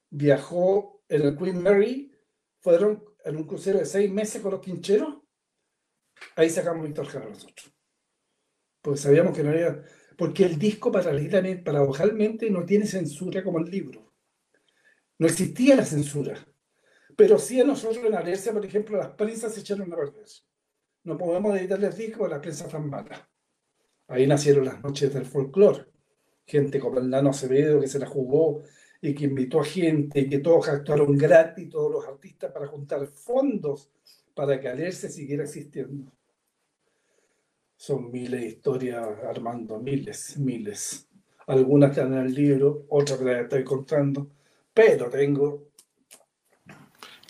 viajó 0.10 1.04
en 1.08 1.22
el 1.22 1.38
Queen 1.38 1.62
Mary, 1.62 2.12
fueron 2.60 3.04
en 3.24 3.36
un 3.36 3.44
crucero 3.46 3.80
de 3.80 3.86
seis 3.86 4.12
meses 4.12 4.42
con 4.42 4.52
los 4.52 4.62
quincheros, 4.62 5.20
ahí 6.36 6.50
sacamos 6.50 6.86
Víctor 6.86 7.08
Jara 7.08 7.30
nosotros. 7.30 7.74
Porque 8.82 9.00
sabíamos 9.00 9.36
que 9.36 9.44
no 9.44 9.52
había... 9.52 9.84
Porque 10.18 10.46
el 10.46 10.58
disco 10.58 10.92
paralelamente, 10.92 11.64
paradojalmente, 11.64 12.50
no 12.50 12.66
tiene 12.66 12.86
censura 12.86 13.44
como 13.44 13.60
el 13.60 13.70
libro. 13.70 14.14
No 15.18 15.28
existía 15.28 15.76
la 15.76 15.86
censura. 15.86 16.36
Pero 17.16 17.38
sí 17.38 17.60
a 17.60 17.64
nosotros 17.64 18.04
en 18.06 18.16
Alercia, 18.16 18.52
por 18.52 18.66
ejemplo, 18.66 18.98
las 18.98 19.10
prensas 19.10 19.54
se 19.54 19.62
echaron 19.62 19.92
a 19.92 19.96
perder. 19.96 20.26
No 21.04 21.18
podemos 21.18 21.58
editarle 21.58 21.88
el 21.88 21.96
disco 21.96 22.20
porque 22.20 22.34
las 22.34 22.42
prensas 22.42 22.68
están 22.68 22.90
malas. 22.90 23.20
Ahí 24.08 24.28
nacieron 24.28 24.66
las 24.66 24.84
noches 24.84 25.14
del 25.14 25.26
folclore. 25.26 25.86
Gente 26.46 26.80
como 26.80 27.00
el 27.00 27.10
Nano 27.10 27.30
Acevedo 27.30 27.80
que 27.80 27.88
se 27.88 28.00
la 28.00 28.08
jugó 28.08 28.62
y 29.02 29.16
que 29.16 29.26
invitó 29.26 29.62
a 29.62 29.66
gente, 29.66 30.20
y 30.20 30.30
que 30.30 30.40
todos 30.40 30.68
actuaron 30.68 31.18
gratis, 31.18 31.70
todos 31.70 31.92
los 31.92 32.08
artistas, 32.08 32.52
para 32.52 32.68
juntar 32.68 33.08
fondos 33.08 33.90
para 34.34 34.60
que 34.60 34.68
Alerce 34.68 35.10
siguiera 35.10 35.44
existiendo. 35.44 36.12
Son 37.76 38.12
miles 38.12 38.42
de 38.42 38.48
historias, 38.48 39.08
Armando, 39.24 39.80
miles, 39.80 40.38
miles. 40.38 41.08
Algunas 41.48 41.92
están 41.92 42.14
en 42.14 42.26
el 42.28 42.34
libro, 42.34 42.86
otras 42.90 43.22
las 43.22 43.44
estoy 43.44 43.64
contando, 43.64 44.30
pero 44.74 45.10
tengo... 45.10 45.71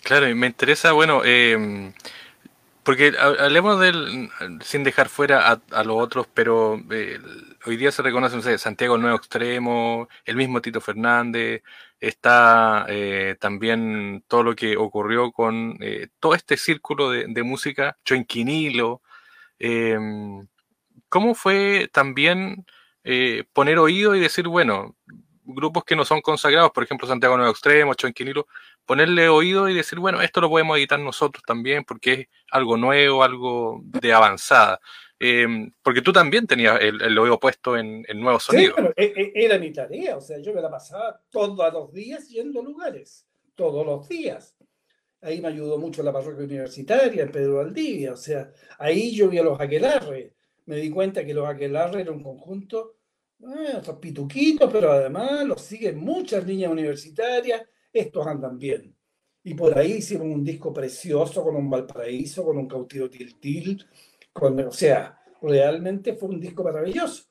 Claro, 0.02 0.28
y 0.28 0.34
me 0.34 0.48
interesa, 0.48 0.92
bueno, 0.92 1.22
eh, 1.24 1.92
porque 2.82 3.12
hablemos 3.18 3.78
del, 3.80 4.30
sin 4.62 4.82
dejar 4.82 5.08
fuera 5.08 5.62
a, 5.70 5.84
los 5.84 5.96
otros, 5.96 6.26
pero 6.34 6.80
eh, 6.90 7.20
hoy 7.66 7.76
día 7.76 7.92
se 7.92 8.02
reconoce, 8.02 8.34
no 8.36 8.42
sé, 8.42 8.58
Santiago 8.58 8.96
el 8.96 9.02
Nuevo 9.02 9.16
Extremo, 9.16 10.08
el 10.24 10.36
mismo 10.36 10.60
Tito 10.60 10.80
Fernández, 10.80 11.62
está 12.00 12.84
eh, 12.88 13.36
también 13.40 14.24
todo 14.26 14.42
lo 14.42 14.56
que 14.56 14.76
ocurrió 14.76 15.30
con 15.30 15.78
todo 16.18 16.34
este 16.34 16.56
círculo 16.56 17.10
de, 17.10 17.42
música, 17.44 17.96
Choinquinilo. 18.04 19.02
¿Cómo 21.08 21.34
fue 21.36 21.88
también 21.92 22.66
poner 23.52 23.78
oído 23.78 24.16
y 24.16 24.20
decir, 24.20 24.48
bueno, 24.48 24.96
grupos 25.54 25.84
que 25.84 25.96
no 25.96 26.04
son 26.04 26.20
consagrados, 26.20 26.70
por 26.72 26.84
ejemplo, 26.84 27.06
Santiago 27.06 27.36
Nuevo 27.36 27.52
Extremo, 27.52 27.94
Choinquinilo, 27.94 28.46
ponerle 28.84 29.28
oído 29.28 29.68
y 29.68 29.74
decir, 29.74 29.98
bueno, 29.98 30.20
esto 30.20 30.40
lo 30.40 30.48
podemos 30.48 30.78
editar 30.78 30.98
nosotros 30.98 31.42
también 31.46 31.84
porque 31.84 32.12
es 32.12 32.26
algo 32.50 32.76
nuevo, 32.76 33.22
algo 33.22 33.80
de 33.84 34.12
avanzada. 34.12 34.80
Em, 35.24 35.72
porque 35.82 36.02
tú 36.02 36.12
también 36.12 36.48
tenías 36.48 36.80
el, 36.80 37.16
oído 37.16 37.38
puesto 37.38 37.76
en, 37.76 38.04
en 38.08 38.20
nuevos 38.20 38.42
sonidos. 38.42 38.74
Sí, 38.76 38.84
e, 38.96 39.04
e, 39.04 39.32
era 39.44 39.56
mi 39.56 39.72
tarea, 39.72 40.16
o 40.16 40.20
sea, 40.20 40.38
yo 40.38 40.52
me 40.52 40.60
la 40.60 40.68
pasaba 40.68 41.22
todos 41.30 41.72
los 41.72 41.92
días 41.92 42.28
yendo 42.28 42.60
a 42.60 42.64
lugares, 42.64 43.24
todos 43.54 43.86
los 43.86 44.08
días. 44.08 44.56
Ahí 45.20 45.40
me 45.40 45.46
ayudó 45.46 45.78
mucho 45.78 46.02
la 46.02 46.12
parroquia 46.12 46.44
universitaria 46.44 47.22
en 47.22 47.30
Pedro 47.30 47.58
Valdivia, 47.58 48.14
o 48.14 48.16
sea, 48.16 48.50
ahí 48.80 49.14
yo 49.14 49.28
vi 49.28 49.38
a 49.38 49.44
los 49.44 49.60
aquelarres, 49.60 50.32
me 50.66 50.76
di 50.76 50.90
cuenta 50.90 51.24
que 51.24 51.34
los 51.34 51.48
aquelarres 51.48 52.00
era 52.00 52.10
un 52.10 52.24
conjunto, 52.24 52.96
eh, 53.42 53.76
otros 53.76 53.98
pituquitos, 53.98 54.72
pero 54.72 54.92
además 54.92 55.44
los 55.44 55.62
siguen 55.62 55.98
muchas 55.98 56.46
niñas 56.46 56.70
universitarias, 56.70 57.62
estos 57.92 58.26
andan 58.26 58.58
bien. 58.58 58.94
Y 59.44 59.54
por 59.54 59.76
ahí 59.76 59.94
hicimos 59.94 60.28
un 60.28 60.44
disco 60.44 60.72
precioso 60.72 61.42
con 61.42 61.56
un 61.56 61.68
Valparaíso, 61.68 62.44
con 62.44 62.58
un 62.58 62.68
cautivo 62.68 63.10
tiltil, 63.10 63.84
con, 64.32 64.58
o 64.60 64.70
sea, 64.70 65.20
realmente 65.40 66.14
fue 66.14 66.28
un 66.28 66.40
disco 66.40 66.62
maravilloso. 66.62 67.24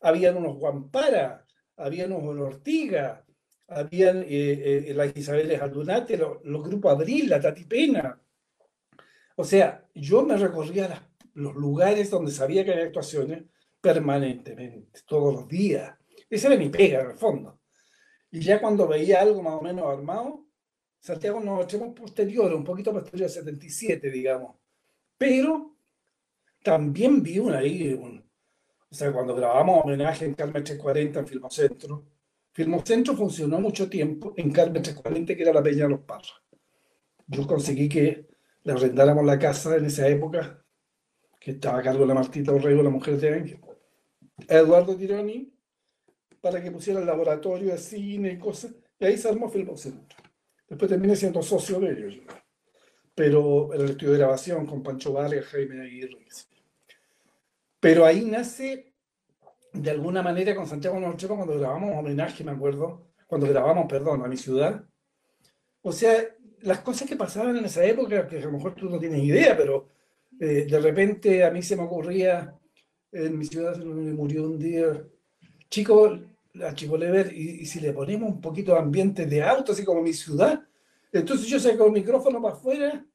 Habían 0.00 0.36
unos 0.36 0.56
Guampara, 0.56 1.44
habían 1.76 2.12
unos 2.12 2.54
Ortiga, 2.54 3.24
habían 3.66 4.22
eh, 4.22 4.86
eh, 4.88 4.94
las 4.94 5.16
Isabeles 5.16 5.60
Aldunate, 5.60 6.16
los, 6.16 6.44
los, 6.44 6.62
grupos 6.62 6.92
Abril, 6.92 7.28
la 7.28 7.40
Tatipena. 7.40 8.20
O 9.34 9.44
sea, 9.44 9.84
yo 9.94 10.22
me 10.24 10.36
recorría 10.36 11.08
los 11.34 11.54
lugares 11.56 12.08
donde 12.10 12.30
sabía 12.30 12.64
que 12.64 12.72
había 12.72 12.84
actuaciones 12.84 13.44
permanentemente, 13.86 15.00
todos 15.06 15.32
los 15.32 15.48
días. 15.48 15.96
Esa 16.28 16.48
era 16.48 16.56
mi 16.56 16.70
pega, 16.70 17.02
en 17.02 17.10
el 17.10 17.16
fondo. 17.16 17.60
Y 18.32 18.40
ya 18.40 18.60
cuando 18.60 18.88
veía 18.88 19.20
algo 19.20 19.40
más 19.44 19.54
o 19.54 19.62
menos 19.62 19.86
armado, 19.86 20.44
Santiago 20.98 21.38
nos 21.38 21.64
echamos 21.64 21.94
posterior, 21.94 22.52
un 22.52 22.64
poquito 22.64 22.92
posterior, 22.92 23.30
77, 23.30 24.10
digamos. 24.10 24.56
Pero 25.16 25.76
también 26.64 27.22
vi 27.22 27.38
una 27.38 27.58
ahí, 27.58 27.94
o 27.94 28.92
sea, 28.92 29.12
cuando 29.12 29.36
grabamos 29.36 29.84
homenaje 29.84 30.24
en 30.24 30.34
Carmen 30.34 30.64
340 30.64 31.20
en 31.20 31.26
Filmocentro, 31.28 32.06
Filmocentro 32.52 33.14
funcionó 33.14 33.60
mucho 33.60 33.88
tiempo 33.88 34.34
en 34.36 34.50
Carmen 34.50 34.82
340, 34.82 35.36
que 35.36 35.42
era 35.42 35.52
la 35.52 35.62
Peña 35.62 35.84
de 35.84 35.90
los 35.90 36.00
Parras. 36.00 36.42
Yo 37.28 37.46
conseguí 37.46 37.88
que 37.88 38.26
le 38.64 38.72
arrendáramos 38.72 39.24
la 39.24 39.38
casa 39.38 39.76
en 39.76 39.84
esa 39.84 40.08
época, 40.08 40.64
que 41.38 41.52
estaba 41.52 41.78
a 41.78 41.82
cargo 41.82 42.00
de 42.00 42.08
la 42.08 42.14
Martita 42.14 42.50
Orrego, 42.50 42.82
la 42.82 42.90
mujer 42.90 43.16
de 43.20 43.32
Ángel, 43.32 43.60
Eduardo 44.48 44.96
Tironi, 44.96 45.52
para 46.40 46.62
que 46.62 46.70
pusiera 46.70 47.00
el 47.00 47.06
laboratorio 47.06 47.72
de 47.72 47.78
cine 47.78 48.32
y 48.32 48.38
cosas, 48.38 48.74
y 48.98 49.04
ahí 49.04 49.16
se 49.16 49.28
armó 49.28 49.48
Filmocentro. 49.48 50.18
Después 50.68 50.90
terminé 50.90 51.16
siendo 51.16 51.42
socio 51.42 51.80
de 51.80 51.92
ellos, 51.92 52.18
pero 53.14 53.72
en 53.72 53.80
el 53.80 53.90
estudio 53.90 54.12
de 54.12 54.18
grabación 54.18 54.66
con 54.66 54.82
Pancho 54.82 55.12
Vargas, 55.12 55.46
Jaime 55.46 55.82
Aguirre. 55.82 56.26
Pero 57.80 58.04
ahí 58.04 58.24
nace, 58.24 58.94
de 59.72 59.90
alguna 59.90 60.22
manera, 60.22 60.54
con 60.54 60.66
Santiago 60.66 60.98
Noche 60.98 61.28
cuando 61.28 61.58
grabamos 61.58 61.96
homenaje, 61.96 62.42
me 62.42 62.52
acuerdo, 62.52 63.06
cuando 63.26 63.48
grabamos, 63.48 63.86
perdón, 63.88 64.24
a 64.24 64.28
mi 64.28 64.36
ciudad. 64.36 64.84
O 65.82 65.92
sea, 65.92 66.12
las 66.62 66.80
cosas 66.80 67.08
que 67.08 67.16
pasaban 67.16 67.56
en 67.56 67.64
esa 67.64 67.84
época, 67.84 68.26
que 68.26 68.38
a 68.38 68.46
lo 68.46 68.52
mejor 68.52 68.74
tú 68.74 68.88
no 68.88 68.98
tienes 68.98 69.22
idea, 69.22 69.56
pero 69.56 69.88
eh, 70.40 70.66
de 70.68 70.80
repente 70.80 71.44
a 71.44 71.50
mí 71.50 71.62
se 71.62 71.76
me 71.76 71.84
ocurría, 71.84 72.54
en 73.24 73.38
mi 73.38 73.44
ciudad 73.44 73.76
me 73.76 74.12
murió 74.12 74.44
un 74.44 74.58
día, 74.58 75.02
chico, 75.70 76.18
a 76.62 76.74
Chico 76.74 76.96
Lever 76.96 77.32
y, 77.32 77.62
y, 77.62 77.66
si 77.66 77.80
le 77.80 77.92
ponemos 77.92 78.30
un 78.30 78.40
poquito 78.40 78.72
de 78.72 78.78
ambiente 78.78 79.26
de 79.26 79.42
auto, 79.42 79.72
así 79.72 79.84
como 79.84 80.02
mi 80.02 80.12
ciudad, 80.12 80.66
entonces 81.12 81.46
yo 81.46 81.58
saco 81.58 81.86
el 81.86 81.92
micrófono 81.92 82.40
para 82.42 82.54
afuera 82.54 83.06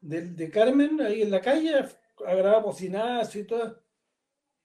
de, 0.00 0.22
de 0.32 0.50
Carmen, 0.50 1.00
ahí 1.00 1.22
en 1.22 1.30
la 1.30 1.40
calle, 1.40 1.74
a 1.74 2.34
grabar 2.34 2.62
bocinazo 2.62 3.38
y 3.38 3.44
todo. 3.44 3.80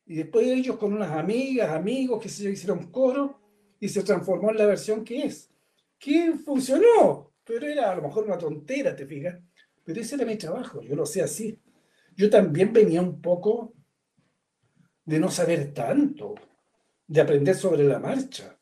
Y 0.06 0.16
después 0.16 0.48
ellos 0.48 0.78
con 0.78 0.94
unas 0.94 1.12
amigas, 1.12 1.70
amigos 1.70 2.22
que 2.22 2.30
se 2.30 2.50
hicieron 2.50 2.92
coro 2.92 3.40
y 3.80 3.88
se 3.88 4.04
transformó 4.04 4.50
en 4.50 4.58
la 4.58 4.66
versión 4.66 5.04
que 5.04 5.24
es. 5.24 5.50
Que 5.98 6.34
funcionó, 6.34 7.32
pero 7.44 7.68
era 7.68 7.92
a 7.92 7.96
lo 7.96 8.02
mejor 8.02 8.26
una 8.26 8.38
tontera, 8.38 8.96
te 8.96 9.06
fijas. 9.06 9.40
Pero 9.84 10.02
ese 10.02 10.16
era 10.16 10.26
mi 10.26 10.36
trabajo, 10.36 10.82
yo 10.82 10.96
lo 10.96 11.06
sé 11.06 11.22
así. 11.22 11.60
Yo 12.16 12.30
también 12.30 12.74
venía 12.74 13.02
un 13.02 13.22
poco 13.22 13.74
de 15.10 15.20
no 15.20 15.32
saber 15.32 15.74
tanto 15.74 16.36
de 17.08 17.20
aprender 17.20 17.56
sobre 17.56 17.84
la 17.84 17.98
marcha. 17.98 18.56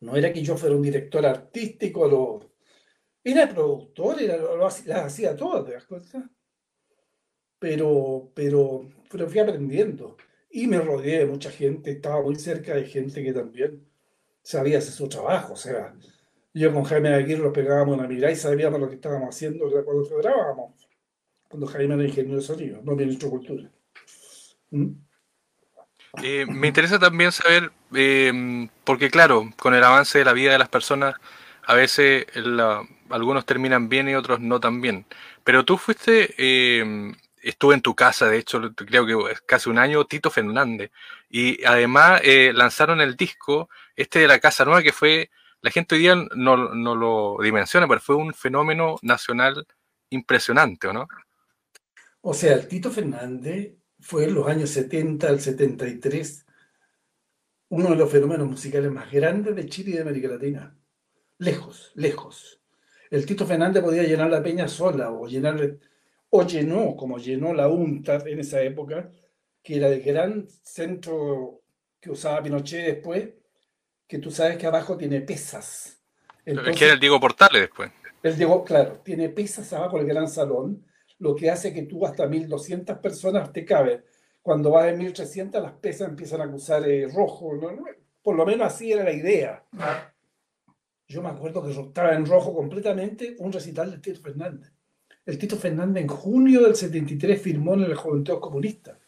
No 0.00 0.16
era 0.16 0.32
que 0.32 0.42
yo 0.42 0.56
fuera 0.56 0.74
un 0.74 0.80
director 0.80 1.24
artístico, 1.26 2.50
era 3.22 3.46
productor, 3.46 4.22
era, 4.22 4.38
lo, 4.38 4.56
las 4.56 4.88
hacía 4.88 5.36
todas, 5.36 5.66
¿te 5.66 5.72
das? 5.72 5.86
Pero, 7.58 8.30
pero, 8.34 8.88
pero 9.10 9.28
fui 9.28 9.38
aprendiendo 9.38 10.16
y 10.50 10.66
me 10.66 10.80
rodeé 10.80 11.18
de 11.18 11.26
mucha 11.26 11.50
gente, 11.50 11.90
estaba 11.90 12.22
muy 12.22 12.36
cerca 12.36 12.74
de 12.74 12.86
gente 12.86 13.22
que 13.22 13.34
también 13.34 13.86
sabía 14.42 14.78
hacer 14.78 14.94
su 14.94 15.08
trabajo. 15.10 15.52
O 15.52 15.56
sea, 15.56 15.94
yo 16.54 16.72
con 16.72 16.84
Jaime 16.84 17.10
Aguirre 17.10 17.50
pegábamos 17.50 17.98
una 17.98 18.08
mirada 18.08 18.32
y 18.32 18.36
sabíamos 18.36 18.80
lo 18.80 18.88
que 18.88 18.94
estábamos 18.94 19.34
haciendo 19.34 19.70
cuando 19.84 20.16
grabábamos, 20.16 20.88
cuando 21.50 21.66
Jaime 21.66 21.94
era 21.96 22.04
ingeniero 22.04 22.38
de 22.38 22.46
sonido, 22.46 22.80
no 22.82 22.96
ministro 22.96 23.28
de 23.28 23.30
cultura. 23.30 23.72
¿Mm? 24.70 25.03
Eh, 26.22 26.46
me 26.46 26.68
interesa 26.68 26.98
también 26.98 27.32
saber, 27.32 27.72
eh, 27.94 28.68
porque 28.84 29.10
claro, 29.10 29.50
con 29.58 29.74
el 29.74 29.84
avance 29.84 30.18
de 30.18 30.24
la 30.24 30.32
vida 30.32 30.52
de 30.52 30.58
las 30.58 30.68
personas, 30.68 31.14
a 31.66 31.74
veces 31.74 32.26
algunos 33.10 33.46
terminan 33.46 33.88
bien 33.88 34.08
y 34.08 34.14
otros 34.14 34.40
no 34.40 34.60
tan 34.60 34.80
bien. 34.80 35.06
Pero 35.44 35.64
tú 35.64 35.78
fuiste, 35.78 36.34
eh, 36.38 37.12
estuve 37.42 37.74
en 37.74 37.82
tu 37.82 37.94
casa, 37.94 38.28
de 38.28 38.38
hecho, 38.38 38.60
creo 38.74 39.06
que 39.06 39.34
casi 39.46 39.70
un 39.70 39.78
año, 39.78 40.04
Tito 40.04 40.30
Fernández. 40.30 40.90
Y 41.30 41.64
además 41.64 42.22
lanzaron 42.52 43.00
el 43.00 43.16
disco, 43.16 43.68
este 43.96 44.20
de 44.20 44.28
la 44.28 44.38
Casa 44.38 44.64
Nueva, 44.64 44.82
que 44.82 44.92
fue 44.92 45.30
la 45.64 45.70
gente 45.70 45.94
hoy 45.94 46.02
día 46.02 46.14
no, 46.14 46.74
no 46.74 46.94
lo 46.94 47.38
dimensiona, 47.42 47.88
pero 47.88 47.98
fue 47.98 48.16
un 48.16 48.34
fenómeno 48.34 48.96
nacional 49.00 49.66
impresionante, 50.10 50.88
¿o 50.88 50.92
no? 50.92 51.08
O 52.20 52.34
sea, 52.34 52.52
el 52.52 52.68
Tito 52.68 52.90
Fernández 52.90 53.72
fue 54.04 54.24
en 54.24 54.34
los 54.34 54.46
años 54.46 54.68
70 54.68 55.28
al 55.28 55.40
73 55.40 56.44
uno 57.70 57.90
de 57.90 57.96
los 57.96 58.12
fenómenos 58.12 58.46
musicales 58.46 58.92
más 58.92 59.10
grandes 59.10 59.56
de 59.56 59.66
Chile 59.66 59.90
y 59.90 59.94
de 59.94 60.02
América 60.02 60.28
Latina. 60.28 60.76
Lejos, 61.38 61.90
lejos. 61.94 62.60
El 63.10 63.24
Tito 63.24 63.46
Fernández 63.46 63.82
podía 63.82 64.02
llenar 64.02 64.30
la 64.30 64.42
peña 64.42 64.68
sola 64.68 65.10
o 65.10 65.26
llenar, 65.26 65.78
o 66.28 66.46
llenó, 66.46 66.94
como 66.96 67.16
llenó 67.16 67.54
la 67.54 67.68
UNTA 67.68 68.22
en 68.26 68.40
esa 68.40 68.60
época, 68.60 69.10
que 69.62 69.76
era 69.76 69.88
el 69.88 70.02
gran 70.02 70.46
centro 70.62 71.62
que 71.98 72.10
usaba 72.10 72.42
Pinochet 72.42 72.84
después, 72.84 73.30
que 74.06 74.18
tú 74.18 74.30
sabes 74.30 74.58
que 74.58 74.66
abajo 74.66 74.98
tiene 74.98 75.22
pesas. 75.22 76.04
Entonces, 76.44 76.76
que 76.76 76.84
era 76.84 76.94
el 76.94 77.00
Diego 77.00 77.18
Portales 77.18 77.62
después. 77.62 77.90
El 78.22 78.36
Diego, 78.36 78.64
claro, 78.64 79.00
tiene 79.02 79.30
pesas 79.30 79.72
abajo 79.72 79.98
el 79.98 80.06
gran 80.06 80.28
salón, 80.28 80.84
lo 81.18 81.34
que 81.34 81.50
hace 81.50 81.72
que 81.72 81.82
tú 81.82 82.06
hasta 82.06 82.26
1200 82.26 82.98
personas 82.98 83.52
te 83.52 83.64
caben. 83.64 84.04
Cuando 84.42 84.70
vas 84.70 84.86
de 84.86 84.96
1300 84.96 85.62
las 85.62 85.72
pesas 85.72 86.08
empiezan 86.08 86.40
a 86.40 86.44
acusar 86.44 86.88
eh, 86.88 87.08
rojo, 87.08 87.52
por 88.22 88.36
lo 88.36 88.44
menos 88.46 88.66
así 88.66 88.92
era 88.92 89.04
la 89.04 89.12
idea. 89.12 89.64
Yo 91.08 91.22
me 91.22 91.28
acuerdo 91.28 91.62
que 91.62 91.70
estaba 91.70 92.14
en 92.14 92.26
rojo 92.26 92.54
completamente 92.54 93.36
un 93.38 93.52
recital 93.52 93.90
de 93.90 93.98
Tito 93.98 94.20
Fernández. 94.20 94.72
El 95.24 95.38
Tito 95.38 95.56
Fernández 95.56 96.02
en 96.02 96.08
junio 96.08 96.62
del 96.62 96.74
73 96.74 97.40
firmó 97.40 97.74
en 97.74 97.84
el 97.84 97.94
Juventud 97.94 98.40
Comunista. 98.40 98.98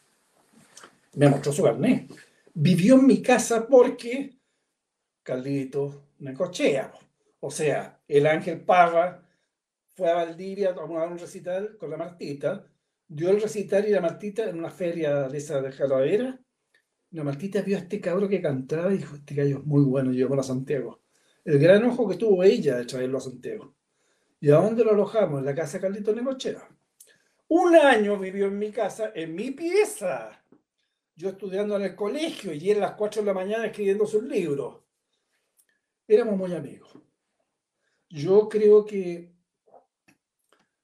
Me 1.15 1.29
mostró 1.29 1.53
su 1.53 1.63
carnet. 1.63 2.11
Vivió 2.55 2.95
en 2.95 3.07
mi 3.07 3.21
casa 3.21 3.67
porque 3.67 4.37
Carlito 5.23 6.05
cochea. 6.37 6.93
O 7.41 7.51
sea, 7.51 8.01
el 8.09 8.27
Ángel 8.27 8.61
Parra 8.61 9.26
fue 9.97 10.11
a 10.11 10.15
Valdivia 10.15 10.71
a 10.71 10.85
un 10.85 11.19
recital 11.19 11.77
con 11.79 11.91
la 11.91 11.97
Martita, 11.97 12.65
dio 13.09 13.31
el 13.31 13.41
recital 13.41 13.89
y 13.89 13.91
la 13.91 14.01
Martita 14.01 14.49
en 14.49 14.59
una 14.59 14.71
feria 14.71 15.29
de 15.29 15.39
esa 15.39 15.61
de 15.61 15.73
Jalavera. 15.73 16.39
La 17.11 17.25
Martita 17.25 17.63
vio 17.63 17.77
a 17.77 17.81
este 17.81 18.01
cabro 18.01 18.29
que 18.29 18.43
cantaba 18.43 18.93
y 18.93 18.99
dijo, 18.99 19.17
este 19.17 19.35
gallo 19.35 19.59
es 19.59 19.65
muy 19.65 19.83
bueno, 19.85 20.13
llegó 20.13 20.39
a 20.39 20.43
Santiago 20.43 21.01
el 21.47 21.61
gran 21.61 21.85
ojo 21.85 22.09
que 22.09 22.17
tuvo 22.17 22.43
ella 22.43 22.77
de 22.77 22.85
traerlo 22.85 23.19
a 23.19 23.21
Santiago. 23.21 23.77
¿Y 24.41 24.51
a 24.51 24.57
dónde 24.57 24.85
lo 24.85 24.91
alojamos? 24.91 25.39
En 25.39 25.47
la 25.47 25.55
casa 25.55 25.79
de 25.79 25.83
Carlito 25.83 26.13
Necochea. 26.13 26.69
Un 27.49 27.77
año 27.77 28.19
vivió 28.19 28.49
en 28.49 28.59
mi 28.59 28.73
casa, 28.73 29.13
en 29.15 29.33
mi 29.33 29.53
pieza. 29.53 30.43
Yo 31.15 31.29
estudiando 31.31 31.77
en 31.77 31.83
el 31.83 31.95
colegio 31.95 32.53
y 32.53 32.71
él 32.71 32.79
a 32.79 32.89
las 32.89 32.97
4 32.97 33.23
de 33.23 33.27
la 33.27 33.33
mañana 33.33 33.67
escribiendo 33.67 34.07
sus 34.07 34.25
libros. 34.25 34.83
Éramos 36.09 36.37
muy 36.37 36.53
amigos. 36.53 36.99
Yo 38.09 38.49
creo 38.49 38.85
que 38.85 39.33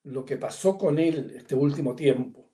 lo 0.04 0.24
que 0.24 0.36
pasó 0.36 0.76
con 0.76 0.98
él 0.98 1.32
este 1.36 1.54
último 1.54 1.94
tiempo, 1.94 2.48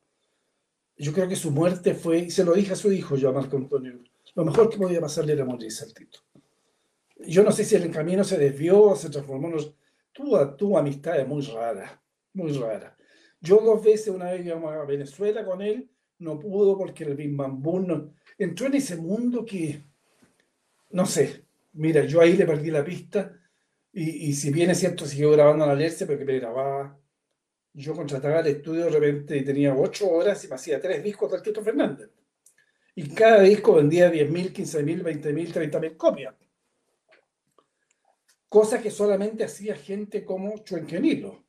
yo 0.97 1.13
creo 1.13 1.29
que 1.29 1.37
su 1.37 1.51
muerte 1.51 1.95
fue, 1.95 2.19
y 2.19 2.31
se 2.31 2.45
lo 2.45 2.55
dije 2.55 2.73
a 2.73 2.77
su 2.77 2.93
hijo, 2.93 3.17
yo 3.17 3.29
a 3.29 3.33
Marco 3.33 3.57
Antonio, 3.57 4.01
lo 4.35 4.45
mejor 4.45 4.69
que 4.69 4.79
podía 4.79 5.01
pasarle 5.01 5.33
era 5.33 5.45
morirse 5.45 5.85
al 5.85 5.95
Tito. 5.95 6.21
Yo 7.27 7.43
no 7.43 7.53
sé 7.53 7.65
si 7.65 7.77
el 7.77 7.91
camino 7.91 8.25
se 8.25 8.39
desvió, 8.39 8.95
se 8.95 9.11
transformó 9.11 9.49
en... 9.49 9.57
Tu, 10.13 10.57
tu 10.57 10.77
amistad 10.77 11.25
muy 11.27 11.43
rara, 11.43 12.03
muy 12.33 12.53
rara. 12.53 12.97
Yo 13.41 13.61
dos 13.61 13.85
veces, 13.85 14.09
una 14.09 14.33
vez 14.33 14.45
íbamos 14.45 14.73
a 14.73 14.85
Venezuela 14.85 15.45
con 15.45 15.63
él, 15.63 15.89
no 16.19 16.39
pudo 16.39 16.77
porque 16.77 17.05
el 17.05 17.15
Bim 17.15 17.37
Bambú 17.37 18.11
entró 18.37 18.67
en 18.67 18.75
ese 18.75 18.97
mundo 18.97 19.45
que, 19.45 19.81
no 20.91 21.07
sé, 21.07 21.45
mira, 21.73 22.05
yo 22.05 22.21
ahí 22.21 22.37
le 22.37 22.47
perdí 22.47 22.71
la 22.71 22.85
pista 22.85 23.33
y, 23.93 24.29
y 24.29 24.33
si 24.33 24.51
bien 24.51 24.71
es 24.71 24.79
cierto, 24.79 25.07
siguió 25.07 25.31
grabando 25.31 25.65
en 25.65 25.71
Alerce, 25.71 26.07
porque 26.07 26.25
me 26.25 26.39
grababa, 26.39 26.99
yo 27.79 27.95
contrataba 27.95 28.41
el 28.41 28.49
estudio 28.49 28.85
de 28.85 28.91
repente 28.91 29.37
y 29.37 29.45
tenía 29.45 29.75
ocho 29.75 30.11
horas 30.11 30.45
y 30.45 30.49
me 30.49 30.55
hacía 30.57 30.81
tres 30.81 31.03
discos 31.03 31.31
del 31.31 31.43
Tito 31.43 31.63
Fernández. 31.63 32.11
Y 32.95 33.09
cada 33.11 33.43
disco 33.43 33.75
vendía 33.75 34.11
10.000, 34.13 34.53
15.000, 34.53 35.03
20.000, 35.03 35.71
30.000 35.71 35.97
copias 35.97 36.35
cosa 38.49 38.81
que 38.81 38.91
solamente 38.91 39.45
hacía 39.45 39.77
gente 39.77 40.25
como 40.25 40.59
Chuenquenilo. 40.59 41.45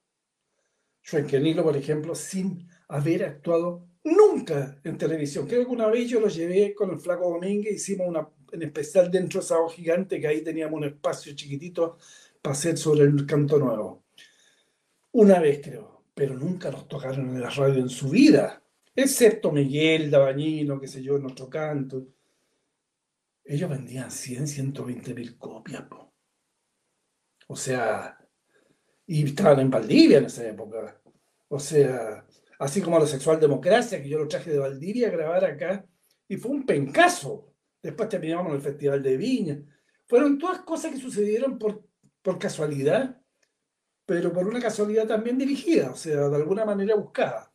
Chuenquenilo, 1.01 1.63
por 1.63 1.77
ejemplo, 1.77 2.13
sin 2.13 2.67
haber 2.89 3.23
actuado 3.23 3.88
nunca 4.03 4.80
en 4.84 4.97
televisión. 4.97 5.47
Creo 5.47 5.65
que 5.65 5.71
una 5.71 5.88
vez 5.88 6.09
yo 6.09 6.19
lo 6.19 6.27
llevé 6.27 6.73
con 6.75 6.91
el 6.91 6.99
Flaco 6.99 7.30
Domínguez, 7.30 7.73
hicimos 7.73 8.07
una, 8.07 8.27
en 8.51 8.63
especial 8.63 9.09
dentro 9.09 9.39
de 9.39 9.45
esa 9.45 9.55
gigante, 9.69 10.19
que 10.19 10.27
ahí 10.27 10.41
teníamos 10.41 10.77
un 10.77 10.86
espacio 10.86 11.34
chiquitito 11.34 11.97
para 12.41 12.53
hacer 12.53 12.77
sobre 12.77 13.03
el 13.03 13.25
canto 13.25 13.57
nuevo. 13.57 14.03
Una 15.11 15.39
vez 15.39 15.61
creo, 15.63 15.98
pero 16.20 16.36
nunca 16.36 16.70
nos 16.70 16.86
tocaron 16.86 17.30
en 17.30 17.39
la 17.39 17.49
radio 17.49 17.80
en 17.80 17.88
su 17.88 18.09
vida, 18.09 18.61
excepto 18.93 19.53
Miguel, 19.53 20.11
Dabañino, 20.11 20.78
qué 20.78 20.86
sé 20.86 21.01
yo, 21.01 21.17
nuestro 21.17 21.49
canto. 21.49 22.07
Ellos 23.41 23.70
vendían 23.70 24.11
100, 24.11 24.45
120 24.45 25.13
mil 25.13 25.38
copias. 25.38 25.84
Po. 25.84 26.11
O 27.47 27.55
sea, 27.55 28.17
y 29.07 29.24
estaban 29.24 29.61
en 29.61 29.70
Valdivia 29.70 30.17
en 30.17 30.26
esa 30.26 30.45
época. 30.45 31.01
O 31.47 31.57
sea, 31.57 32.28
así 32.59 32.82
como 32.82 32.99
la 32.99 33.07
sexual 33.07 33.39
democracia, 33.39 34.03
que 34.03 34.09
yo 34.09 34.20
lo 34.20 34.28
traje 34.28 34.51
de 34.51 34.59
Valdivia 34.59 35.07
a 35.07 35.11
grabar 35.11 35.45
acá, 35.45 35.86
y 36.28 36.36
fue 36.36 36.51
un 36.51 36.65
pencazo. 36.65 37.53
Después 37.82 38.09
terminamos 38.09 38.47
en 38.49 38.55
el 38.55 38.61
Festival 38.61 39.01
de 39.01 39.15
Viña. 39.15 39.61
Fueron 40.05 40.38
todas 40.38 40.63
cosas 40.63 40.91
que 40.91 40.99
sucedieron 40.99 41.57
por, 41.57 41.82
por 42.22 42.38
casualidad, 42.38 43.18
pero 44.10 44.34
por 44.34 44.45
una 44.47 44.60
casualidad 44.60 45.07
también 45.07 45.38
dirigida, 45.38 45.91
o 45.91 45.95
sea, 45.95 46.28
de 46.28 46.36
alguna 46.36 46.66
manera 46.66 46.95
buscada. 46.95 47.53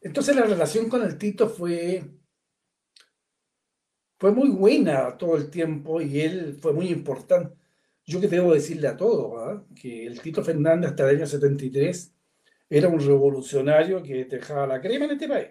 Entonces 0.00 0.36
la 0.36 0.42
relación 0.42 0.88
con 0.88 1.02
el 1.02 1.18
Tito 1.18 1.48
fue, 1.48 2.04
fue 4.18 4.30
muy 4.32 4.50
buena 4.50 5.16
todo 5.16 5.36
el 5.36 5.50
tiempo 5.50 6.00
y 6.00 6.20
él 6.20 6.58
fue 6.60 6.72
muy 6.72 6.88
importante 6.88 7.56
yo 8.06 8.20
que 8.20 8.28
debo 8.28 8.54
decirle 8.54 8.86
a 8.86 8.96
todos, 8.96 9.34
¿ah? 9.36 9.64
que 9.74 10.06
el 10.06 10.20
Tito 10.20 10.42
Fernández 10.44 10.90
hasta 10.90 11.10
el 11.10 11.16
año 11.16 11.26
73 11.26 12.14
era 12.70 12.88
un 12.88 13.00
revolucionario 13.00 14.02
que 14.02 14.24
dejaba 14.26 14.66
la 14.66 14.80
crema 14.80 15.06
en 15.06 15.10
este 15.12 15.28
país. 15.28 15.48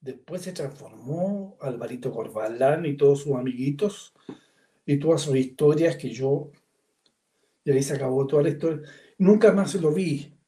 Después 0.00 0.42
se 0.42 0.52
transformó 0.52 1.56
Alvarito 1.60 2.10
Corbalán 2.10 2.84
y 2.84 2.96
todos 2.96 3.20
sus 3.20 3.34
amiguitos 3.36 4.12
y 4.84 4.98
todas 4.98 5.22
sus 5.22 5.36
historias 5.36 5.96
que 5.96 6.10
yo, 6.10 6.50
y 7.64 7.70
ahí 7.70 7.82
se 7.82 7.94
acabó 7.94 8.26
toda 8.26 8.42
la 8.42 8.50
historia. 8.50 8.82
Nunca 9.18 9.52
más 9.52 9.74
lo 9.76 9.92
vi. 9.92 10.38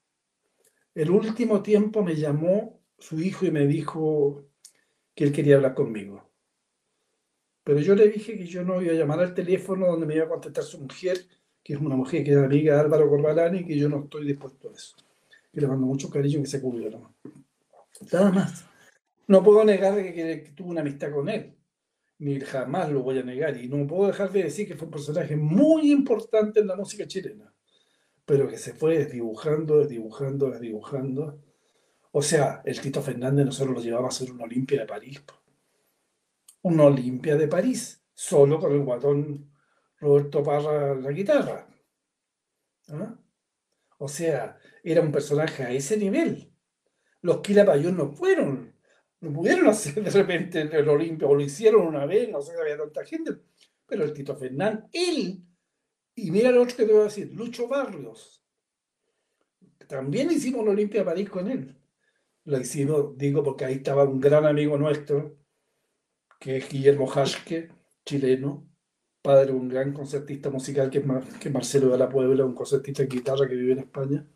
El 0.94 1.10
último 1.10 1.62
tiempo 1.62 2.02
me 2.02 2.14
llamó 2.14 2.80
su 2.98 3.20
hijo 3.20 3.46
y 3.46 3.50
me 3.50 3.66
dijo 3.66 4.46
que 5.14 5.24
él 5.24 5.32
quería 5.32 5.56
hablar 5.56 5.74
conmigo. 5.74 6.30
Pero 7.64 7.80
yo 7.80 7.94
le 7.94 8.08
dije 8.08 8.38
que 8.38 8.46
yo 8.46 8.62
no 8.62 8.80
iba 8.80 8.92
a 8.92 8.96
llamar 8.96 9.20
al 9.20 9.34
teléfono 9.34 9.86
donde 9.86 10.06
me 10.06 10.14
iba 10.14 10.26
a 10.26 10.28
contestar 10.28 10.62
su 10.62 10.78
mujer, 10.80 11.26
que 11.64 11.72
es 11.72 11.80
una 11.80 11.96
mujer 11.96 12.22
que 12.22 12.30
es 12.30 12.36
amiga 12.36 12.74
de 12.74 12.80
Álvaro 12.80 13.08
Corbalán 13.08 13.56
y 13.56 13.64
que 13.64 13.76
yo 13.76 13.88
no 13.88 14.04
estoy 14.04 14.26
dispuesto 14.26 14.68
a 14.68 14.72
eso. 14.72 14.94
Que 15.52 15.60
le 15.60 15.66
mando 15.66 15.86
mucho 15.86 16.08
cariño 16.08 16.40
que 16.40 16.46
se 16.46 16.60
cubriera. 16.60 17.00
Nada 18.12 18.30
más. 18.30 18.64
No 19.26 19.42
puedo 19.42 19.64
negar 19.64 19.96
que, 19.96 20.14
que, 20.14 20.52
tuve 20.54 20.70
una 20.70 20.82
amistad 20.82 21.10
con 21.10 21.28
él. 21.28 21.55
Ni 22.18 22.40
jamás 22.40 22.90
lo 22.90 23.02
voy 23.02 23.18
a 23.18 23.22
negar. 23.22 23.56
Y 23.56 23.68
no 23.68 23.86
puedo 23.86 24.08
dejar 24.08 24.32
de 24.32 24.44
decir 24.44 24.66
que 24.66 24.76
fue 24.76 24.86
un 24.86 24.92
personaje 24.92 25.36
muy 25.36 25.92
importante 25.92 26.60
en 26.60 26.66
la 26.66 26.76
música 26.76 27.06
chilena. 27.06 27.52
Pero 28.24 28.48
que 28.48 28.58
se 28.58 28.72
fue 28.74 28.98
desdibujando, 28.98 29.78
desdibujando, 29.78 30.50
desdibujando. 30.50 31.40
O 32.12 32.22
sea, 32.22 32.62
el 32.64 32.80
Tito 32.80 33.02
Fernández 33.02 33.46
nosotros 33.46 33.76
lo 33.76 33.82
llevamos 33.82 34.14
a 34.14 34.16
hacer 34.16 34.32
una 34.34 34.44
Olimpia 34.44 34.80
de 34.80 34.86
París 34.86 35.22
una 36.66 36.84
Olimpia 36.86 37.36
de 37.36 37.46
París, 37.46 38.02
solo 38.12 38.58
con 38.58 38.72
el 38.72 38.80
guatón 38.80 39.52
Roberto 40.00 40.42
Parra 40.42 40.96
la 40.96 41.12
guitarra. 41.12 41.68
¿Ah? 42.88 43.16
O 43.98 44.08
sea, 44.08 44.58
era 44.82 45.00
un 45.00 45.12
personaje 45.12 45.62
a 45.62 45.70
ese 45.70 45.96
nivel. 45.96 46.52
Los 47.20 47.38
Quilapayún 47.38 47.96
no 47.96 48.10
fueron, 48.10 48.74
no 49.20 49.32
pudieron 49.32 49.66
hacer 49.68 50.02
de 50.02 50.10
repente 50.10 50.60
el 50.60 50.88
Olimpia, 50.88 51.28
o 51.28 51.34
lo 51.34 51.42
hicieron 51.42 51.86
una 51.86 52.06
vez, 52.06 52.30
no 52.30 52.42
sé 52.42 52.54
si 52.54 52.60
había 52.60 52.76
tanta 52.76 53.04
gente, 53.04 53.32
pero 53.86 54.04
el 54.04 54.12
Tito 54.12 54.36
Fernández, 54.36 54.84
él, 54.92 55.42
y 56.14 56.30
mira 56.30 56.50
lo 56.50 56.62
otro 56.62 56.76
que 56.76 56.84
te 56.84 56.92
voy 56.92 57.02
a 57.02 57.04
decir, 57.04 57.32
Lucho 57.32 57.68
Barrios, 57.68 58.42
también 59.86 60.30
hicimos 60.30 60.62
una 60.62 60.72
Olimpia 60.72 61.04
París 61.04 61.30
con 61.30 61.48
él. 61.48 61.76
Lo 62.44 62.60
hicimos, 62.60 63.16
digo, 63.16 63.42
porque 63.42 63.64
ahí 63.64 63.74
estaba 63.74 64.04
un 64.04 64.20
gran 64.20 64.44
amigo 64.44 64.76
nuestro, 64.76 65.36
que 66.38 66.58
es 66.58 66.68
Guillermo 66.68 67.06
Jaschke, 67.06 67.70
chileno, 68.04 68.68
padre 69.22 69.46
de 69.46 69.52
un 69.52 69.68
gran 69.68 69.92
concertista 69.92 70.50
musical 70.50 70.90
que 70.90 70.98
es, 70.98 71.04
que 71.40 71.50
Marcelo 71.50 71.90
de 71.90 71.98
la 71.98 72.08
Puebla, 72.08 72.44
un 72.44 72.54
concertista 72.54 73.02
de 73.02 73.08
guitarra 73.08 73.48
que 73.48 73.56
vive 73.56 73.72
en 73.72 73.80
España. 73.80 74.26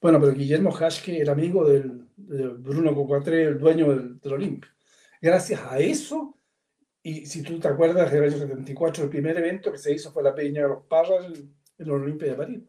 Bueno, 0.00 0.20
pero 0.20 0.32
Guillermo 0.32 0.70
Jaschke, 0.70 1.20
el 1.20 1.28
amigo 1.28 1.68
del, 1.68 2.06
de 2.16 2.48
Bruno 2.48 2.94
Cocuatre, 2.94 3.44
el 3.44 3.58
dueño 3.58 3.90
del, 3.90 4.20
del 4.20 4.32
Olimpia. 4.32 4.72
Gracias 5.20 5.60
a 5.60 5.78
eso 5.80 6.36
Y 7.02 7.26
si 7.26 7.42
tú 7.42 7.58
te 7.58 7.68
acuerdas 7.68 8.12
del 8.12 8.24
año 8.24 8.38
74, 8.38 9.04
el 9.04 9.10
primer 9.10 9.36
evento 9.38 9.72
que 9.72 9.78
se 9.78 9.92
hizo 9.92 10.12
fue 10.12 10.22
la 10.22 10.34
Peña 10.34 10.62
de 10.62 10.68
los 10.68 10.84
Parras 10.84 11.26
en 11.26 11.52
el 11.78 11.90
Olimpia 11.90 12.28
de 12.28 12.34
París. 12.34 12.62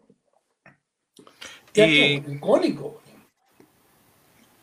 y... 1.74 2.34
icónico. 2.36 3.02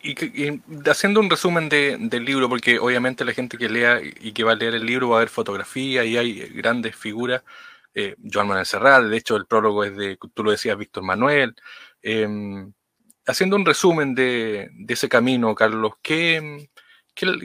Y, 0.02 0.62
haciendo 0.88 1.18
un 1.18 1.28
resumen 1.28 1.68
del 1.68 2.24
libro, 2.24 2.48
porque 2.48 2.78
obviamente 2.78 3.24
la 3.24 3.32
gente 3.32 3.58
que 3.58 3.68
lea 3.68 4.00
y 4.00 4.32
que 4.32 4.44
va 4.44 4.52
a 4.52 4.54
leer 4.54 4.74
el 4.74 4.86
libro 4.86 5.08
va 5.08 5.16
a 5.16 5.20
ver 5.20 5.28
fotografía 5.28 6.04
y 6.04 6.16
hay 6.16 6.38
grandes 6.50 6.94
figuras. 6.94 7.42
Eh, 7.92 8.14
Joan 8.30 8.46
Manuel 8.46 8.66
Serrat, 8.66 9.04
de 9.04 9.16
hecho 9.16 9.36
el 9.36 9.46
prólogo 9.46 9.82
es 9.82 9.96
de, 9.96 10.18
tú 10.32 10.44
lo 10.44 10.50
decías, 10.52 10.76
Víctor 10.76 11.02
Manuel. 11.02 11.56
Em, 12.09 12.72
haciendo 13.26 13.57
un 13.57 13.66
resumen 13.66 14.14
de, 14.14 14.70
ese 14.86 15.09
camino, 15.09 15.57
Carlos, 15.57 15.94
¿qué, 16.00 16.68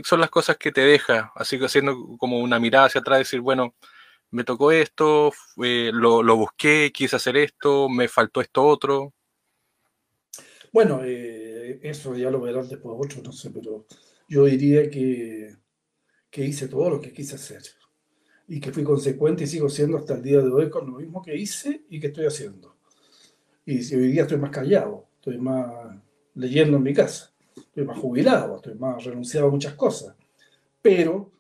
son 0.04 0.20
las 0.20 0.30
cosas 0.30 0.58
que 0.58 0.72
te 0.72 0.82
deja? 0.82 1.32
Así 1.36 1.58
que 1.58 1.66
haciendo 1.66 2.16
como 2.20 2.38
una 2.38 2.60
mirada 2.60 2.86
hacia 2.86 3.02
atrás, 3.02 3.18
decir, 3.18 3.40
bueno, 3.40 3.74
me 4.30 4.44
tocó 4.44 4.72
esto, 4.72 5.34
lo, 5.56 6.38
busqué, 6.38 6.92
quise 6.94 7.16
hacer 7.16 7.38
esto, 7.38 7.90
me 7.90 8.08
faltó 8.08 8.40
esto 8.40 8.64
otro. 8.64 9.16
Bueno, 10.72 11.02
eh, 11.04 11.80
eso 11.82 12.16
ya 12.16 12.30
lo 12.30 12.40
verán 12.40 12.70
después 12.70 12.96
otros, 13.00 13.24
no 13.24 13.32
sé, 13.32 13.50
pero 13.50 13.88
yo 14.28 14.46
diría 14.46 14.92
que, 14.92 15.56
que 16.30 16.46
hice 16.46 16.68
todo 16.68 16.88
lo 16.88 17.02
que 17.02 17.12
quise 17.12 17.34
hacer 17.34 17.64
y 18.48 18.60
que 18.60 18.72
fui 18.72 18.84
consecuente 18.84 19.46
y 19.46 19.48
sigo 19.48 19.70
siendo 19.70 19.98
hasta 19.98 20.14
el 20.14 20.22
día 20.22 20.40
de 20.40 20.52
hoy 20.52 20.70
con 20.70 20.86
lo 20.86 21.00
mismo 21.00 21.24
que 21.24 21.36
hice 21.36 21.84
y 21.90 22.00
que 22.00 22.08
estoy 22.08 22.28
haciendo. 22.28 22.80
Y 23.66 23.78
hoy 23.96 24.12
día 24.12 24.24
estoy 24.24 24.38
más 24.38 24.50
callado, 24.50 25.08
estoy 25.16 25.38
más 25.38 25.96
leyendo 26.34 26.78
en 26.78 26.84
mi 26.84 26.94
casa, 26.94 27.34
estoy 27.56 27.86
más 27.86 28.00
jubilado, 28.00 28.56
estoy 28.56 28.76
más 28.76 29.04
renunciado 29.04 29.48
a 29.48 29.52
muchas 29.52 29.76
cosas. 29.76 30.16
Pero 30.82 31.32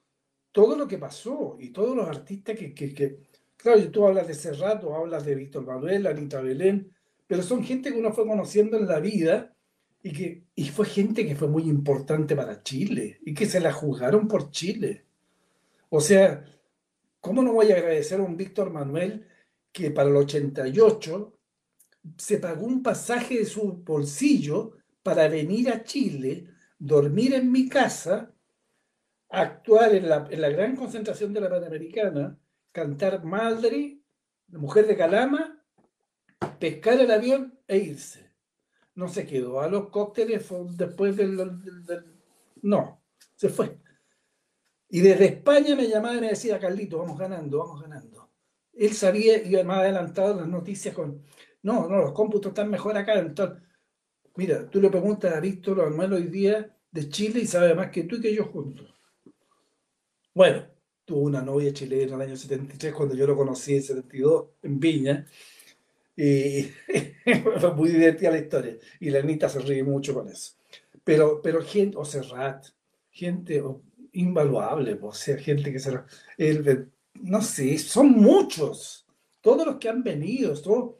todo 0.51 0.75
lo 0.75 0.87
que 0.87 0.97
pasó 0.97 1.57
y 1.59 1.69
todos 1.69 1.95
los 1.95 2.07
artistas 2.07 2.57
que, 2.57 2.73
que, 2.73 2.93
que 2.93 3.19
claro, 3.57 3.89
tú 3.89 4.05
hablas 4.05 4.27
de 4.27 4.33
Serrat, 4.35 4.83
hablas 4.83 5.25
de 5.25 5.35
Víctor 5.35 5.65
Manuel, 5.65 6.05
Anita 6.07 6.41
Belén, 6.41 6.91
pero 7.25 7.41
son 7.41 7.63
gente 7.63 7.91
que 7.91 7.97
uno 7.97 8.11
fue 8.11 8.27
conociendo 8.27 8.77
en 8.77 8.87
la 8.87 8.99
vida 8.99 9.55
y 10.03 10.11
que 10.11 10.43
y 10.55 10.65
fue 10.69 10.85
gente 10.85 11.25
que 11.25 11.35
fue 11.35 11.47
muy 11.47 11.63
importante 11.63 12.35
para 12.35 12.61
Chile 12.61 13.19
y 13.25 13.33
que 13.33 13.45
se 13.45 13.59
la 13.59 13.71
juzgaron 13.71 14.27
por 14.27 14.51
Chile. 14.51 15.05
O 15.89 16.01
sea, 16.01 16.45
¿cómo 17.19 17.41
no 17.41 17.53
voy 17.53 17.71
a 17.71 17.75
agradecer 17.75 18.19
a 18.19 18.23
un 18.23 18.37
Víctor 18.37 18.71
Manuel 18.71 19.27
que 19.71 19.91
para 19.91 20.09
el 20.09 20.15
88 20.15 21.40
se 22.17 22.37
pagó 22.37 22.65
un 22.65 22.81
pasaje 22.81 23.39
de 23.39 23.45
su 23.45 23.73
bolsillo 23.83 24.77
para 25.03 25.27
venir 25.27 25.69
a 25.69 25.83
Chile, 25.83 26.47
dormir 26.77 27.33
en 27.33 27.51
mi 27.51 27.69
casa, 27.69 28.33
actuar 29.29 29.95
en 29.95 30.09
la, 30.09 30.27
en 30.29 30.41
la 30.41 30.49
gran 30.49 30.75
concentración 30.75 31.33
de 31.33 31.41
la 31.41 31.49
Panamericana, 31.49 32.37
cantar 32.71 33.23
Madre, 33.23 33.99
la 34.49 34.59
mujer 34.59 34.87
de 34.87 34.97
Calama 34.97 35.61
pescar 36.59 36.99
el 36.99 37.11
avión 37.11 37.57
e 37.67 37.77
irse. 37.77 38.31
No 38.95 39.07
se 39.07 39.25
quedó 39.25 39.61
a 39.61 39.67
los 39.67 39.89
cócteles 39.89 40.47
después 40.75 41.15
del, 41.17 41.59
No, 42.61 43.01
se 43.35 43.49
fue. 43.49 43.77
Y 44.89 44.99
desde 45.01 45.25
España 45.25 45.75
me 45.75 45.87
llamaba 45.87 46.15
y 46.15 46.21
me 46.21 46.29
decía, 46.29 46.59
Carlito, 46.59 46.99
vamos 46.99 47.17
ganando, 47.17 47.59
vamos 47.59 47.81
ganando. 47.81 48.29
Él 48.73 48.93
sabía, 48.93 49.41
iba 49.43 49.63
más 49.63 49.79
adelantado 49.79 50.35
las 50.35 50.47
noticias 50.47 50.93
con, 50.93 51.23
no, 51.63 51.87
no, 51.87 51.97
los 51.97 52.11
cómputos 52.11 52.49
están 52.51 52.69
mejor 52.69 52.97
acá. 52.97 53.19
Entonces, 53.19 53.61
mira, 54.35 54.69
tú 54.69 54.81
le 54.81 54.89
preguntas 54.89 55.33
a 55.33 55.39
Víctor 55.39 55.89
Manuel 55.91 56.23
hoy 56.23 56.27
día 56.27 56.75
de 56.91 57.09
Chile 57.09 57.41
y 57.41 57.47
sabe 57.47 57.73
más 57.75 57.89
que 57.89 58.03
tú 58.03 58.17
y 58.17 58.21
que 58.21 58.33
yo 58.33 58.45
juntos. 58.45 58.93
Bueno, 60.33 60.65
tuvo 61.05 61.21
una 61.21 61.41
novia 61.41 61.73
chilena 61.73 62.15
en 62.15 62.21
el 62.21 62.27
año 62.29 62.37
73 62.37 62.93
cuando 62.93 63.15
yo 63.15 63.27
lo 63.27 63.35
conocí 63.35 63.75
en 63.75 63.83
72 63.83 64.45
en 64.63 64.79
Viña 64.79 65.25
y 66.15 66.63
fue 67.59 67.73
muy 67.75 67.89
divertida 67.89 68.31
la 68.31 68.39
historia. 68.39 68.77
Y 68.99 69.09
la 69.09 69.19
Anita 69.19 69.49
se 69.49 69.59
ríe 69.59 69.83
mucho 69.83 70.13
con 70.13 70.27
eso. 70.29 70.53
Pero, 71.03 71.41
pero 71.41 71.61
gente, 71.63 71.97
o 71.97 72.05
Serrat, 72.05 72.67
gente 73.09 73.63
invaluable, 74.13 74.97
o 75.01 75.13
sea, 75.13 75.37
gente 75.37 75.71
que 75.71 75.79
se... 75.79 75.99
El, 76.37 76.91
no 77.15 77.41
sé, 77.41 77.77
son 77.77 78.11
muchos. 78.11 79.05
Todos 79.41 79.65
los 79.65 79.77
que 79.77 79.89
han 79.89 80.03
venido, 80.03 80.53
todos 80.61 80.95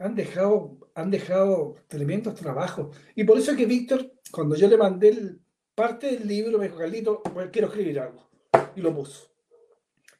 han 0.00 0.14
dejado, 0.14 0.78
han 0.94 1.10
dejado 1.10 1.76
tremendos 1.86 2.34
trabajos. 2.34 2.96
Y 3.14 3.24
por 3.24 3.38
eso 3.38 3.52
es 3.52 3.56
que 3.58 3.66
Víctor, 3.66 4.12
cuando 4.32 4.56
yo 4.56 4.66
le 4.66 4.78
mandé 4.78 5.36
parte 5.74 6.12
del 6.12 6.26
libro, 6.26 6.58
me 6.58 6.64
dijo, 6.64 6.78
Carlito, 6.78 7.22
pues, 7.22 7.50
quiero 7.50 7.68
escribir 7.68 8.00
algo. 8.00 8.30
Y 8.74 8.80
lo 8.80 8.94
puso. 8.94 9.30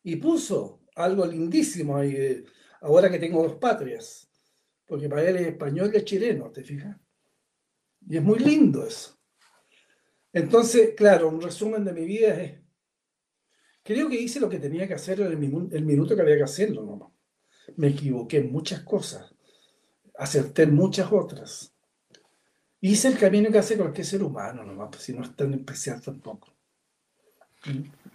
Y 0.03 0.17
puso 0.17 0.83
algo 0.95 1.25
lindísimo 1.27 1.97
ahí. 1.97 2.15
Eh, 2.15 2.45
ahora 2.83 3.11
que 3.11 3.19
tengo 3.19 3.43
dos 3.43 3.55
patrias, 3.55 4.31
porque 4.87 5.09
para 5.09 5.29
él 5.29 5.37
es 5.37 5.47
español 5.49 5.91
y 5.93 5.97
es 5.97 6.05
chileno, 6.05 6.51
¿te 6.51 6.63
fijas? 6.63 6.97
Y 8.07 8.19
es 8.19 8.23
muy 8.23 8.39
lindo 8.39 8.87
eso. 8.87 9.19
Entonces, 10.33 10.95
claro, 10.95 11.29
un 11.29 11.41
resumen 11.41 11.85
de 11.85 11.93
mi 11.93 12.05
vida 12.05 12.41
es, 12.41 12.61
creo 13.83 14.09
que 14.11 14.21
hice 14.21 14.41
lo 14.41 14.49
que 14.49 14.59
tenía 14.59 14.87
que 14.87 14.95
hacer 14.95 15.21
en 15.21 15.33
el, 15.33 15.85
minuto 15.85 16.15
que 16.15 16.23
había 16.23 16.37
que 16.37 16.43
hacerlo, 16.43 16.85
¿no? 16.85 17.17
Me 17.77 17.89
equivoqué 17.89 18.39
en 18.39 18.53
muchas 18.53 18.81
cosas, 18.81 19.35
acerté 20.21 20.65
en 20.65 20.75
muchas 20.75 21.11
otras. 21.11 21.73
Hice 22.83 23.09
el 23.09 23.19
camino 23.19 23.51
que 23.51 23.59
hace 23.59 23.77
cualquier 23.77 24.07
ser 24.07 24.23
humano, 24.23 24.65
nomás, 24.65 24.89
pues 24.91 25.03
si 25.03 25.13
no 25.13 25.23
es 25.23 25.35
tan 25.35 25.53
especial 25.55 26.01
tampoco. 26.01 26.49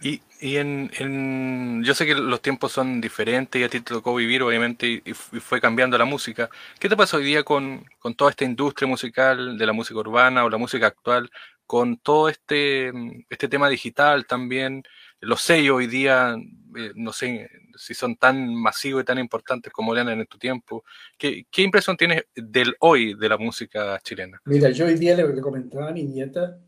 Y, 0.02 0.20
y 0.40 0.56
en, 0.56 1.82
yo 1.84 1.94
sé 1.94 2.06
que 2.06 2.14
los 2.14 2.42
tiempos 2.42 2.72
son 2.72 3.00
diferentes 3.00 3.60
y 3.60 3.64
a 3.64 3.68
ti 3.68 3.80
te 3.80 3.94
tocó 3.94 4.14
vivir, 4.14 4.42
obviamente, 4.42 5.02
y, 5.04 5.12
fue 5.14 5.60
cambiando 5.60 5.98
la 5.98 6.04
música. 6.04 6.48
¿Qué 6.78 6.88
te 6.88 6.96
pasa 6.96 7.16
hoy 7.16 7.24
día 7.24 7.42
con, 7.42 7.84
toda 8.16 8.30
esta 8.30 8.44
industria 8.44 8.88
musical 8.88 9.58
de 9.58 9.66
la 9.66 9.72
música 9.72 9.98
urbana 9.98 10.44
o 10.44 10.50
la 10.50 10.58
música 10.58 10.86
actual, 10.86 11.30
con 11.66 11.96
todo 11.98 12.28
este, 12.28 12.92
este 13.30 13.48
tema 13.48 13.68
digital 13.68 14.26
también? 14.26 14.84
Los 15.20 15.42
sellos 15.42 15.76
hoy 15.76 15.86
día, 15.86 16.36
eh, 16.76 16.92
no 16.94 17.12
sé 17.12 17.48
si 17.76 17.94
son 17.94 18.16
tan 18.16 18.54
masivos 18.54 19.02
y 19.02 19.04
tan 19.04 19.18
importantes 19.18 19.72
como 19.72 19.94
eran 19.94 20.08
en 20.08 20.26
tu 20.26 20.38
tiempo. 20.38 20.84
¿Qué, 21.18 21.46
¿Qué, 21.50 21.62
impresión 21.62 21.96
tienes 21.96 22.24
del 22.34 22.74
hoy 22.80 23.14
de 23.14 23.28
la 23.28 23.38
música 23.38 23.98
chilena? 24.02 24.40
Mira, 24.44 24.70
yo 24.70 24.86
hoy 24.86 24.94
día 24.94 25.16
le, 25.16 25.40
comentaba 25.40 25.88
a 25.88 25.92
mi 25.92 26.04
nieta, 26.04 26.58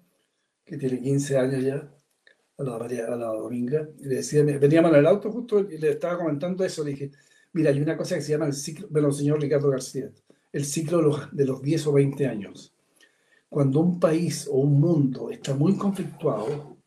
que 0.65 0.77
tiene 0.77 1.01
15 1.01 1.39
años 1.39 1.63
ya, 1.63 1.89
a 2.59 2.63
la, 2.63 2.77
a 2.77 3.17
la 3.17 3.27
Dominga, 3.27 3.89
y 3.99 4.07
le 4.07 4.17
decía, 4.17 4.43
veníamos 4.43 4.93
en 4.93 4.99
el 4.99 5.07
auto 5.07 5.31
justo 5.31 5.61
y 5.61 5.79
le 5.79 5.91
estaba 5.91 6.19
comentando 6.19 6.65
eso, 6.65 6.85
le 6.85 6.91
dije, 6.93 7.11
mira, 7.53 7.71
hay 7.71 7.81
una 7.81 7.97
cosa 7.97 8.15
que 8.15 8.23
se 8.23 8.33
llama 8.33 8.47
el 8.47 8.55
ciclo, 8.55 8.89
lo 8.91 9.09
enseñó 9.09 9.37
Ricardo 9.37 9.71
García, 9.71 10.11
el 10.53 10.65
ciclo 10.65 10.99
de 10.99 11.05
los, 11.05 11.37
de 11.37 11.45
los 11.45 11.63
10 11.63 11.87
o 11.87 11.93
20 11.93 12.27
años. 12.27 12.75
Cuando 13.49 13.81
un 13.81 13.99
país 13.99 14.47
o 14.51 14.59
un 14.59 14.81
mundo 14.81 15.31
está 15.31 15.55
muy 15.55 15.77
conflictuado, 15.77 16.78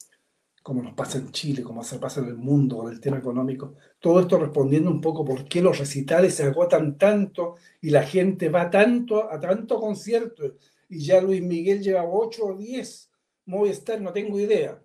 como 0.62 0.84
nos 0.84 0.93
pasa 0.93 1.18
en 1.18 1.32
Chile, 1.32 1.64
como 1.64 1.84
se 1.84 1.97
pasa 1.97 2.22
en 2.22 2.28
el 2.28 2.36
mundo 2.36 2.78
con 2.78 2.91
el 2.91 2.99
tema 2.99 3.18
económico, 3.18 3.76
todo 3.99 4.20
esto 4.20 4.38
respondiendo 4.38 4.91
un 4.91 5.01
poco 5.01 5.26
por 5.26 5.45
qué 5.45 5.62
los 5.62 5.80
recitales 5.80 6.36
se 6.36 6.43
agotan 6.43 6.97
tanto 6.97 7.55
y 7.82 7.89
la 7.89 8.03
gente 8.03 8.49
va 8.49 8.70
tanto 8.70 9.32
a 9.32 9.39
tanto 9.39 9.80
concierto 9.80 10.55
y 10.89 11.05
ya 11.05 11.22
Luis 11.22 11.41
Miguel 11.41 11.82
lleva 11.82 12.03
8 12.05 12.45
o 12.45 12.57
10 12.57 13.09
Movistar, 13.45 13.99
no 13.99 14.14
tengo 14.14 14.39
idea 14.39 14.80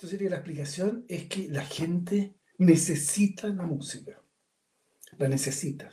entonces 0.00 0.30
la 0.30 0.36
explicación 0.36 1.04
es 1.08 1.24
que 1.24 1.48
la 1.48 1.64
gente 1.64 2.36
necesita 2.58 3.48
la 3.48 3.64
música. 3.64 4.22
La 5.18 5.28
necesita. 5.28 5.90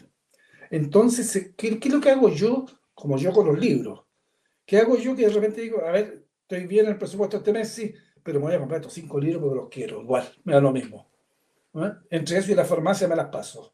Entonces, 0.70 1.54
¿qué, 1.58 1.80
es 1.82 1.92
lo 1.92 2.00
que 2.00 2.12
hago 2.12 2.30
yo, 2.30 2.66
como 2.94 3.18
yo 3.18 3.34
con 3.34 3.48
los 3.48 3.58
libros? 3.58 4.04
¿Qué 4.64 4.78
hago 4.78 4.96
yo 4.98 5.16
que 5.16 5.24
de 5.24 5.34
repente 5.34 5.62
digo, 5.62 5.84
a 5.84 5.92
ver, 5.92 6.24
estoy 6.42 6.68
bien 6.68 6.86
en 6.86 6.92
el 6.92 6.98
presupuesto 7.00 7.38
este 7.38 7.52
mes, 7.52 7.70
sí, 7.70 7.96
pero 8.26 8.40
me 8.40 8.48
voy 8.48 8.56
a 8.56 8.60
comprar 8.60 8.82
estos 8.82 8.94
cinco 8.94 9.20
libros 9.20 9.40
porque 9.44 9.56
los 9.56 9.70
quiero, 9.70 10.02
igual, 10.02 10.28
me 10.46 10.54
da 10.54 10.60
lo 10.60 10.72
mismo. 10.72 11.08
Entre 12.10 12.40
eso 12.40 12.52
y 12.52 12.56
la 12.56 12.66
farmacia 12.66 13.08
me 13.08 13.16
las 13.16 13.28
paso. 13.28 13.72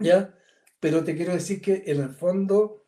¿Ya? 0.00 0.34
Pero 0.80 1.04
te 1.04 1.14
quiero 1.14 1.34
decir 1.34 1.60
que 1.60 1.82
en 1.84 2.00
el 2.00 2.08
fondo 2.08 2.86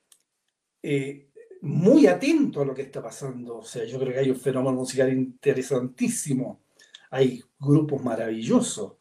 eh, 0.82 1.28
muy 1.60 2.06
atento 2.06 2.62
a 2.62 2.64
lo 2.64 2.72
que 2.72 2.80
está 2.80 3.02
pasando. 3.02 3.58
O 3.58 3.62
sea, 3.62 3.84
yo 3.84 3.98
creo 3.98 4.14
que 4.14 4.20
hay 4.20 4.30
un 4.30 4.40
fenómeno 4.40 4.72
musical 4.78 5.12
interesantísimo. 5.12 6.62
Hay 7.10 7.42
grupos 7.58 8.02
maravillosos. 8.02 8.94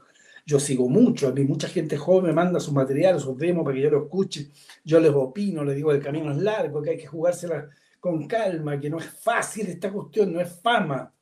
Yo 0.45 0.59
sigo 0.59 0.89
mucho, 0.89 1.29
a 1.29 1.31
mí 1.31 1.45
mucha 1.45 1.69
gente 1.69 1.95
joven 1.95 2.25
me 2.25 2.33
manda 2.33 2.59
su 2.59 2.73
material, 2.73 3.21
sus 3.21 3.37
demos 3.37 3.63
para 3.63 3.77
que 3.77 3.83
yo 3.83 3.89
lo 3.89 4.03
escuche. 4.03 4.51
Yo 4.83 4.99
les 4.99 5.11
opino, 5.11 5.63
les 5.63 5.77
digo, 5.77 5.93
el 5.93 6.03
camino 6.03 6.29
es 6.29 6.39
largo, 6.39 6.81
que 6.81 6.89
hay 6.89 6.97
que 6.97 7.07
jugársela 7.07 7.69
con 8.01 8.27
calma, 8.27 8.77
que 8.77 8.89
no 8.89 8.97
es 8.97 9.05
fácil 9.05 9.67
esta 9.67 9.93
cuestión, 9.93 10.33
no 10.33 10.41
es 10.41 10.59
fama. 10.61 11.13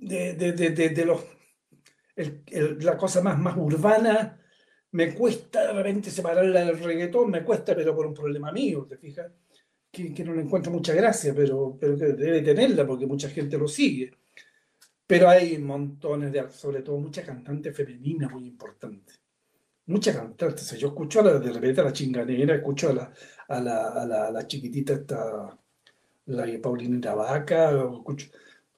De, 0.00 0.34
de, 0.34 0.52
de, 0.52 1.04
los, 1.04 1.22
la 2.80 2.96
cosa 2.96 3.20
más, 3.22 3.38
más 3.38 3.56
urbana, 3.56 4.40
me 4.92 5.14
cuesta 5.14 5.66
de 5.66 5.72
repente 5.74 6.10
separarla 6.10 6.64
del 6.64 6.78
reggaetón, 6.78 7.30
me 7.30 7.44
cuesta, 7.44 7.76
pero 7.76 7.94
por 7.94 8.06
un 8.06 8.14
problema 8.14 8.50
mío, 8.50 8.86
¿te 8.88 8.96
fijas? 8.96 9.30
que, 9.90 10.24
no 10.24 10.34
le 10.34 10.42
encuentra 10.42 10.70
mucha 10.70 10.94
gracia, 10.94 11.34
pero, 11.34 11.76
pero 11.78 11.96
debe 11.96 12.42
tenerla 12.42 12.86
porque 12.86 13.06
mucha 13.06 13.28
gente 13.28 13.58
lo 13.58 13.68
sigue. 13.68 14.12
Pero 15.06 15.28
hay 15.28 15.58
montones 15.58 16.32
de, 16.32 16.48
sobre 16.50 16.82
todo 16.82 16.98
mucha 16.98 17.22
cantante 17.22 17.72
femenina 17.72 18.28
muy 18.28 18.46
importante. 18.46 19.14
Mucha 19.86 20.14
cantante. 20.14 20.62
yo 20.76 20.88
escucho 20.88 21.20
a 21.20 21.24
la, 21.24 21.38
de 21.40 21.52
repente 21.52 21.80
a 21.80 21.84
la 21.84 21.92
chinganera, 21.92 22.54
escucho 22.54 22.90
a 22.90 22.92
la, 22.92 23.12
a 23.48 23.60
la, 23.60 23.88
a 23.88 24.06
la, 24.06 24.26
a 24.28 24.30
la 24.30 24.46
chiquitita 24.46 24.92
esta, 24.92 25.58
la 26.26 26.46
Paulina 26.62 27.14
Vaca, 27.14 27.70
escucho, 27.70 28.28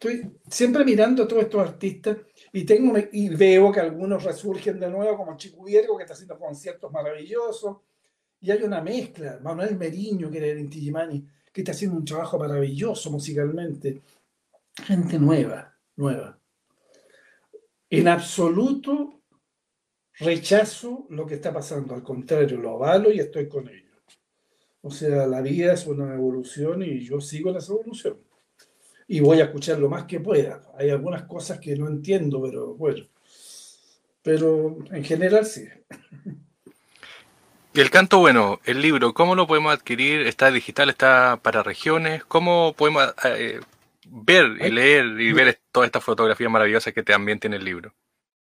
estoy 0.02 0.32
siempre 0.48 0.84
mirando 0.84 1.22
a 1.22 1.28
todos 1.28 1.44
estos 1.44 1.60
artistas 1.60 2.16
y, 2.52 2.64
tengo, 2.64 2.98
y 3.12 3.28
veo 3.28 3.70
que 3.70 3.78
algunos 3.78 4.24
resurgen 4.24 4.80
de 4.80 4.90
nuevo, 4.90 5.16
como 5.16 5.36
Chico 5.36 5.64
Viergo, 5.64 5.96
que 5.96 6.02
está 6.02 6.14
haciendo 6.14 6.38
conciertos 6.38 6.90
maravillosos, 6.90 7.78
y 8.40 8.50
hay 8.50 8.62
una 8.64 8.80
mezcla, 8.80 9.38
Manuel 9.40 9.76
Meriño, 9.76 10.28
que 10.28 10.38
era 10.38 10.48
el 10.48 10.58
Intigimani, 10.58 11.24
que 11.52 11.60
está 11.60 11.70
haciendo 11.70 11.96
un 11.96 12.04
trabajo 12.04 12.36
maravilloso 12.36 13.10
musicalmente. 13.12 14.02
Gente 14.84 15.18
nueva, 15.18 15.72
nueva. 15.94 16.36
En 17.88 18.08
absoluto 18.08 19.20
rechazo 20.18 21.06
lo 21.10 21.24
que 21.26 21.34
está 21.34 21.52
pasando, 21.52 21.94
al 21.94 22.02
contrario, 22.02 22.58
lo 22.58 22.70
avalo 22.70 23.12
y 23.12 23.20
estoy 23.20 23.48
con 23.48 23.68
ello. 23.68 23.92
O 24.80 24.90
sea, 24.90 25.28
la 25.28 25.40
vida 25.40 25.74
es 25.74 25.86
una 25.86 26.12
evolución 26.12 26.82
y 26.82 27.00
yo 27.04 27.20
sigo 27.20 27.56
esa 27.56 27.72
evolución. 27.72 28.31
Y 29.12 29.20
voy 29.20 29.42
a 29.42 29.44
escuchar 29.44 29.78
lo 29.78 29.90
más 29.90 30.04
que 30.04 30.20
pueda. 30.20 30.62
Hay 30.74 30.88
algunas 30.88 31.24
cosas 31.24 31.60
que 31.60 31.76
no 31.76 31.86
entiendo, 31.86 32.40
pero 32.40 32.74
bueno. 32.74 33.04
Pero 34.22 34.78
en 34.90 35.04
general 35.04 35.44
sí. 35.44 35.68
Y 37.74 37.80
el 37.80 37.90
canto, 37.90 38.20
bueno, 38.20 38.58
el 38.64 38.80
libro, 38.80 39.12
¿cómo 39.12 39.34
lo 39.34 39.46
podemos 39.46 39.74
adquirir? 39.74 40.22
¿Está 40.22 40.50
digital? 40.50 40.88
¿Está 40.88 41.38
para 41.42 41.62
regiones? 41.62 42.24
¿Cómo 42.24 42.72
podemos 42.72 43.14
eh, 43.24 43.60
ver 44.06 44.56
y 44.64 44.70
leer 44.70 45.20
y 45.20 45.30
ver 45.34 45.60
todas 45.70 45.88
estas 45.88 46.04
fotografías 46.04 46.50
maravillosas 46.50 46.94
que 46.94 47.02
también 47.02 47.38
tiene 47.38 47.56
el 47.56 47.66
libro? 47.66 47.92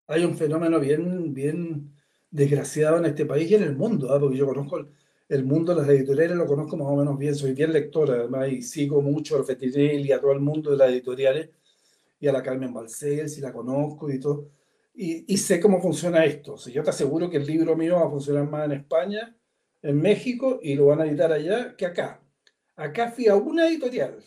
Hay 0.07 0.26
un 0.26 0.36
fenómeno 0.36 0.80
bien, 0.80 1.32
bien 1.32 1.93
desgraciado 2.32 2.97
en 2.97 3.05
este 3.05 3.28
país 3.28 3.51
y 3.51 3.53
en 3.53 3.63
el 3.63 3.76
mundo, 3.76 4.11
¿ah? 4.11 4.20
porque 4.20 4.38
yo 4.38 4.47
conozco 4.47 4.88
el, 5.30 5.43
mundo 5.43 5.73
de 5.73 5.82
las 5.82 5.89
editoriales, 5.89 6.38
lo 6.38 6.45
conozco 6.45 6.78
más 6.78 6.88
o 6.88 6.95
menos 6.95 7.17
bien, 7.17 7.36
soy 7.36 7.53
bien 7.53 7.73
lectora, 7.73 8.15
además, 8.15 8.49
y 8.49 8.61
sigo 8.61 9.01
mucho 9.01 9.38
al 9.38 9.45
Fetinel 9.45 10.05
y 10.05 10.11
a 10.11 10.19
todo 10.19 10.32
el 10.32 10.39
mundo 10.39 10.71
de 10.71 10.78
las 10.78 10.89
editoriales, 10.89 11.49
y 12.19 12.28
a 12.28 12.32
la 12.32 12.43
Carmen 12.43 12.73
Balcel, 12.73 13.30
si 13.30 13.41
la 13.41 13.51
conozco 13.51 14.09
y 14.09 14.19
todo 14.19 14.49
y, 14.95 15.38
sé 15.38 15.59
cómo 15.59 15.82
funciona 15.82 16.26
esto. 16.26 16.55
yo 16.69 16.84
te 16.84 16.89
aseguro 16.89 17.30
que 17.30 17.38
el 17.38 17.45
libro 17.45 17.76
mío 17.76 17.95
va 17.95 18.05
a 18.07 18.09
funcionar 18.09 18.49
más 18.49 18.65
en 18.65 18.71
España, 18.73 19.36
en 19.82 20.01
México, 20.01 20.59
y 20.61 20.76
lo 20.76 20.88
van 20.88 21.01
a 21.01 21.05
editar 21.05 21.32
allá 21.32 21.76
que 21.76 21.86
acá. 21.86 22.21
Acá 22.76 23.11
fui 23.11 23.28
a 23.28 23.36
una 23.36 23.67
editorial, 23.67 24.23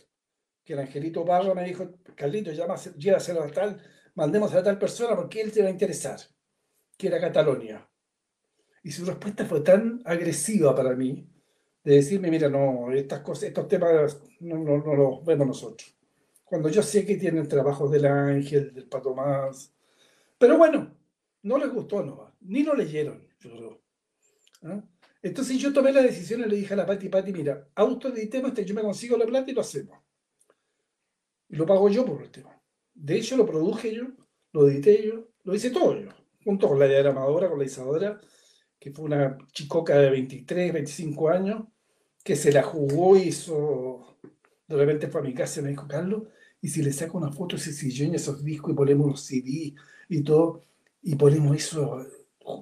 que 0.65 0.75
el 0.75 0.81
Angelito 0.81 1.25
Barro 1.25 1.55
me 1.55 1.65
dijo, 1.65 1.91
Carlito, 2.15 2.51
llévaselo 2.53 3.43
a 3.43 3.49
tal, 3.51 3.81
mandemos 4.15 4.55
a 4.55 4.63
tal 4.63 4.79
persona 4.79 5.17
porque 5.17 5.41
él 5.41 5.53
te 5.53 5.63
va 5.63 5.69
a 5.69 5.73
interesar, 5.73 6.21
que 6.97 7.07
era 7.07 7.21
Catalonia. 7.21 7.88
Y 8.83 8.91
su 8.91 9.05
respuesta 9.05 9.45
fue 9.45 9.61
tan 9.61 10.01
agresiva 10.05 10.75
para 10.75 10.95
mí, 10.95 11.29
de 11.85 11.95
decirme, 11.95 12.31
mira, 12.31 12.49
no, 12.49 12.91
estas 12.93 13.21
cosas, 13.21 13.45
estos 13.45 13.69
temas 13.69 14.21
no, 14.41 14.59
no, 14.59 14.79
no 14.79 14.95
los 14.95 15.25
vemos 15.25 15.47
nosotros. 15.47 15.95
Cuando 16.45 16.69
yo 16.69 16.83
sé 16.83 17.05
que 17.05 17.17
tienen 17.17 17.47
trabajos 17.49 17.91
del 17.91 18.07
Ángel, 18.07 18.73
del 18.75 18.89
Pato 18.89 19.15
Más, 19.15 19.73
pero 20.39 20.57
bueno, 20.57 20.95
no 21.43 21.59
les 21.59 21.71
gustó, 21.71 22.03
no, 22.03 22.35
ni 22.41 22.63
lo 22.63 22.75
leyeron, 22.75 23.27
yo 23.41 23.51
creo. 23.51 23.81
¿Ah? 24.63 24.83
Entonces 25.23 25.59
yo 25.59 25.73
tomé 25.73 25.93
la 25.93 26.03
decisión 26.03 26.41
y 26.41 26.45
le 26.45 26.57
dije 26.57 26.75
a 26.75 26.77
la 26.77 26.87
Pati, 26.87 27.09
Pati, 27.09 27.33
mira, 27.33 27.69
autoeditemos 27.75 28.51
este, 28.51 28.65
yo 28.65 28.75
me 28.75 28.83
consigo 28.83 29.17
la 29.17 29.27
plata 29.27 29.51
y 29.51 29.55
lo 29.55 29.61
hacemos. 29.61 29.99
Y 31.49 31.57
lo 31.57 31.67
pago 31.67 31.89
yo 31.89 32.05
por 32.05 32.21
último. 32.21 32.53
De 32.95 33.17
hecho, 33.17 33.37
lo 33.37 33.47
produje 33.47 33.95
yo, 33.95 34.05
lo 34.53 34.69
edité 34.69 35.07
yo, 35.07 35.29
lo 35.45 35.55
hice 35.55 35.71
todo 35.71 35.99
yo, 35.99 36.11
junto 36.45 36.69
con 36.69 36.79
la 36.79 36.87
diagramadora, 36.87 37.49
con 37.49 37.59
la 37.59 37.65
Isadora, 37.65 38.21
que 38.79 38.91
fue 38.93 39.05
una 39.05 39.37
chicoca 39.53 39.99
de 39.99 40.11
23, 40.11 40.73
25 40.73 41.29
años, 41.29 41.65
que 42.23 42.37
se 42.37 42.53
la 42.53 42.63
jugó, 42.63 43.17
hizo, 43.17 44.19
de 44.67 44.77
repente 44.77 45.09
fue 45.09 45.21
a 45.21 45.25
mi 45.25 45.35
casa 45.35 45.61
y 45.61 45.65
me 45.65 45.71
dijo, 45.71 45.87
Carlos, 45.89 46.25
y 46.61 46.69
si 46.69 46.83
le 46.83 46.93
saco 46.93 47.19
una 47.19 47.33
foto 47.33 47.57
ese 47.57 47.73
sillón 47.73 48.13
y 48.13 48.17
esos 48.17 48.45
discos 48.45 48.73
y 48.73 48.77
ponemos 48.77 49.07
unos 49.07 49.21
CD 49.23 49.75
y 50.09 50.23
todo, 50.23 50.65
y 51.03 51.15
ponemos 51.17 51.57
eso, 51.57 52.07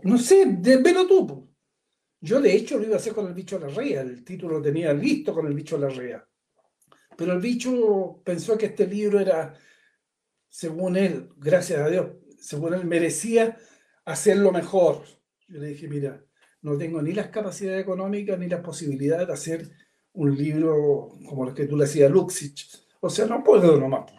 no 0.03 0.19
sé, 0.19 0.47
de, 0.47 0.77
velo 0.79 1.07
tú. 1.07 1.49
Yo 2.21 2.41
de 2.41 2.55
hecho 2.55 2.79
lo 2.79 2.85
iba 2.85 2.95
a 2.95 2.99
hacer 2.99 3.15
con 3.15 3.27
el 3.27 3.35
bicho 3.35 3.59
de 3.59 3.67
la 3.67 3.75
rea, 3.75 4.01
el 4.03 4.25
título 4.25 4.59
lo 4.59 4.63
tenía 4.63 4.93
listo 4.93 5.35
con 5.35 5.47
el 5.47 5.55
bicho 5.55 5.79
de 5.79 5.89
la 5.89 5.95
rea. 5.95 6.29
Pero 7.17 7.33
el 7.33 7.41
bicho 7.41 8.21
pensó 8.25 8.59
que 8.59 8.67
este 8.67 8.87
libro 8.87 9.21
era, 9.21 9.55
según 10.49 10.97
él, 10.97 11.31
gracias 11.37 11.81
a 11.81 11.89
Dios, 11.89 12.09
según 12.39 12.75
él 12.75 12.85
merecía 12.85 13.57
hacerlo 14.05 14.53
mejor. 14.53 15.05
Yo 15.49 15.61
le 15.61 15.69
dije, 15.69 15.89
mira, 15.89 16.25
no 16.63 16.77
tengo 16.77 17.01
ni 17.03 17.13
las 17.13 17.29
capacidades 17.29 17.83
económicas 17.83 18.39
ni 18.39 18.49
las 18.49 18.61
posibilidades 18.61 19.27
de 19.27 19.33
hacer 19.33 19.71
un 20.13 20.37
libro 20.37 21.09
como 21.29 21.49
el 21.49 21.55
que 21.55 21.67
tú 21.67 21.77
le 21.77 21.85
hacías 21.85 22.11
Luxich. 22.11 22.69
O 23.01 23.11
sea, 23.11 23.27
no 23.27 23.45
puedo 23.45 23.79
nomás 23.79 24.13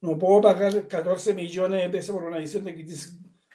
no 0.00 0.18
puedo 0.18 0.40
pagar 0.40 0.86
14 0.86 1.34
millones 1.34 1.82
de 1.82 1.90
pesos 1.90 2.14
por 2.14 2.24
una 2.24 2.38
edición 2.38 2.64
de 2.64 2.86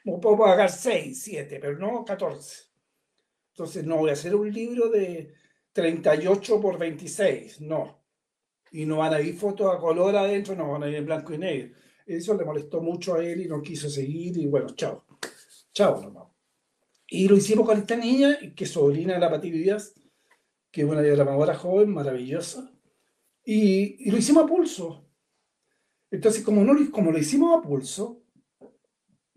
no 0.03 0.19
puedo 0.19 0.37
pagar 0.37 0.69
6, 0.69 1.19
7, 1.23 1.59
pero 1.59 1.77
no 1.79 2.05
14. 2.05 2.65
Entonces 3.51 3.83
no 3.85 3.97
voy 3.97 4.11
a 4.11 4.13
hacer 4.13 4.35
un 4.35 4.51
libro 4.53 4.89
de 4.89 5.33
38 5.73 6.61
por 6.61 6.77
26, 6.77 7.61
no. 7.61 8.03
Y 8.71 8.85
no 8.85 8.97
van 8.97 9.13
a 9.13 9.21
ir 9.21 9.35
fotos 9.35 9.73
a 9.73 9.79
color 9.79 10.15
adentro, 10.15 10.55
no 10.55 10.71
van 10.71 10.83
a 10.83 10.89
ir 10.89 10.95
en 10.95 11.05
blanco 11.05 11.33
y 11.33 11.37
negro. 11.37 11.75
Eso 12.05 12.35
le 12.35 12.45
molestó 12.45 12.81
mucho 12.81 13.15
a 13.15 13.23
él 13.23 13.41
y 13.41 13.47
no 13.47 13.61
quiso 13.61 13.89
seguir 13.89 14.37
y 14.37 14.45
bueno, 14.45 14.69
chao. 14.75 15.05
Chao 15.73 16.01
nomás. 16.01 16.34
Y 17.07 17.27
lo 17.27 17.37
hicimos 17.37 17.65
con 17.65 17.77
esta 17.77 17.95
niña, 17.95 18.37
que 18.55 18.63
es 18.63 18.71
sobrina 18.71 19.13
de 19.13 19.19
la 19.19 19.29
Pati 19.29 19.51
Díaz, 19.51 19.93
que 20.71 20.81
es 20.81 20.87
una 20.87 21.01
diagramadora 21.01 21.55
joven, 21.55 21.91
maravillosa. 21.91 22.71
Y, 23.43 24.07
y 24.07 24.11
lo 24.11 24.17
hicimos 24.17 24.43
a 24.43 24.47
pulso 24.47 25.05
entonces, 26.15 26.43
como, 26.43 26.63
no, 26.63 26.73
como 26.91 27.11
lo 27.11 27.17
hicimos 27.17 27.57
a 27.57 27.61
pulso, 27.61 28.23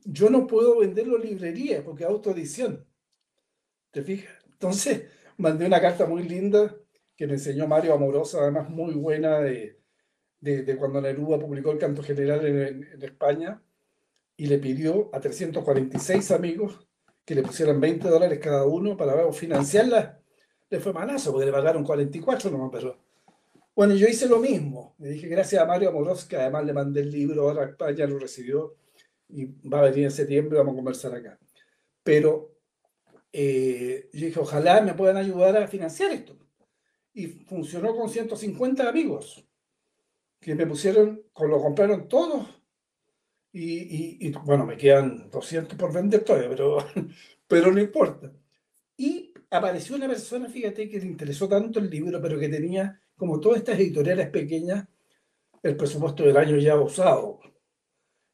yo 0.05 0.31
no 0.31 0.47
puedo 0.47 0.79
venderlo 0.79 1.17
en 1.17 1.29
librería 1.29 1.83
porque 1.85 2.05
es 2.05 2.09
autoedición. 2.09 2.87
¿Te 3.91 4.03
fijas? 4.03 4.33
Entonces, 4.53 5.09
mandé 5.39 5.67
una 5.67 5.81
carta 5.81 6.07
muy 6.07 6.23
linda 6.23 6.77
que 7.17 7.27
me 7.27 7.35
enseñó 7.35 7.67
Mario 7.67 7.95
Amorosa, 7.95 8.43
además 8.43 8.71
muy 8.71 8.95
buena 8.95 9.41
de, 9.41 9.81
de, 10.41 10.77
cuando 10.77 11.01
Neruda 11.01 11.39
publicó 11.39 11.73
el 11.73 11.79
canto 11.79 12.01
general 12.03 12.47
en, 12.47 12.85
en, 12.85 13.03
España, 13.03 13.61
y 14.37 14.47
le 14.47 14.59
pidió 14.59 15.11
a 15.13 15.19
346 15.19 16.31
amigos 16.31 16.88
que 17.29 17.35
le 17.35 17.43
pusieran 17.43 17.79
20 17.79 18.09
dólares 18.09 18.39
cada 18.39 18.65
uno 18.65 18.97
para 18.97 19.31
financiarla. 19.35 20.19
Le 20.71 20.81
fue 20.81 20.95
malazo 20.95 21.31
porque 21.31 21.45
le 21.45 21.53
pagaron 21.53 21.85
44 21.85 22.51
nomás, 22.51 22.71
pero 22.73 22.97
bueno, 23.75 23.95
yo 23.95 24.07
hice 24.07 24.27
lo 24.27 24.39
mismo. 24.39 24.95
Le 24.99 25.11
dije 25.11 25.29
gracias 25.29 25.61
a 25.61 25.67
Mario 25.67 25.91
Amoros, 25.91 26.25
que 26.25 26.37
además 26.37 26.65
le 26.65 26.73
mandé 26.73 27.03
el 27.03 27.11
libro, 27.11 27.43
ahora 27.43 27.67
España 27.67 28.07
lo 28.07 28.19
recibió 28.19 28.77
y 29.29 29.45
va 29.69 29.81
a 29.81 29.91
venir 29.91 30.05
en 30.05 30.11
septiembre, 30.11 30.57
vamos 30.57 30.73
a 30.73 30.77
conversar 30.77 31.15
acá. 31.15 31.39
Pero 32.03 32.57
eh, 33.31 34.09
yo 34.11 34.25
dije, 34.25 34.41
ojalá 34.41 34.81
me 34.81 34.95
puedan 34.95 35.19
ayudar 35.19 35.55
a 35.59 35.69
financiar 35.69 36.11
esto. 36.13 36.35
Y 37.13 37.27
funcionó 37.27 37.95
con 37.95 38.09
150 38.09 38.89
amigos 38.89 39.47
que 40.41 40.55
me 40.55 40.67
pusieron, 40.67 41.23
lo 41.39 41.61
compraron 41.61 42.09
todos. 42.09 42.58
Y, 43.61 44.29
y, 44.29 44.31
bueno, 44.45 44.65
me 44.65 44.77
quedan 44.77 45.29
200 45.31 45.77
por 45.77 45.93
vender 45.93 46.23
todavía, 46.23 46.49
pero, 46.49 46.79
pero 47.49 47.73
no 47.73 47.81
importa. 47.81 48.33
Y 48.97 49.35
apareció 49.51 49.97
una 49.97 50.07
persona, 50.07 50.49
fíjate, 50.49 50.89
que 50.89 51.01
le 51.01 51.07
interesó 51.07 51.49
tanto 51.49 51.81
el 51.81 51.91
libro, 51.91 52.23
pero 52.23 52.39
que 52.39 52.49
tenía 52.49 53.03
como 53.17 53.41
todas 53.41 53.59
estas 53.59 53.81
editoriales 53.81 54.31
pequeñas, 54.31 54.87
el 55.61 55.77
presupuesto 55.77 56.23
del 56.23 56.37
año 56.37 56.57
ya 56.57 56.77
usado. 56.77 57.41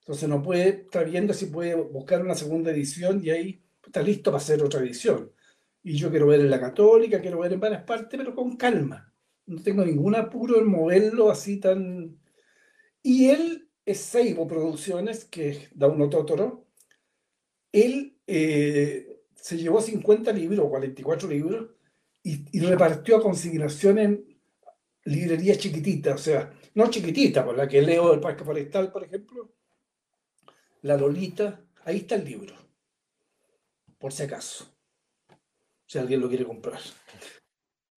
Entonces 0.00 0.28
no 0.28 0.42
puede, 0.42 0.68
está 0.68 1.02
viendo 1.02 1.32
si 1.32 1.46
puede 1.46 1.74
buscar 1.74 2.20
una 2.20 2.34
segunda 2.34 2.70
edición 2.70 3.22
y 3.24 3.30
ahí 3.30 3.64
está 3.82 4.02
listo 4.02 4.30
para 4.30 4.42
hacer 4.42 4.62
otra 4.62 4.80
edición. 4.80 5.32
Y 5.82 5.96
yo 5.96 6.10
quiero 6.10 6.26
ver 6.26 6.40
en 6.40 6.50
la 6.50 6.60
católica, 6.60 7.22
quiero 7.22 7.38
ver 7.38 7.54
en 7.54 7.60
varias 7.60 7.84
partes, 7.84 8.18
pero 8.18 8.34
con 8.34 8.56
calma. 8.56 9.10
No 9.46 9.62
tengo 9.62 9.86
ningún 9.86 10.16
apuro 10.16 10.58
en 10.58 10.66
moverlo 10.66 11.30
así 11.30 11.60
tan... 11.60 12.18
Y 13.02 13.30
él 13.30 13.63
es 13.84 14.00
Seibo 14.00 14.46
Producciones, 14.46 15.24
que 15.24 15.68
da 15.74 15.88
uno 15.88 16.08
Totoro. 16.08 16.66
Él 17.72 18.18
eh, 18.26 19.22
se 19.34 19.56
llevó 19.56 19.80
50 19.80 20.32
libros, 20.32 20.68
44 20.68 21.28
libros, 21.28 21.70
y, 22.22 22.44
y 22.56 22.60
repartió 22.60 23.16
a 23.16 23.22
consignación 23.22 23.98
en 23.98 24.34
librería 25.04 25.56
chiquitita, 25.56 26.14
o 26.14 26.18
sea, 26.18 26.52
no 26.74 26.88
chiquitita, 26.88 27.44
por 27.44 27.56
la 27.56 27.68
que 27.68 27.82
leo 27.82 28.12
el 28.14 28.20
Parque 28.20 28.44
Forestal, 28.44 28.90
por 28.90 29.04
ejemplo, 29.04 29.52
La 30.82 30.96
Lolita, 30.96 31.62
ahí 31.84 31.98
está 31.98 32.14
el 32.14 32.24
libro, 32.24 32.54
por 33.98 34.12
si 34.12 34.22
acaso, 34.22 34.66
si 35.86 35.98
alguien 35.98 36.20
lo 36.20 36.28
quiere 36.28 36.44
comprar. 36.44 36.80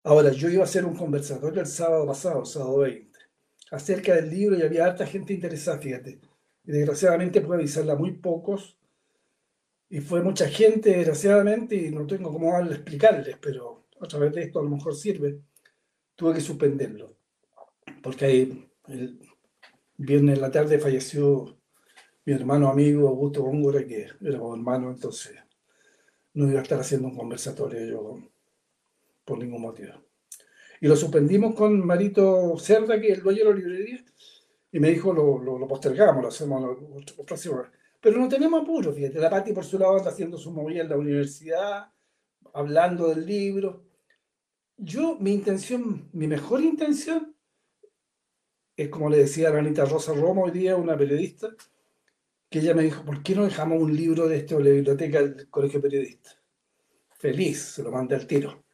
Ahora, 0.03 0.32
yo 0.32 0.49
iba 0.49 0.62
a 0.62 0.66
hacer 0.66 0.84
un 0.84 0.97
conversatorio 0.97 1.61
el 1.61 1.66
sábado 1.66 2.07
pasado, 2.07 2.45
sábado 2.45 2.78
20, 2.78 3.16
acerca 3.71 4.14
del 4.14 4.31
libro 4.31 4.57
y 4.57 4.62
había 4.62 4.87
harta 4.87 5.07
gente 5.07 5.33
interesada, 5.33 5.79
fíjate. 5.79 6.19
Y 6.64 6.73
desgraciadamente 6.73 7.41
pude 7.41 7.59
avisarla 7.59 7.95
muy 7.95 8.12
pocos. 8.12 8.77
Y 9.89 10.01
fue 10.01 10.23
mucha 10.23 10.49
gente, 10.49 10.91
desgraciadamente, 10.91 11.77
y 11.77 11.91
no 11.91 12.07
tengo 12.07 12.33
cómo 12.33 12.59
explicarles, 12.59 13.37
pero 13.41 13.87
a 14.01 14.07
través 14.07 14.35
de 14.35 14.43
esto 14.43 14.59
a 14.59 14.62
lo 14.62 14.71
mejor 14.71 14.95
sirve. 14.95 15.41
Tuve 16.17 16.35
que 16.35 16.41
suspenderlo. 16.41 17.17
Porque 18.03 18.25
ahí, 18.25 18.69
el 18.89 19.21
viernes 19.97 20.37
en 20.37 20.41
la 20.43 20.51
tarde 20.51 20.79
falleció 20.79 21.57
mi 22.25 22.33
hermano 22.33 22.69
amigo 22.69 23.09
Augusto 23.09 23.43
Góngora, 23.43 23.87
que 23.87 24.09
era 24.21 24.39
como 24.39 24.55
hermano, 24.55 24.91
entonces 24.91 25.37
no 26.35 26.49
iba 26.51 26.59
a 26.59 26.62
estar 26.62 26.81
haciendo 26.81 27.09
un 27.09 27.17
conversatorio 27.17 27.87
yo 27.87 28.19
por 29.25 29.39
ningún 29.39 29.62
motivo. 29.62 30.06
Y 30.81 30.89
lo 30.89 30.97
suspendimos 30.97 31.55
con 31.55 31.85
Marito 31.85 32.57
Cerda, 32.59 33.01
que 33.01 33.09
es 33.09 33.18
el 33.18 33.24
dueño 33.24 33.45
de 33.45 33.51
la 33.51 33.57
librería, 33.57 34.05
y 34.72 34.81
me 34.81 34.91
dijo, 34.91 35.12
lo, 35.12 35.39
lo, 35.39 35.66
postergamos, 35.66 36.22
lo 36.22 36.29
hacemos 36.29 36.77
la 37.16 37.24
próxima 37.24 37.70
Pero 38.01 38.18
no 38.18 38.29
tenemos 38.29 38.62
apuro, 38.62 38.93
fíjate, 38.93 39.18
la 39.18 39.31
Pati 39.31 39.53
por 39.53 39.64
su 39.64 39.79
lado 39.79 39.97
anda 39.97 40.11
haciendo 40.11 40.37
su 40.37 40.51
movida 40.51 40.83
en 40.83 40.89
la 40.91 40.97
universidad, 40.97 41.91
hablando 42.53 43.09
del 43.09 43.24
libro. 43.24 43.85
Yo, 44.77 45.16
mi 45.18 45.33
intención, 45.33 46.11
mi 46.12 46.27
mejor 46.27 46.61
intención, 46.61 47.35
es 48.77 48.89
como 48.91 49.09
le 49.09 49.18
decía 49.18 49.49
a 49.49 49.59
Anita 49.59 49.87
Rosa 49.87 50.12
Roma 50.12 50.43
hoy 50.43 50.51
día, 50.51 50.77
una 50.77 50.99
periodista, 50.99 51.49
que 52.51 52.59
ella 52.59 52.74
me 52.74 52.83
dijo, 52.83 53.05
¿por 53.05 53.22
qué 53.22 53.35
no 53.35 53.45
dejamos 53.45 53.81
un 53.81 53.97
libro 53.97 54.29
de 54.29 54.39
esto 54.39 54.59
en 54.59 54.64
la 54.64 54.70
biblioteca 54.70 55.22
del 55.22 55.49
Colegio 55.49 55.81
Periodista? 55.81 56.31
Feliz, 57.18 57.62
se 57.62 57.83
lo 57.83 57.91
mandé 57.91 58.14
al 58.14 58.27
tiro. 58.27 58.66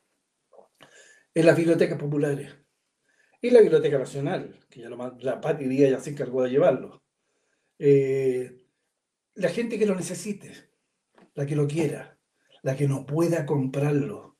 En 1.34 1.46
las 1.46 1.56
bibliotecas 1.56 1.98
populares. 1.98 2.54
Y 3.40 3.50
la 3.50 3.60
Biblioteca 3.60 3.98
Nacional, 3.98 4.60
que 4.70 4.80
ya 4.80 4.88
lo, 4.88 5.16
la 5.20 5.40
Pati 5.40 5.76
ya 5.76 5.98
se 5.98 6.10
encargó 6.10 6.42
de 6.42 6.50
llevarlo. 6.50 7.02
Eh, 7.78 8.66
la 9.34 9.48
gente 9.48 9.78
que 9.78 9.86
lo 9.86 9.96
necesite, 9.96 10.52
la 11.34 11.44
que 11.44 11.56
lo 11.56 11.66
quiera, 11.66 12.18
la 12.62 12.76
que 12.76 12.86
no 12.86 13.04
pueda 13.04 13.44
comprarlo. 13.44 14.36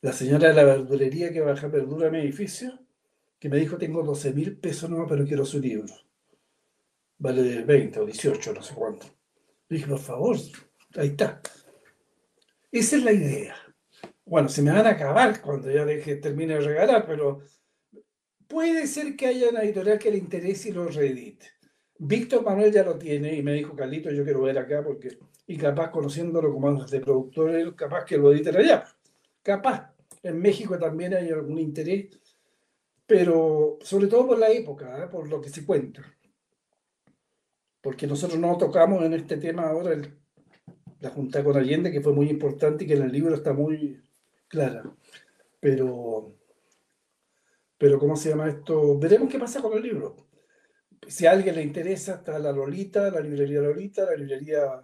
La 0.00 0.12
señora 0.12 0.48
de 0.48 0.54
la 0.54 0.64
verdulería 0.64 1.32
que 1.32 1.40
baja 1.40 1.68
verdura 1.68 2.08
a 2.08 2.10
mi 2.10 2.18
edificio, 2.18 2.80
que 3.38 3.48
me 3.48 3.58
dijo, 3.58 3.76
tengo 3.76 4.02
12 4.02 4.32
mil 4.32 4.58
pesos 4.58 4.90
nuevos, 4.90 5.08
pero 5.08 5.24
quiero 5.24 5.44
su 5.44 5.60
libro 5.60 5.94
vale 7.18 7.62
20 7.64 8.00
o 8.00 8.06
18, 8.06 8.52
no 8.52 8.62
sé 8.62 8.74
cuánto. 8.74 9.06
dije, 9.68 9.86
por 9.86 9.98
favor, 9.98 10.36
ahí 10.96 11.08
está. 11.08 11.40
Esa 12.70 12.96
es 12.96 13.04
la 13.04 13.12
idea. 13.12 13.56
Bueno, 14.26 14.48
se 14.48 14.60
me 14.60 14.72
van 14.72 14.86
a 14.86 14.90
acabar 14.90 15.40
cuando 15.40 15.70
ya 15.70 15.84
deje, 15.84 16.16
termine 16.16 16.54
de 16.54 16.60
regalar, 16.60 17.06
pero 17.06 17.40
puede 18.46 18.86
ser 18.86 19.16
que 19.16 19.26
haya 19.26 19.48
una 19.48 19.62
editorial 19.62 19.98
que 19.98 20.10
le 20.10 20.18
interese 20.18 20.68
y 20.68 20.72
lo 20.72 20.88
reedite. 20.88 21.46
Víctor 21.98 22.44
Manuel 22.44 22.72
ya 22.72 22.84
lo 22.84 22.98
tiene 22.98 23.34
y 23.34 23.42
me 23.42 23.54
dijo, 23.54 23.74
Carlito, 23.74 24.10
yo 24.10 24.24
quiero 24.24 24.42
ver 24.42 24.58
acá 24.58 24.82
porque, 24.84 25.16
y 25.46 25.56
capaz 25.56 25.90
conociéndolo 25.90 26.52
como 26.52 26.84
de 26.84 27.00
productor, 27.00 27.74
capaz 27.74 28.04
que 28.04 28.18
lo 28.18 28.32
editen 28.32 28.56
allá. 28.56 28.84
Capaz. 29.42 29.94
En 30.22 30.38
México 30.40 30.78
también 30.78 31.14
hay 31.14 31.30
algún 31.30 31.58
interés, 31.58 32.08
pero 33.06 33.78
sobre 33.80 34.08
todo 34.08 34.26
por 34.26 34.38
la 34.38 34.50
época, 34.50 35.04
¿eh? 35.04 35.08
por 35.08 35.28
lo 35.28 35.40
que 35.40 35.48
se 35.48 35.64
cuenta 35.64 36.02
porque 37.86 38.08
nosotros 38.08 38.40
no 38.40 38.58
tocamos 38.58 39.00
en 39.04 39.14
este 39.14 39.36
tema 39.36 39.68
ahora 39.68 39.96
la 40.98 41.10
junta 41.10 41.44
con 41.44 41.56
Allende, 41.56 41.92
que 41.92 42.00
fue 42.00 42.12
muy 42.12 42.28
importante 42.28 42.82
y 42.82 42.88
que 42.88 42.94
en 42.94 43.02
el 43.04 43.12
libro 43.12 43.32
está 43.32 43.52
muy 43.52 44.02
clara. 44.48 44.82
Pero, 45.60 46.36
pero 47.78 47.98
¿cómo 47.98 48.16
se 48.16 48.30
llama 48.30 48.48
esto? 48.48 48.98
Veremos 48.98 49.30
qué 49.30 49.38
pasa 49.38 49.62
con 49.62 49.74
el 49.74 49.82
libro. 49.82 50.16
Si 51.06 51.26
a 51.26 51.32
alguien 51.32 51.54
le 51.54 51.62
interesa, 51.62 52.16
está 52.16 52.38
la 52.38 52.52
Lolita, 52.52 53.10
la 53.10 53.20
librería 53.20 53.60
Lolita, 53.60 54.04
la 54.04 54.16
librería 54.16 54.82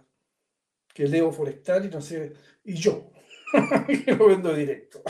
que 0.93 1.07
leo 1.07 1.31
Forestal 1.31 1.85
y 1.85 1.89
no 1.89 2.01
sé, 2.01 2.33
y 2.63 2.75
yo, 2.75 3.11
que 4.05 4.15
lo 4.15 4.27
vendo 4.27 4.53
directo. 4.53 5.01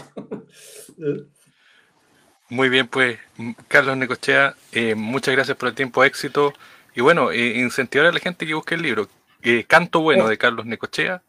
Muy 2.49 2.69
bien, 2.69 2.87
pues, 2.87 3.19
Carlos 3.67 3.97
Necochea, 3.97 4.55
eh, 4.71 4.95
muchas 4.95 5.33
gracias 5.35 5.57
por 5.57 5.69
el 5.69 5.75
tiempo, 5.75 6.03
éxito. 6.03 6.53
Y 6.95 7.01
bueno, 7.01 7.31
eh, 7.31 7.57
incentivar 7.57 8.07
a 8.07 8.11
la 8.11 8.19
gente 8.19 8.45
que 8.45 8.53
busque 8.53 8.75
el 8.75 8.83
libro. 8.83 9.09
Eh, 9.41 9.65
Canto 9.67 10.01
Bueno 10.01 10.27
de 10.27 10.37
Carlos 10.37 10.65
Necochea. 10.65 11.23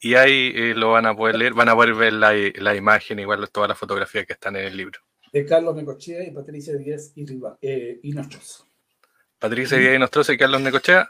Y 0.00 0.14
ahí 0.14 0.52
eh, 0.54 0.74
lo 0.74 0.92
van 0.92 1.06
a 1.06 1.16
poder 1.16 1.36
leer, 1.36 1.54
van 1.54 1.68
a 1.68 1.74
poder 1.74 1.94
ver 1.94 2.12
la, 2.12 2.32
la 2.56 2.74
imagen, 2.74 3.18
igual 3.18 3.48
todas 3.50 3.68
las 3.68 3.78
fotografías 3.78 4.26
que 4.26 4.34
están 4.34 4.56
en 4.56 4.66
el 4.66 4.76
libro. 4.76 5.00
De 5.32 5.44
Carlos 5.44 5.74
Necochea 5.74 6.24
y 6.24 6.30
Patricia 6.30 6.76
Díaz 6.76 7.12
y, 7.14 7.24
y 8.02 8.12
Nostroza. 8.12 8.64
Patricia 9.38 9.78
Díaz 9.78 9.96
y 9.96 9.98
Nostroza 9.98 10.32
y 10.32 10.38
Carlos 10.38 10.60
Necochea. 10.60 11.08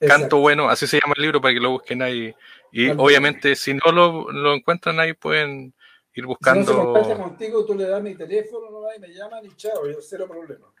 Canto 0.00 0.38
Bueno, 0.38 0.68
así 0.68 0.86
se 0.86 1.00
llama 1.00 1.14
el 1.16 1.22
libro 1.22 1.40
para 1.40 1.54
que 1.54 1.60
lo 1.60 1.72
busquen 1.72 2.02
ahí. 2.02 2.34
Y 2.70 2.90
obviamente, 2.90 3.56
si 3.56 3.74
no 3.74 3.90
lo, 3.90 4.30
lo, 4.30 4.54
encuentran 4.54 5.00
ahí, 5.00 5.14
pueden 5.14 5.74
ir 6.14 6.26
buscando. 6.26 6.72
Si 6.72 6.78
no 6.78 7.04
se 7.04 7.20
contigo, 7.20 7.64
tú 7.64 7.74
le 7.74 7.84
das 7.84 8.02
mi 8.02 8.14
teléfono, 8.14 8.70
no, 8.70 8.94
y 8.94 9.00
me 9.00 9.08
llaman 9.08 9.44
y 9.44 9.54
chao, 9.56 9.88
yo 9.88 10.00
cero 10.00 10.26
problema. 10.28 10.72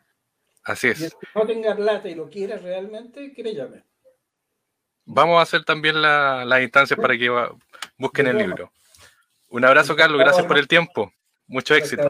Así 0.64 0.88
es. 0.88 1.00
Y 1.00 1.04
el 1.04 1.10
que 1.10 1.26
no 1.34 1.46
tenga 1.46 1.74
plata 1.74 2.08
y 2.08 2.14
lo 2.14 2.28
quiera 2.28 2.58
realmente, 2.58 3.32
que 3.32 3.42
me 3.42 3.54
llame. 3.54 3.84
Vamos 5.10 5.38
a 5.38 5.42
hacer 5.42 5.64
también 5.64 6.02
las 6.02 6.46
la 6.46 6.62
instancias 6.62 7.00
para 7.00 7.16
que 7.16 7.30
busquen 7.96 8.26
el 8.26 8.36
libro. 8.36 8.70
Un 9.48 9.64
abrazo, 9.64 9.96
Carlos. 9.96 10.20
Gracias 10.20 10.44
por 10.44 10.58
el 10.58 10.68
tiempo. 10.68 11.10
Mucho 11.46 11.74
éxito. 11.74 12.08